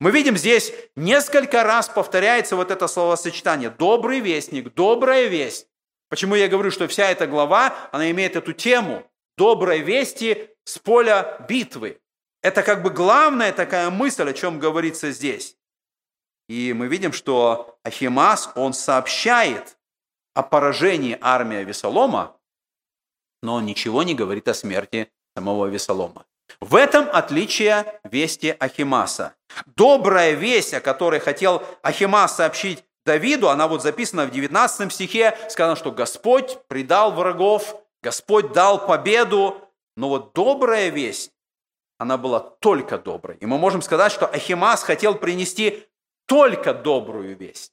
Мы 0.03 0.11
видим 0.11 0.37
здесь 0.37 0.73
несколько 0.97 1.63
раз 1.63 1.89
повторяется 1.89 2.57
вот 2.57 2.73
это 2.73 2.89
словосочетание 2.89 3.71
«добрый 3.71 4.19
вестник», 4.19 4.75
«добрая 4.75 5.29
весть». 5.29 5.69
Почему 6.09 6.35
я 6.35 6.49
говорю, 6.49 6.73
что 6.73 6.89
вся 6.89 7.09
эта 7.09 7.29
глава, 7.29 7.73
она 7.93 8.11
имеет 8.11 8.35
эту 8.35 8.53
тему 8.53 9.09
«доброй 9.39 9.79
вести 9.79 10.51
с 10.65 10.81
поля 10.81 11.47
битвы». 11.49 12.01
Это 12.43 12.65
как 12.65 12.83
бы 12.83 12.91
главная 12.91 13.53
такая 13.53 13.91
мысль, 13.91 14.29
о 14.29 14.33
чем 14.33 14.59
говорится 14.59 15.13
здесь. 15.13 15.57
И 16.49 16.73
мы 16.73 16.89
видим, 16.89 17.13
что 17.13 17.79
Ахимас, 17.85 18.51
он 18.57 18.73
сообщает 18.73 19.79
о 20.35 20.43
поражении 20.43 21.17
армии 21.21 21.63
Весолома, 21.63 22.37
но 23.41 23.55
он 23.55 23.67
ничего 23.67 24.03
не 24.03 24.17
говорит 24.17 24.49
о 24.49 24.55
смерти 24.55 25.13
самого 25.37 25.67
Весолома. 25.67 26.27
В 26.61 26.75
этом 26.75 27.09
отличие 27.13 28.01
вести 28.05 28.55
Ахимаса. 28.59 29.35
Добрая 29.67 30.33
весть, 30.33 30.75
о 30.75 30.81
которой 30.81 31.21
хотел 31.21 31.63
Ахимас 31.83 32.37
сообщить 32.37 32.85
Давиду, 33.05 33.49
она 33.49 33.67
вот 33.67 33.83
записана 33.83 34.27
в 34.27 34.31
19 34.31 34.93
стихе, 34.93 35.37
сказано, 35.49 35.77
что 35.77 35.91
Господь 35.91 36.59
предал 36.69 37.13
врагов, 37.13 37.77
Господь 38.01 38.53
дал 38.53 38.87
победу, 38.87 39.61
но 39.97 40.09
вот 40.09 40.33
добрая 40.35 40.89
весть, 40.89 41.33
она 41.99 42.17
была 42.17 42.41
только 42.41 42.99
доброй. 42.99 43.37
И 43.37 43.47
мы 43.47 43.59
можем 43.59 43.83
сказать, 43.83 44.13
что 44.13 44.27
Ахимас 44.27 44.83
хотел 44.83 45.17
принести 45.17 45.87
только 46.27 46.75
добрую 46.75 47.37
весть. 47.37 47.73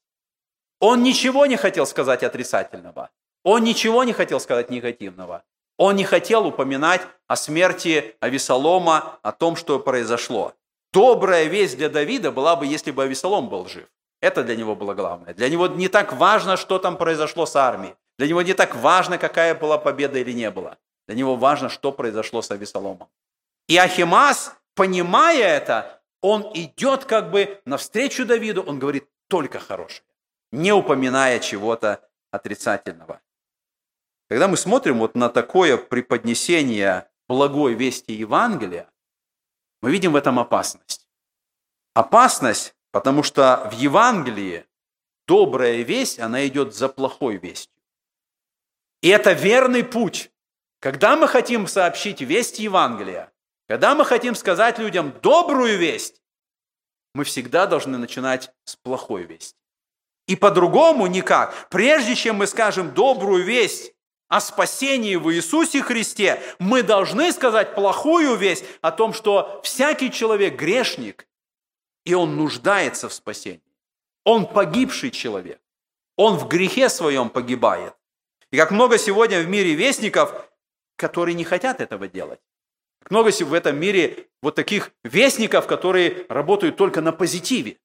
Он 0.80 1.04
ничего 1.04 1.46
не 1.46 1.58
хотел 1.58 1.86
сказать 1.86 2.24
отрицательного. 2.24 3.10
Он 3.44 3.64
ничего 3.64 4.04
не 4.04 4.14
хотел 4.14 4.40
сказать 4.40 4.70
негативного. 4.70 5.44
Он 5.80 5.96
не 5.96 6.04
хотел 6.04 6.46
упоминать 6.46 7.02
о 7.28 7.38
смерти 7.38 8.18
Авесолома, 8.20 9.18
о 9.24 9.32
том, 9.32 9.56
что 9.56 9.80
произошло. 9.80 10.54
Добрая 10.92 11.46
весть 11.46 11.78
для 11.78 11.88
Давида 11.90 12.32
была 12.32 12.58
бы, 12.58 12.66
если 12.66 12.92
бы 12.92 13.04
Авесолом 13.04 13.48
был 13.48 13.66
жив. 13.66 13.88
Это 14.22 14.44
для 14.44 14.58
него 14.58 14.76
было 14.76 14.94
главное. 14.94 15.34
Для 15.34 15.48
него 15.48 15.68
не 15.68 15.88
так 15.88 16.12
важно, 16.12 16.58
что 16.58 16.80
там 16.80 16.98
произошло 16.98 17.46
с 17.46 17.56
армией. 17.56 17.96
Для 18.18 18.28
него 18.28 18.42
не 18.42 18.54
так 18.54 18.76
важно, 18.76 19.18
какая 19.18 19.56
была 19.56 19.78
победа 19.78 20.20
или 20.20 20.34
не 20.34 20.52
была. 20.52 20.76
Для 21.08 21.16
него 21.16 21.38
важно, 21.38 21.70
что 21.70 21.94
произошло 21.94 22.42
с 22.42 22.52
Авесоломом. 22.52 23.08
И 23.70 23.78
Ахимас, 23.78 24.58
понимая 24.76 25.48
это, 25.48 26.02
он 26.22 26.52
идет 26.56 27.06
как 27.06 27.32
бы 27.32 27.62
навстречу 27.64 28.26
Давиду, 28.26 28.64
он 28.64 28.80
говорит 28.80 29.08
только 29.30 29.60
хорошее, 29.60 30.04
не 30.52 30.74
упоминая 30.74 31.40
чего-то 31.40 32.02
отрицательного. 32.32 33.22
Когда 34.30 34.48
мы 34.48 34.58
смотрим 34.58 35.00
вот 35.00 35.16
на 35.16 35.28
такое 35.30 35.78
преподнесение 35.78 37.10
благой 37.28 37.74
вести 37.74 38.14
Евангелия, 38.14 38.88
мы 39.82 39.92
видим 39.92 40.14
в 40.14 40.16
этом 40.16 40.38
опасность. 40.38 41.08
Опасность, 41.96 42.76
потому 42.92 43.24
что 43.24 43.68
в 43.72 43.74
Евангелии 43.74 44.66
добрая 45.28 45.82
весть, 45.82 46.20
она 46.20 46.48
идет 46.48 46.76
за 46.76 46.90
плохой 46.90 47.38
вестью. 47.38 47.82
И 49.02 49.10
это 49.10 49.34
верный 49.34 49.84
путь. 49.84 50.32
Когда 50.80 51.16
мы 51.16 51.28
хотим 51.28 51.68
сообщить 51.68 52.22
весть 52.22 52.60
Евангелия, 52.60 53.32
когда 53.68 53.96
мы 53.96 54.06
хотим 54.06 54.36
сказать 54.36 54.78
людям 54.78 55.12
добрую 55.22 55.78
весть, 55.78 56.22
мы 57.16 57.24
всегда 57.24 57.66
должны 57.66 57.98
начинать 57.98 58.54
с 58.64 58.76
плохой 58.76 59.24
вести. 59.24 59.58
И 60.28 60.36
по-другому 60.36 61.08
никак. 61.08 61.70
Прежде 61.70 62.16
чем 62.16 62.38
мы 62.38 62.48
скажем 62.48 62.94
добрую 62.94 63.44
весть 63.44 63.94
о 64.30 64.40
спасении 64.40 65.16
в 65.16 65.34
Иисусе 65.34 65.82
Христе, 65.82 66.42
мы 66.60 66.84
должны 66.84 67.32
сказать 67.34 67.76
плохую 67.76 68.36
весть 68.36 68.64
о 68.82 68.92
том, 68.92 69.12
что 69.12 69.60
всякий 69.64 70.12
человек 70.12 70.56
грешник, 70.56 71.28
и 72.06 72.14
он 72.14 72.38
нуждается 72.38 73.10
в 73.10 73.14
спасении. 73.14 73.62
Он 74.24 74.46
погибший 74.46 75.12
человек. 75.12 75.60
Он 76.16 76.38
в 76.38 76.48
грехе 76.48 76.90
своем 76.90 77.30
погибает. 77.30 77.96
И 78.52 78.58
как 78.58 78.72
много 78.72 78.98
сегодня 78.98 79.42
в 79.42 79.48
мире 79.48 79.74
вестников, 79.74 80.50
которые 80.96 81.34
не 81.34 81.44
хотят 81.44 81.82
этого 81.82 82.08
делать. 82.08 82.40
Как 83.02 83.12
много 83.12 83.32
в 83.32 83.54
этом 83.54 83.80
мире 83.80 84.28
вот 84.42 84.56
таких 84.56 84.92
вестников, 85.04 85.66
которые 85.66 86.26
работают 86.30 86.78
только 86.78 87.02
на 87.02 87.12
позитиве 87.14 87.78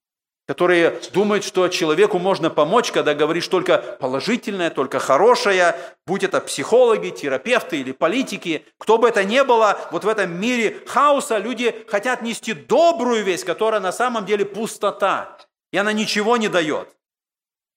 которые 0.46 1.00
думают, 1.12 1.42
что 1.42 1.68
человеку 1.68 2.18
можно 2.18 2.50
помочь, 2.50 2.92
когда 2.92 3.14
говоришь 3.14 3.48
только 3.48 3.78
положительное, 3.78 4.70
только 4.70 4.98
хорошее, 4.98 5.74
будь 6.06 6.22
это 6.22 6.40
психологи, 6.40 7.10
терапевты 7.10 7.80
или 7.80 7.92
политики, 7.92 8.66
кто 8.78 8.98
бы 8.98 9.08
это 9.08 9.24
ни 9.24 9.42
было, 9.42 9.78
вот 9.90 10.04
в 10.04 10.08
этом 10.08 10.38
мире 10.38 10.82
хаоса 10.86 11.38
люди 11.38 11.84
хотят 11.88 12.20
нести 12.22 12.52
добрую 12.52 13.24
весть, 13.24 13.44
которая 13.44 13.80
на 13.80 13.92
самом 13.92 14.26
деле 14.26 14.44
пустота, 14.44 15.38
и 15.72 15.78
она 15.78 15.92
ничего 15.92 16.36
не 16.36 16.48
дает. 16.48 16.94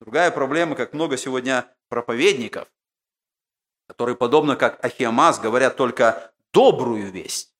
Другая 0.01 0.29
проблема, 0.29 0.75
как 0.75 0.93
много 0.93 1.15
сегодня 1.15 1.65
проповедников, 1.89 2.67
которые, 3.87 4.17
подобно 4.17 4.57
как 4.57 4.83
Ахиамаз, 4.83 5.39
говорят 5.39 5.77
только 5.77 6.33
добрую 6.53 7.09
весть 7.11 7.53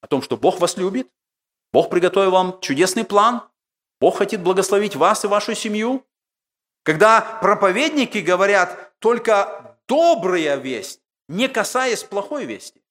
о 0.00 0.06
том, 0.06 0.22
что 0.22 0.36
Бог 0.36 0.60
вас 0.60 0.76
любит, 0.76 1.08
Бог 1.72 1.90
приготовил 1.90 2.30
вам 2.30 2.60
чудесный 2.60 3.04
план– 3.04 3.42
Бог 4.02 4.18
хочет 4.18 4.42
благословить 4.42 4.96
вас 4.96 5.24
и 5.24 5.28
вашу 5.28 5.54
семью. 5.54 6.04
Когда 6.82 7.20
проповедники 7.40 8.18
говорят 8.18 8.98
только 8.98 9.76
добрая 9.86 10.56
весть, 10.56 11.00
не 11.28 11.46
касаясь 11.46 12.02
плохой 12.02 12.44
вести, 12.44 12.82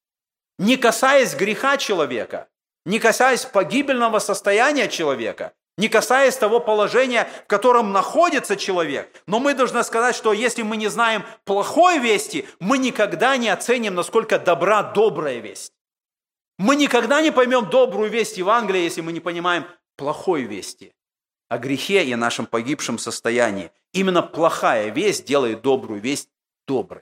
не 0.57 0.77
касаясь 0.77 1.35
греха 1.35 1.75
человека, 1.75 2.47
не 2.85 2.97
касаясь 2.97 3.43
погибельного 3.43 4.19
состояния 4.19 4.87
человека, 4.87 5.51
не 5.77 5.89
касаясь 5.89 6.37
того 6.37 6.61
положения, 6.61 7.27
в 7.43 7.47
котором 7.47 7.91
находится 7.91 8.55
человек. 8.55 9.13
Но 9.27 9.41
мы 9.41 9.53
должны 9.53 9.83
сказать, 9.83 10.15
что 10.15 10.31
если 10.31 10.61
мы 10.61 10.77
не 10.77 10.87
знаем 10.87 11.25
плохой 11.43 11.99
вести, 11.99 12.47
мы 12.61 12.77
никогда 12.77 13.35
не 13.35 13.49
оценим, 13.49 13.95
насколько 13.95 14.39
добра 14.39 14.81
добрая 14.81 15.39
весть. 15.39 15.73
Мы 16.57 16.77
никогда 16.77 17.19
не 17.19 17.31
поймем 17.31 17.69
добрую 17.69 18.09
весть 18.09 18.37
Евангелия, 18.37 18.83
если 18.83 19.01
мы 19.01 19.11
не 19.11 19.19
понимаем 19.19 19.65
плохой 19.97 20.43
вести 20.43 20.93
о 21.51 21.57
грехе 21.57 22.05
и 22.05 22.15
нашем 22.15 22.45
погибшем 22.45 22.97
состоянии. 22.97 23.71
Именно 23.91 24.21
плохая 24.21 24.87
весть 24.89 25.25
делает 25.25 25.61
добрую 25.61 25.99
весть 25.99 26.29
доброй. 26.65 27.01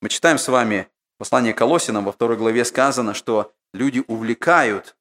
Мы 0.00 0.08
читаем 0.08 0.36
с 0.36 0.48
вами 0.48 0.88
послание 1.16 1.54
Колосинам, 1.54 2.06
во 2.06 2.10
второй 2.10 2.36
главе 2.36 2.64
сказано, 2.64 3.14
что 3.14 3.54
люди 3.72 4.02
увлекают 4.08 4.96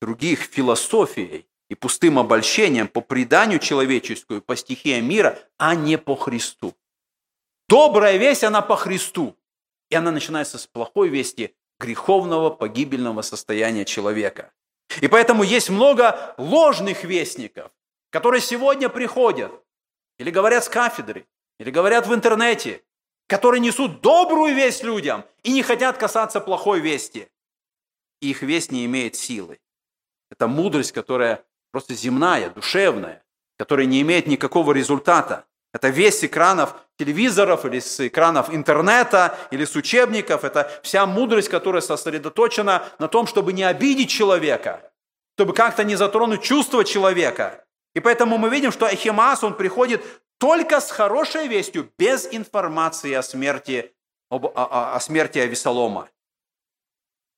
других 0.00 0.42
философией 0.42 1.48
и 1.68 1.74
пустым 1.74 2.20
обольщением 2.20 2.86
по 2.86 3.00
преданию 3.00 3.58
человеческому, 3.58 4.42
по 4.42 4.54
стихиям 4.54 5.04
мира, 5.08 5.36
а 5.58 5.74
не 5.74 5.98
по 5.98 6.14
Христу. 6.14 6.72
Добрая 7.68 8.16
весть, 8.16 8.44
она 8.44 8.62
по 8.62 8.76
Христу. 8.76 9.36
И 9.90 9.96
она 9.96 10.12
начинается 10.12 10.58
с 10.58 10.68
плохой 10.68 11.08
вести 11.08 11.56
греховного, 11.80 12.50
погибельного 12.50 13.22
состояния 13.22 13.84
человека. 13.84 14.52
И 15.00 15.08
поэтому 15.08 15.42
есть 15.42 15.70
много 15.70 16.34
ложных 16.38 17.04
вестников, 17.04 17.70
которые 18.10 18.40
сегодня 18.40 18.88
приходят 18.88 19.52
или 20.18 20.30
говорят 20.30 20.64
с 20.64 20.68
кафедры, 20.68 21.26
или 21.58 21.70
говорят 21.70 22.06
в 22.06 22.14
интернете, 22.14 22.82
которые 23.26 23.60
несут 23.60 24.00
добрую 24.00 24.54
весть 24.54 24.84
людям 24.84 25.24
и 25.42 25.52
не 25.52 25.62
хотят 25.62 25.98
касаться 25.98 26.40
плохой 26.40 26.80
вести. 26.80 27.28
И 28.20 28.30
их 28.30 28.42
весть 28.42 28.72
не 28.72 28.86
имеет 28.86 29.16
силы. 29.16 29.60
Это 30.30 30.48
мудрость, 30.48 30.92
которая 30.92 31.44
просто 31.70 31.94
земная, 31.94 32.50
душевная, 32.50 33.24
которая 33.58 33.86
не 33.86 34.00
имеет 34.02 34.26
никакого 34.26 34.72
результата. 34.72 35.46
Это 35.76 35.90
весь 35.90 36.24
экранов 36.24 36.74
телевизоров 36.98 37.66
или 37.66 37.80
с 37.80 38.00
экранов 38.00 38.48
интернета 38.48 39.38
или 39.50 39.66
с 39.66 39.76
учебников. 39.76 40.42
Это 40.42 40.70
вся 40.82 41.04
мудрость, 41.04 41.50
которая 41.50 41.82
сосредоточена 41.82 42.88
на 42.98 43.08
том, 43.08 43.26
чтобы 43.26 43.52
не 43.52 43.62
обидеть 43.62 44.08
человека, 44.08 44.90
чтобы 45.36 45.52
как-то 45.52 45.84
не 45.84 45.94
затронуть 45.94 46.42
чувства 46.42 46.82
человека. 46.82 47.66
И 47.94 48.00
поэтому 48.00 48.38
мы 48.38 48.48
видим, 48.48 48.72
что 48.72 48.86
Ахимас, 48.86 49.44
он 49.44 49.54
приходит 49.54 50.02
только 50.38 50.80
с 50.80 50.90
хорошей 50.90 51.46
вестью, 51.46 51.92
без 51.98 52.26
информации 52.32 53.12
о 53.12 53.22
смерти, 53.22 53.94
об, 54.30 54.46
о, 54.46 54.94
о 54.94 55.00
смерти 55.00 55.40
Авесолома. 55.40 56.08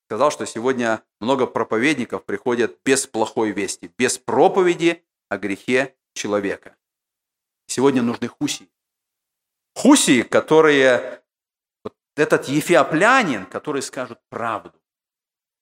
Сказал, 0.06 0.30
что 0.30 0.46
сегодня 0.46 1.02
много 1.20 1.48
проповедников 1.48 2.24
приходят 2.24 2.78
без 2.84 3.08
плохой 3.08 3.50
вести, 3.50 3.90
без 3.98 4.16
проповеди 4.16 5.04
о 5.28 5.38
грехе 5.38 5.96
человека. 6.14 6.77
Сегодня 7.68 8.02
нужны 8.02 8.28
хусии. 8.28 8.68
Хусии, 9.74 10.22
которые, 10.22 11.22
вот 11.84 11.94
этот 12.16 12.48
ефиоплянин, 12.48 13.46
которые 13.46 13.82
скажут 13.82 14.18
правду, 14.30 14.72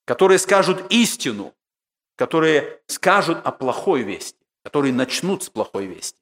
которые 0.06 0.38
скажут 0.38 0.90
истину, 0.90 1.54
которые 2.14 2.80
скажут 2.86 3.44
о 3.44 3.50
плохой 3.50 4.02
вести, 4.02 4.46
которые 4.62 4.94
начнут 4.94 5.42
с 5.42 5.50
плохой 5.50 5.86
вести. 5.86 6.18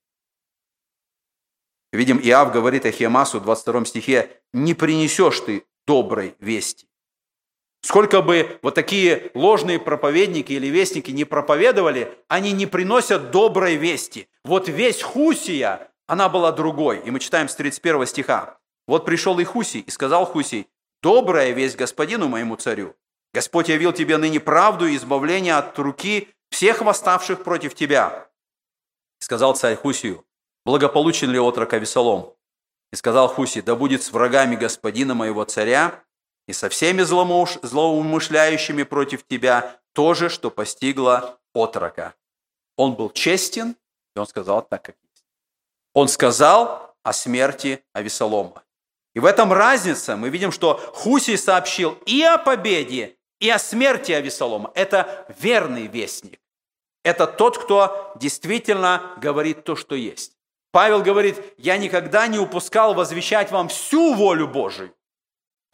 Видим, 1.92 2.18
Иав 2.18 2.52
говорит 2.52 2.86
Ахиамасу 2.86 3.38
в 3.38 3.44
22 3.44 3.84
стихе, 3.84 4.42
«Не 4.52 4.74
принесешь 4.74 5.40
ты 5.40 5.64
доброй 5.86 6.34
вести». 6.40 6.88
Сколько 7.84 8.22
бы 8.22 8.58
вот 8.62 8.74
такие 8.74 9.30
ложные 9.34 9.78
проповедники 9.78 10.52
или 10.52 10.68
вестники 10.68 11.10
не 11.10 11.26
проповедовали, 11.26 12.16
они 12.28 12.52
не 12.52 12.64
приносят 12.64 13.30
доброй 13.30 13.76
вести. 13.76 14.26
Вот 14.42 14.68
весь 14.70 15.02
Хусия, 15.02 15.90
она 16.06 16.30
была 16.30 16.50
другой. 16.52 17.00
И 17.00 17.10
мы 17.10 17.20
читаем 17.20 17.46
с 17.46 17.54
31 17.54 18.06
стиха. 18.06 18.58
«Вот 18.86 19.04
пришел 19.04 19.38
и 19.38 19.44
Хусий, 19.44 19.80
и 19.80 19.90
сказал 19.90 20.24
Хусий, 20.24 20.66
добрая 21.02 21.50
весть 21.50 21.76
господину 21.76 22.26
моему 22.26 22.56
царю. 22.56 22.96
Господь 23.34 23.68
явил 23.68 23.92
тебе 23.92 24.16
ныне 24.16 24.40
правду 24.40 24.86
и 24.86 24.96
избавление 24.96 25.56
от 25.56 25.78
руки 25.78 26.28
всех 26.48 26.80
восставших 26.80 27.44
против 27.44 27.74
тебя». 27.74 28.30
Сказал 29.18 29.56
царь 29.56 29.76
Хусию, 29.76 30.24
благополучен 30.64 31.30
ли 31.30 31.38
отрок 31.38 31.74
Авесолом? 31.74 32.32
И 32.94 32.96
сказал 32.96 33.28
Хусий, 33.28 33.60
да 33.60 33.76
будет 33.76 34.02
с 34.02 34.10
врагами 34.10 34.56
господина 34.56 35.14
моего 35.14 35.44
царя, 35.44 36.03
и 36.46 36.52
со 36.52 36.68
всеми 36.68 37.02
злоумышляющими 37.02 38.82
против 38.82 39.26
тебя 39.26 39.80
то 39.92 40.14
же, 40.14 40.28
что 40.28 40.50
постигло 40.50 41.38
отрока. 41.54 42.14
Он 42.76 42.94
был 42.94 43.10
честен, 43.10 43.76
И 44.16 44.18
он 44.18 44.26
сказал 44.26 44.62
так, 44.62 44.82
как 44.82 44.96
есть. 45.02 45.24
Он 45.92 46.08
сказал 46.08 46.94
о 47.02 47.12
смерти 47.12 47.82
Авесолома. 47.92 48.62
И 49.14 49.20
в 49.20 49.24
этом 49.24 49.52
разница. 49.52 50.16
Мы 50.16 50.28
видим, 50.28 50.52
что 50.52 50.76
Хусий 50.94 51.38
сообщил 51.38 51.98
и 52.06 52.22
о 52.22 52.38
победе, 52.38 53.16
и 53.40 53.48
о 53.50 53.58
смерти 53.58 54.12
Авесолома. 54.12 54.70
Это 54.74 55.26
верный 55.38 55.86
вестник. 55.86 56.40
Это 57.04 57.26
тот, 57.26 57.58
кто 57.58 58.12
действительно 58.16 59.14
говорит 59.18 59.64
то, 59.64 59.76
что 59.76 59.94
есть. 59.94 60.32
Павел 60.72 61.02
говорит, 61.02 61.40
я 61.58 61.76
никогда 61.76 62.26
не 62.26 62.38
упускал 62.38 62.94
возвещать 62.94 63.52
вам 63.52 63.68
всю 63.68 64.14
волю 64.14 64.48
Божию. 64.48 64.92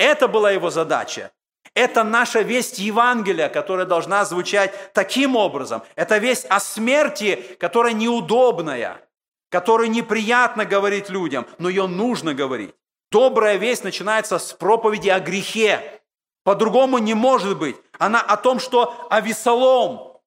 Это 0.01 0.29
была 0.29 0.51
его 0.51 0.71
задача. 0.71 1.31
Это 1.75 2.05
наша 2.05 2.41
весть 2.41 2.79
Евангелия, 2.79 3.51
которая 3.51 3.85
должна 3.85 4.25
звучать 4.25 4.95
таким 4.95 5.37
образом. 5.37 5.83
Это 5.95 6.17
весть 6.17 6.47
о 6.47 6.59
смерти, 6.59 7.35
которая 7.61 7.93
неудобная, 7.93 9.07
которую 9.51 9.91
неприятно 9.91 10.65
говорить 10.65 11.11
людям, 11.11 11.47
но 11.59 11.69
ее 11.69 11.87
нужно 11.87 12.33
говорить. 12.33 12.75
Добрая 13.13 13.57
весть 13.57 13.85
начинается 13.85 14.39
с 14.39 14.55
проповеди 14.55 15.11
о 15.11 15.21
грехе. 15.21 16.01
По-другому 16.45 16.97
не 16.97 17.13
может 17.13 17.59
быть. 17.59 17.77
Она 17.99 18.23
о 18.23 18.39
том, 18.39 18.59
что 18.59 19.07
Авесолом 19.11 20.19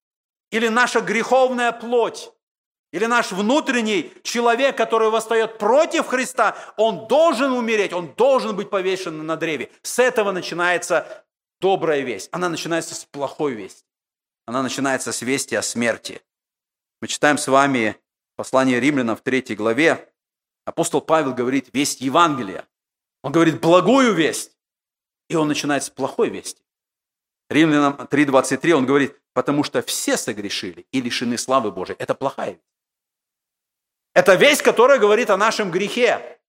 или 0.51 0.67
наша 0.67 1.01
греховная 1.01 1.71
плоть, 1.71 2.31
или 2.93 3.07
наш 3.07 3.31
внутренний 3.31 4.13
человек, 4.21 4.77
который 4.77 5.09
восстает 5.09 5.57
против 5.57 6.05
Христа, 6.05 6.55
он 6.77 7.07
должен 7.07 7.51
умереть, 7.51 7.91
он 7.91 8.13
должен 8.13 8.55
быть 8.55 8.69
повешен 8.69 9.25
на 9.25 9.35
древе. 9.35 9.71
С 9.81 9.97
этого 9.97 10.31
начинается 10.31 11.25
добрая 11.59 12.01
весть. 12.01 12.29
Она 12.31 12.49
начинается 12.49 12.93
с 12.93 13.03
плохой 13.03 13.53
вести. 13.53 13.83
Она 14.45 14.61
начинается 14.61 15.11
с 15.11 15.23
вести 15.23 15.55
о 15.55 15.63
смерти. 15.63 16.21
Мы 17.01 17.07
читаем 17.07 17.39
с 17.39 17.47
вами 17.47 17.97
послание 18.35 18.79
римлянам 18.79 19.17
в 19.17 19.21
третьей 19.21 19.55
главе. 19.55 20.13
Апостол 20.63 21.01
Павел 21.01 21.33
говорит 21.33 21.69
весть 21.73 21.99
Евангелия. 21.99 22.67
Он 23.23 23.31
говорит 23.31 23.59
благую 23.59 24.13
весть. 24.13 24.55
И 25.29 25.35
он 25.35 25.47
начинает 25.47 25.83
с 25.83 25.89
плохой 25.89 26.29
вести. 26.29 26.61
Римлянам 27.49 27.93
3.23 27.93 28.71
он 28.73 28.85
говорит, 28.85 29.19
потому 29.33 29.63
что 29.63 29.81
все 29.81 30.15
согрешили 30.15 30.85
и 30.91 31.01
лишены 31.01 31.39
славы 31.39 31.71
Божией. 31.71 31.97
Это 31.97 32.13
плохая 32.13 32.51
весть. 32.51 32.72
Это 34.13 34.35
весть, 34.35 34.61
которая 34.61 34.99
говорит 34.99 35.29
о 35.29 35.37
нашем 35.37 35.71
грехе. 35.71 36.39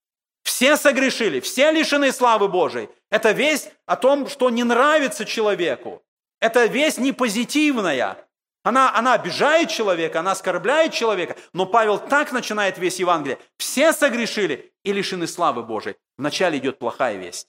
Все 0.43 0.77
согрешили, 0.77 1.39
все 1.39 1.71
лишены 1.71 2.11
славы 2.11 2.47
Божией. 2.47 2.89
Это 3.09 3.31
весть 3.31 3.71
о 3.87 3.95
том, 3.95 4.27
что 4.27 4.51
не 4.51 4.63
нравится 4.63 5.25
человеку. 5.25 6.03
Это 6.39 6.65
весть 6.65 6.99
не 6.99 7.11
позитивная. 7.11 8.17
Она, 8.63 8.95
она 8.95 9.13
обижает 9.13 9.69
человека, 9.69 10.19
она 10.19 10.31
оскорбляет 10.31 10.93
человека. 10.93 11.35
Но 11.53 11.65
Павел 11.65 11.97
так 11.97 12.31
начинает 12.31 12.77
весь 12.77 12.99
Евангелие. 12.99 13.39
Все 13.57 13.91
согрешили 13.93 14.71
и 14.83 14.93
лишены 14.93 15.27
славы 15.27 15.63
Божией. 15.63 15.97
Вначале 16.17 16.59
идет 16.59 16.77
плохая 16.77 17.17
весть. 17.17 17.47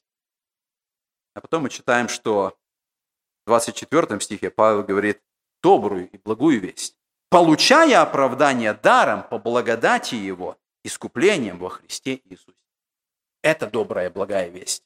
А 1.34 1.42
потом 1.42 1.64
мы 1.64 1.68
читаем, 1.68 2.08
что 2.08 2.56
в 3.44 3.48
24 3.48 4.20
стихе 4.20 4.50
Павел 4.50 4.82
говорит 4.82 5.20
добрую 5.62 6.08
и 6.10 6.16
благую 6.16 6.60
весть 6.60 6.95
получая 7.28 8.02
оправдание 8.02 8.74
даром 8.74 9.22
по 9.22 9.38
благодати 9.38 10.14
Его, 10.14 10.56
искуплением 10.84 11.58
во 11.58 11.70
Христе 11.70 12.20
Иисусе. 12.24 12.58
Это 13.42 13.66
добрая, 13.66 14.10
благая 14.10 14.48
весть. 14.48 14.82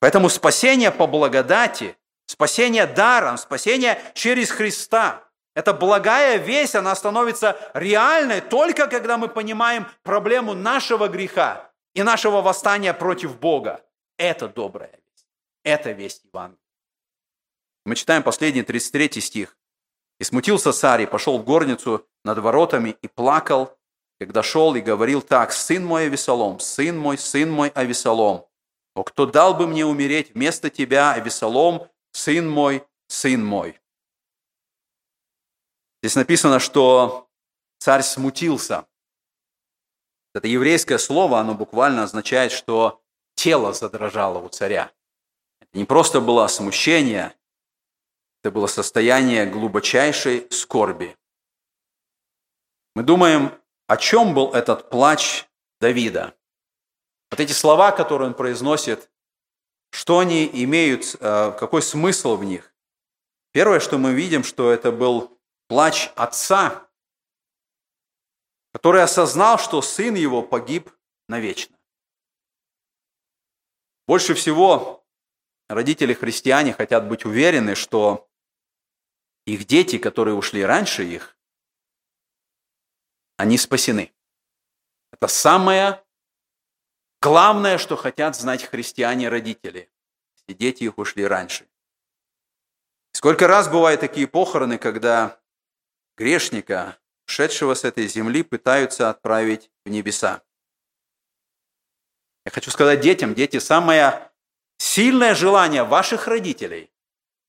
Поэтому 0.00 0.28
спасение 0.28 0.90
по 0.90 1.06
благодати, 1.06 1.96
спасение 2.26 2.86
даром, 2.86 3.38
спасение 3.38 4.00
через 4.14 4.50
Христа– 4.50 5.22
это 5.56 5.72
благая 5.72 6.36
весть, 6.36 6.74
она 6.74 6.94
становится 6.94 7.58
реальной 7.72 8.42
только 8.42 8.88
когда 8.88 9.16
мы 9.16 9.26
понимаем 9.26 9.86
проблему 10.02 10.52
нашего 10.52 11.08
греха 11.08 11.72
и 11.94 12.02
нашего 12.02 12.42
восстания 12.42 12.92
против 12.92 13.40
Бога. 13.40 13.82
Это 14.18 14.48
добрая 14.48 14.90
весть. 14.92 15.26
Это 15.64 15.92
весть 15.92 16.24
Евангелия. 16.24 16.60
Мы 17.86 17.94
читаем 17.94 18.22
последний 18.22 18.64
33 18.64 19.20
стих. 19.22 19.56
И 20.18 20.24
смутился 20.24 20.72
царь, 20.72 21.02
и 21.02 21.06
пошел 21.06 21.38
в 21.38 21.44
горницу 21.44 22.06
над 22.24 22.38
воротами, 22.38 22.96
и 23.02 23.08
плакал, 23.08 23.76
когда 24.18 24.42
шел 24.42 24.74
и 24.74 24.80
говорил 24.80 25.20
так, 25.20 25.52
«Сын 25.52 25.84
мой 25.84 26.06
Авесолом, 26.06 26.58
сын 26.58 26.98
мой, 26.98 27.18
сын 27.18 27.50
мой 27.50 27.68
Авесолом, 27.68 28.46
о, 28.94 29.04
кто 29.04 29.26
дал 29.26 29.54
бы 29.54 29.66
мне 29.66 29.84
умереть 29.84 30.34
вместо 30.34 30.70
тебя, 30.70 31.12
Авесолом, 31.12 31.88
сын 32.12 32.48
мой, 32.48 32.82
сын 33.08 33.44
мой». 33.44 33.78
Здесь 36.02 36.16
написано, 36.16 36.60
что 36.60 37.28
царь 37.78 38.02
смутился. 38.02 38.86
Это 40.34 40.48
еврейское 40.48 40.98
слово, 40.98 41.40
оно 41.40 41.54
буквально 41.54 42.02
означает, 42.02 42.52
что 42.52 43.02
тело 43.34 43.72
задрожало 43.72 44.38
у 44.38 44.48
царя. 44.48 44.92
Это 45.60 45.78
не 45.78 45.84
просто 45.84 46.20
было 46.20 46.46
смущение, 46.46 47.34
это 48.46 48.52
было 48.52 48.68
состояние 48.68 49.44
глубочайшей 49.44 50.46
скорби. 50.52 51.16
Мы 52.94 53.02
думаем, 53.02 53.52
о 53.88 53.96
чем 53.96 54.34
был 54.34 54.52
этот 54.52 54.88
плач 54.88 55.46
Давида. 55.80 56.32
Вот 57.32 57.40
эти 57.40 57.50
слова, 57.50 57.90
которые 57.90 58.28
он 58.28 58.34
произносит, 58.34 59.10
что 59.90 60.20
они 60.20 60.48
имеют, 60.52 61.16
э, 61.18 61.56
какой 61.58 61.82
смысл 61.82 62.36
в 62.36 62.44
них? 62.44 62.72
Первое, 63.50 63.80
что 63.80 63.98
мы 63.98 64.14
видим, 64.14 64.44
что 64.44 64.70
это 64.70 64.92
был 64.92 65.36
плач 65.66 66.12
отца, 66.14 66.88
который 68.72 69.02
осознал, 69.02 69.58
что 69.58 69.82
сын 69.82 70.14
его 70.14 70.40
погиб 70.40 70.92
навечно. 71.28 71.76
Больше 74.06 74.34
всего 74.34 75.04
родители-христиане 75.68 76.74
хотят 76.74 77.08
быть 77.08 77.24
уверены, 77.24 77.74
что 77.74 78.25
их 79.46 79.64
дети, 79.64 79.96
которые 79.98 80.34
ушли 80.34 80.64
раньше 80.64 81.04
их, 81.04 81.36
они 83.36 83.56
спасены. 83.58 84.12
Это 85.12 85.28
самое 85.28 86.04
главное, 87.20 87.78
что 87.78 87.96
хотят 87.96 88.36
знать 88.36 88.64
христиане-родители, 88.64 89.90
если 90.36 90.52
дети 90.58 90.84
их 90.84 90.98
ушли 90.98 91.26
раньше. 91.26 91.68
Сколько 93.12 93.46
раз 93.46 93.68
бывают 93.68 94.00
такие 94.00 94.26
похороны, 94.26 94.78
когда 94.78 95.40
грешника, 96.16 96.98
шедшего 97.24 97.74
с 97.74 97.84
этой 97.84 98.08
земли, 98.08 98.42
пытаются 98.42 99.08
отправить 99.10 99.70
в 99.84 99.88
небеса. 99.88 100.42
Я 102.44 102.50
хочу 102.50 102.70
сказать 102.70 103.00
детям, 103.00 103.34
дети, 103.34 103.58
самое 103.58 104.30
сильное 104.78 105.34
желание 105.34 105.84
ваших 105.84 106.26
родителей 106.26 106.92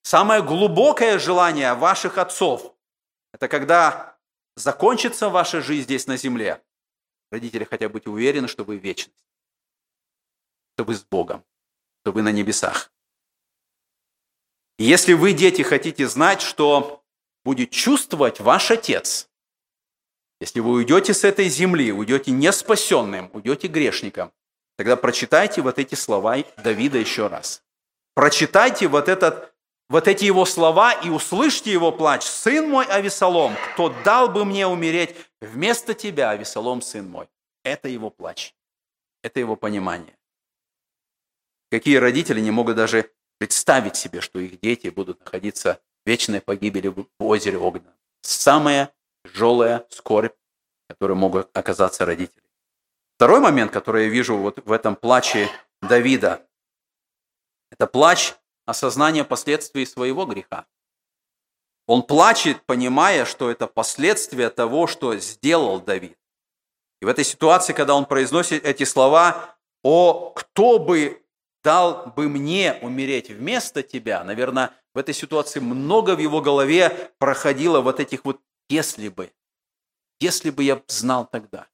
Самое 0.07 0.41
глубокое 0.41 1.19
желание 1.19 1.73
ваших 1.73 2.17
отцов– 2.17 2.73
это 3.33 3.49
когда 3.49 4.17
закончится 4.55 5.27
ваша 5.27 5.59
жизнь 5.59 5.83
здесь 5.83 6.07
на 6.07 6.15
земле. 6.15 6.63
Родители 7.29 7.65
хотят 7.65 7.91
быть 7.91 8.07
уверены, 8.07 8.47
что 8.47 8.63
вы 8.63 8.77
в 8.77 8.81
вечности, 8.81 9.21
что 10.73 10.85
вы 10.85 10.95
с 10.95 11.03
Богом, 11.03 11.43
что 11.99 12.13
вы 12.13 12.21
на 12.21 12.31
небесах. 12.31 12.89
Если 14.77 15.11
вы, 15.11 15.33
дети, 15.33 15.61
хотите 15.61 16.07
знать, 16.07 16.41
что 16.41 17.03
будет 17.43 17.71
чувствовать 17.71 18.39
ваш 18.39 18.71
Отец, 18.71 19.29
если 20.39 20.61
вы 20.61 20.71
уйдете 20.71 21.13
с 21.13 21.25
этой 21.25 21.49
земли, 21.49 21.91
уйдете 21.91 22.31
неспасенным, 22.31 23.29
уйдете 23.33 23.67
грешником, 23.67 24.31
тогда 24.77 24.95
прочитайте 24.95 25.61
вот 25.61 25.79
эти 25.79 25.95
слова 25.95 26.37
Давида 26.63 26.97
еще 26.97 27.27
раз. 27.27 27.61
Прочитайте 28.13 28.87
вот 28.87 29.09
этот 29.09 29.53
вот 29.89 30.07
эти 30.07 30.25
его 30.25 30.45
слова 30.45 30.93
и 30.93 31.09
услышьте 31.09 31.71
его 31.71 31.91
плач. 31.91 32.23
«Сын 32.23 32.69
мой 32.69 32.85
Авесолом, 32.85 33.55
кто 33.73 33.89
дал 34.03 34.29
бы 34.29 34.45
мне 34.45 34.67
умереть 34.67 35.15
вместо 35.41 35.93
тебя, 35.93 36.31
Авесолом, 36.31 36.81
сын 36.81 37.09
мой». 37.09 37.27
Это 37.63 37.87
его 37.87 38.09
плач. 38.09 38.53
Это 39.23 39.39
его 39.39 39.55
понимание. 39.55 40.17
Какие 41.69 41.97
родители 41.97 42.39
не 42.39 42.51
могут 42.51 42.77
даже 42.77 43.11
представить 43.39 43.95
себе, 43.95 44.21
что 44.21 44.39
их 44.39 44.59
дети 44.59 44.87
будут 44.87 45.19
находиться 45.19 45.81
в 46.05 46.09
вечной 46.09 46.41
погибели 46.41 46.87
в 46.87 47.07
озере 47.19 47.57
Огненном. 47.57 47.93
Самая 48.21 48.93
тяжелая 49.25 49.85
скорбь, 49.89 50.35
которой 50.89 51.13
могут 51.13 51.49
оказаться 51.55 52.05
родители. 52.05 52.43
Второй 53.15 53.39
момент, 53.39 53.71
который 53.71 54.05
я 54.05 54.09
вижу 54.09 54.37
вот 54.37 54.65
в 54.65 54.71
этом 54.71 54.95
плаче 54.95 55.49
Давида, 55.81 56.45
это 57.71 57.87
плач 57.87 58.35
осознание 58.67 59.23
последствий 59.23 59.85
своего 59.85 60.25
греха. 60.25 60.67
Он 61.87 62.03
плачет, 62.03 62.61
понимая, 62.65 63.25
что 63.25 63.49
это 63.49 63.65
последствия 63.65 64.49
того, 64.49 64.87
что 64.87 65.15
сделал 65.17 65.79
Давид. 65.79 66.17
И 67.01 67.05
в 67.05 67.07
этой 67.07 67.23
ситуации, 67.23 67.73
когда 67.73 67.95
он 67.95 68.05
произносит 68.05 68.65
эти 68.65 68.83
слова, 68.83 69.55
«О, 69.83 70.31
кто 70.31 70.79
бы 70.79 71.23
дал 71.63 72.07
бы 72.15 72.27
мне 72.27 72.77
умереть 72.81 73.29
вместо 73.29 73.83
тебя», 73.83 74.23
наверное, 74.23 74.71
в 74.93 74.97
этой 74.97 75.13
ситуации 75.13 75.61
много 75.61 76.15
в 76.15 76.19
его 76.19 76.41
голове 76.41 77.11
проходило 77.19 77.79
вот 77.79 77.99
этих 77.99 78.25
вот 78.25 78.41
«если 78.69 79.07
бы». 79.07 79.31
если 80.19 80.49
бы 80.49 80.63
я 80.63 80.81
знал 80.87 81.25
тогда, 81.25 81.67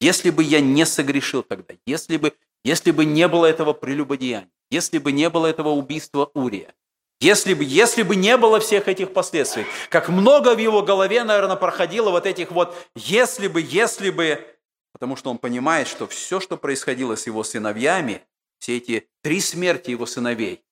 если 0.00 0.30
бы 0.30 0.42
я 0.42 0.60
не 0.60 0.84
согрешил 0.86 1.42
тогда, 1.42 1.74
если 1.86 2.16
бы, 2.16 2.34
если 2.64 2.90
бы 2.90 3.04
не 3.04 3.28
было 3.28 3.46
этого 3.46 3.72
прелюбодеяния, 3.72 4.50
если 4.74 4.98
бы 4.98 5.12
не 5.12 5.30
было 5.30 5.46
этого 5.46 5.68
убийства 5.68 6.30
Урия, 6.34 6.74
если 7.20 7.54
бы, 7.54 7.62
если 7.62 8.02
бы 8.02 8.16
не 8.16 8.36
было 8.36 8.58
всех 8.58 8.88
этих 8.88 9.12
последствий, 9.12 9.66
как 9.88 10.08
много 10.08 10.54
в 10.54 10.58
его 10.58 10.82
голове, 10.82 11.22
наверное, 11.22 11.56
проходило 11.56 12.10
вот 12.10 12.26
этих 12.26 12.50
вот 12.50 12.76
«если 12.96 13.46
бы, 13.46 13.60
если 13.60 14.10
бы», 14.10 14.44
потому 14.92 15.14
что 15.14 15.30
он 15.30 15.38
понимает, 15.38 15.86
что 15.86 16.08
все, 16.08 16.40
что 16.40 16.56
происходило 16.56 17.14
с 17.14 17.26
его 17.26 17.44
сыновьями, 17.44 18.22
все 18.58 18.78
эти 18.78 19.08
три 19.22 19.40
смерти 19.40 19.90
его 19.92 20.06
сыновей, 20.06 20.64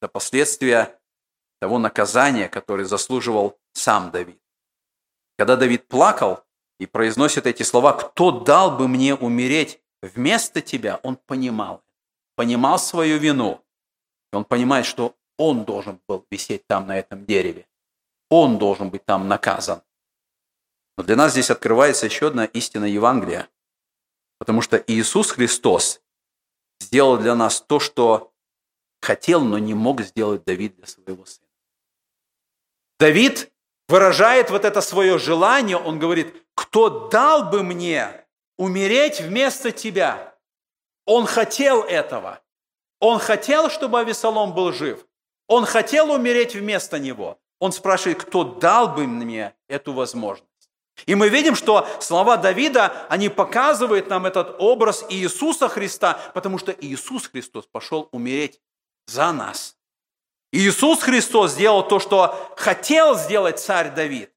это 0.00 0.08
последствия 0.08 0.98
того 1.60 1.78
наказания, 1.78 2.48
которое 2.48 2.84
заслуживал 2.84 3.56
сам 3.72 4.10
Давид. 4.10 4.40
Когда 5.38 5.54
Давид 5.56 5.86
плакал 5.86 6.40
и 6.80 6.86
произносит 6.86 7.46
эти 7.46 7.62
слова 7.62 7.92
«Кто 7.92 8.32
дал 8.32 8.76
бы 8.76 8.88
мне 8.88 9.14
умереть 9.14 9.80
вместо 10.02 10.60
тебя?» 10.60 10.98
Он 11.04 11.16
понимал, 11.16 11.83
понимал 12.36 12.78
свою 12.78 13.18
вину. 13.18 13.64
И 14.32 14.36
он 14.36 14.44
понимает, 14.44 14.86
что 14.86 15.14
он 15.36 15.64
должен 15.64 16.00
был 16.08 16.26
висеть 16.30 16.66
там, 16.66 16.86
на 16.86 16.98
этом 16.98 17.24
дереве. 17.24 17.66
Он 18.30 18.58
должен 18.58 18.90
быть 18.90 19.04
там 19.04 19.28
наказан. 19.28 19.82
Но 20.96 21.04
для 21.04 21.16
нас 21.16 21.32
здесь 21.32 21.50
открывается 21.50 22.06
еще 22.06 22.28
одна 22.28 22.44
истина 22.44 22.84
Евангелия. 22.84 23.48
Потому 24.38 24.60
что 24.60 24.76
Иисус 24.76 25.30
Христос 25.32 26.00
сделал 26.80 27.18
для 27.18 27.34
нас 27.34 27.60
то, 27.60 27.80
что 27.80 28.32
хотел, 29.00 29.40
но 29.40 29.58
не 29.58 29.74
мог 29.74 30.00
сделать 30.00 30.44
Давид 30.44 30.76
для 30.76 30.86
своего 30.86 31.24
сына. 31.24 31.46
Давид 32.98 33.52
выражает 33.88 34.50
вот 34.50 34.64
это 34.64 34.80
свое 34.80 35.18
желание, 35.18 35.76
он 35.76 35.98
говорит, 35.98 36.34
кто 36.54 37.08
дал 37.08 37.50
бы 37.50 37.62
мне 37.62 38.26
умереть 38.56 39.20
вместо 39.20 39.72
тебя? 39.72 40.33
Он 41.06 41.26
хотел 41.26 41.82
этого. 41.82 42.40
Он 43.00 43.18
хотел, 43.18 43.70
чтобы 43.70 44.00
Авесолом 44.00 44.54
был 44.54 44.72
жив. 44.72 45.06
Он 45.46 45.66
хотел 45.66 46.10
умереть 46.10 46.54
вместо 46.54 46.98
него. 46.98 47.38
Он 47.58 47.72
спрашивает, 47.72 48.22
кто 48.22 48.44
дал 48.44 48.88
бы 48.88 49.06
мне 49.06 49.54
эту 49.68 49.92
возможность. 49.92 50.48
И 51.06 51.14
мы 51.14 51.28
видим, 51.28 51.54
что 51.54 51.86
слова 52.00 52.36
Давида, 52.36 53.06
они 53.08 53.28
показывают 53.28 54.08
нам 54.08 54.26
этот 54.26 54.56
образ 54.58 55.04
Иисуса 55.08 55.68
Христа, 55.68 56.18
потому 56.34 56.58
что 56.58 56.72
Иисус 56.72 57.26
Христос 57.26 57.66
пошел 57.66 58.08
умереть 58.12 58.60
за 59.06 59.32
нас. 59.32 59.76
Иисус 60.52 61.02
Христос 61.02 61.52
сделал 61.52 61.86
то, 61.86 61.98
что 61.98 62.52
хотел 62.56 63.16
сделать 63.16 63.58
царь 63.58 63.90
Давид. 63.90 64.30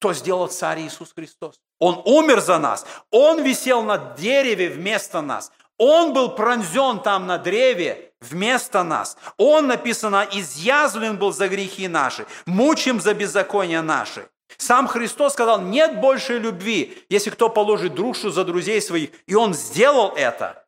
То 0.00 0.12
сделал 0.12 0.48
царь 0.48 0.80
Иисус 0.80 1.12
Христос. 1.12 1.60
Он 1.78 2.02
умер 2.04 2.40
за 2.40 2.58
нас. 2.58 2.84
Он 3.10 3.42
висел 3.42 3.82
на 3.82 3.98
дереве 4.16 4.68
вместо 4.68 5.20
нас. 5.20 5.52
Он 5.78 6.12
был 6.12 6.34
пронзен 6.34 7.00
там 7.00 7.26
на 7.26 7.38
древе 7.38 8.12
вместо 8.20 8.82
нас. 8.82 9.16
Он, 9.36 9.68
написано, 9.68 10.26
изъязвлен 10.32 11.18
был 11.18 11.32
за 11.32 11.48
грехи 11.48 11.88
наши, 11.88 12.26
мучим 12.46 13.00
за 13.00 13.14
беззакония 13.14 13.82
наши. 13.82 14.28
Сам 14.56 14.88
Христос 14.88 15.34
сказал, 15.34 15.60
нет 15.60 16.00
большей 16.00 16.38
любви, 16.38 17.04
если 17.08 17.30
кто 17.30 17.48
положит 17.48 17.94
душу 17.94 18.30
за 18.30 18.44
друзей 18.44 18.82
своих. 18.82 19.10
И 19.26 19.34
Он 19.34 19.54
сделал 19.54 20.14
это. 20.16 20.66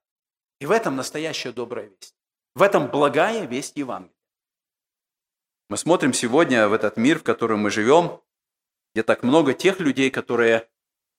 И 0.61 0.67
в 0.67 0.71
этом 0.71 0.97
настоящая 0.97 1.53
добрая 1.53 1.87
весть. 1.87 2.15
В 2.55 2.63
этом 2.63 2.89
благая 2.89 3.47
весть 3.47 3.77
Евангелия. 3.77 4.15
Мы 5.69 5.77
смотрим 5.77 6.13
сегодня 6.13 6.69
в 6.69 6.73
этот 6.73 6.97
мир, 6.97 7.21
в 7.21 7.23
котором 7.23 7.61
мы 7.61 7.71
живем, 7.71 8.21
где 8.95 9.03
так 9.03 9.23
много 9.23 9.55
тех 9.55 9.81
людей, 9.81 10.11
которые 10.11 10.69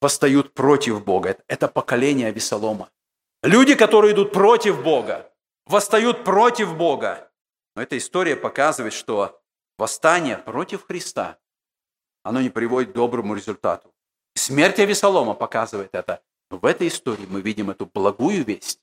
восстают 0.02 0.54
против 0.54 1.04
Бога. 1.04 1.38
Это 1.48 1.68
поколение 1.68 2.28
Авесолома. 2.28 2.90
Люди, 3.44 3.76
которые 3.76 4.14
идут 4.14 4.32
против 4.32 4.84
Бога, 4.84 5.32
восстают 5.66 6.24
против 6.24 6.78
Бога. 6.78 7.32
Но 7.76 7.82
эта 7.82 7.98
история 7.98 8.36
показывает, 8.36 8.94
что 8.94 9.42
восстание 9.78 10.38
против 10.38 10.86
Христа, 10.86 11.40
оно 12.24 12.42
не 12.42 12.50
приводит 12.50 12.92
к 12.92 12.96
доброму 12.96 13.34
результату. 13.34 13.94
Смерть 14.36 14.80
Авесолома 14.80 15.34
показывает 15.34 15.90
это. 15.94 16.22
Но 16.50 16.58
в 16.58 16.66
этой 16.66 16.88
истории 16.90 17.26
мы 17.30 17.42
видим 17.42 17.70
эту 17.70 17.86
благую 17.86 18.44
весть, 18.44 18.82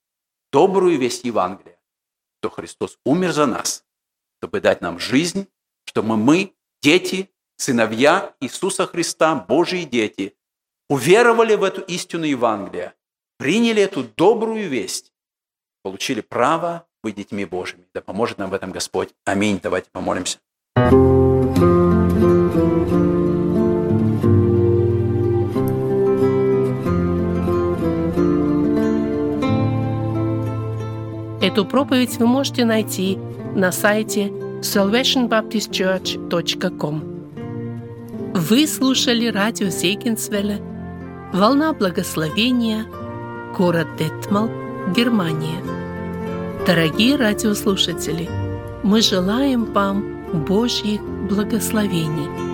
добрую 0.50 0.98
весть 0.98 1.24
Евангелия, 1.24 1.78
что 2.40 2.50
Христос 2.50 2.98
умер 3.04 3.32
за 3.32 3.46
нас, 3.46 3.84
чтобы 4.38 4.60
дать 4.60 4.80
нам 4.80 4.98
жизнь 4.98 5.48
что 5.88 6.02
мы, 6.02 6.18
мы 6.18 6.54
дети, 6.82 7.30
сыновья 7.56 8.34
Иисуса 8.40 8.86
Христа, 8.86 9.34
Божьи 9.34 9.84
дети, 9.84 10.36
уверовали 10.88 11.54
в 11.54 11.64
эту 11.64 11.80
истину 11.80 12.26
Евангелия, 12.26 12.94
приняли 13.38 13.82
эту 13.82 14.04
добрую 14.04 14.68
весть, 14.68 15.10
получили 15.82 16.20
право 16.20 16.86
быть 17.02 17.14
детьми 17.14 17.46
Божьими. 17.46 17.86
Да 17.94 18.02
поможет 18.02 18.36
нам 18.38 18.50
в 18.50 18.54
этом 18.54 18.72
Господь. 18.72 19.10
Аминь. 19.24 19.60
Давайте 19.62 19.88
помолимся. 19.90 20.38
Эту 31.40 31.64
проповедь 31.64 32.16
вы 32.18 32.26
можете 32.26 32.64
найти 32.64 33.16
на 33.54 33.70
сайте 33.72 34.26
salvationbaptistchurch.com. 34.26 37.14
Вы 38.34 38.66
слушали 38.66 39.28
радио 39.28 39.68
Зейгенсвелле 39.68 40.60
«Волна 41.32 41.72
благословения», 41.72 42.84
город 43.56 43.88
Детмал, 43.98 44.50
Германия. 44.94 45.62
Дорогие 46.66 47.16
радиослушатели, 47.16 48.28
мы 48.82 49.00
желаем 49.00 49.64
вам 49.64 50.44
Божьих 50.46 51.00
благословений– 51.00 52.28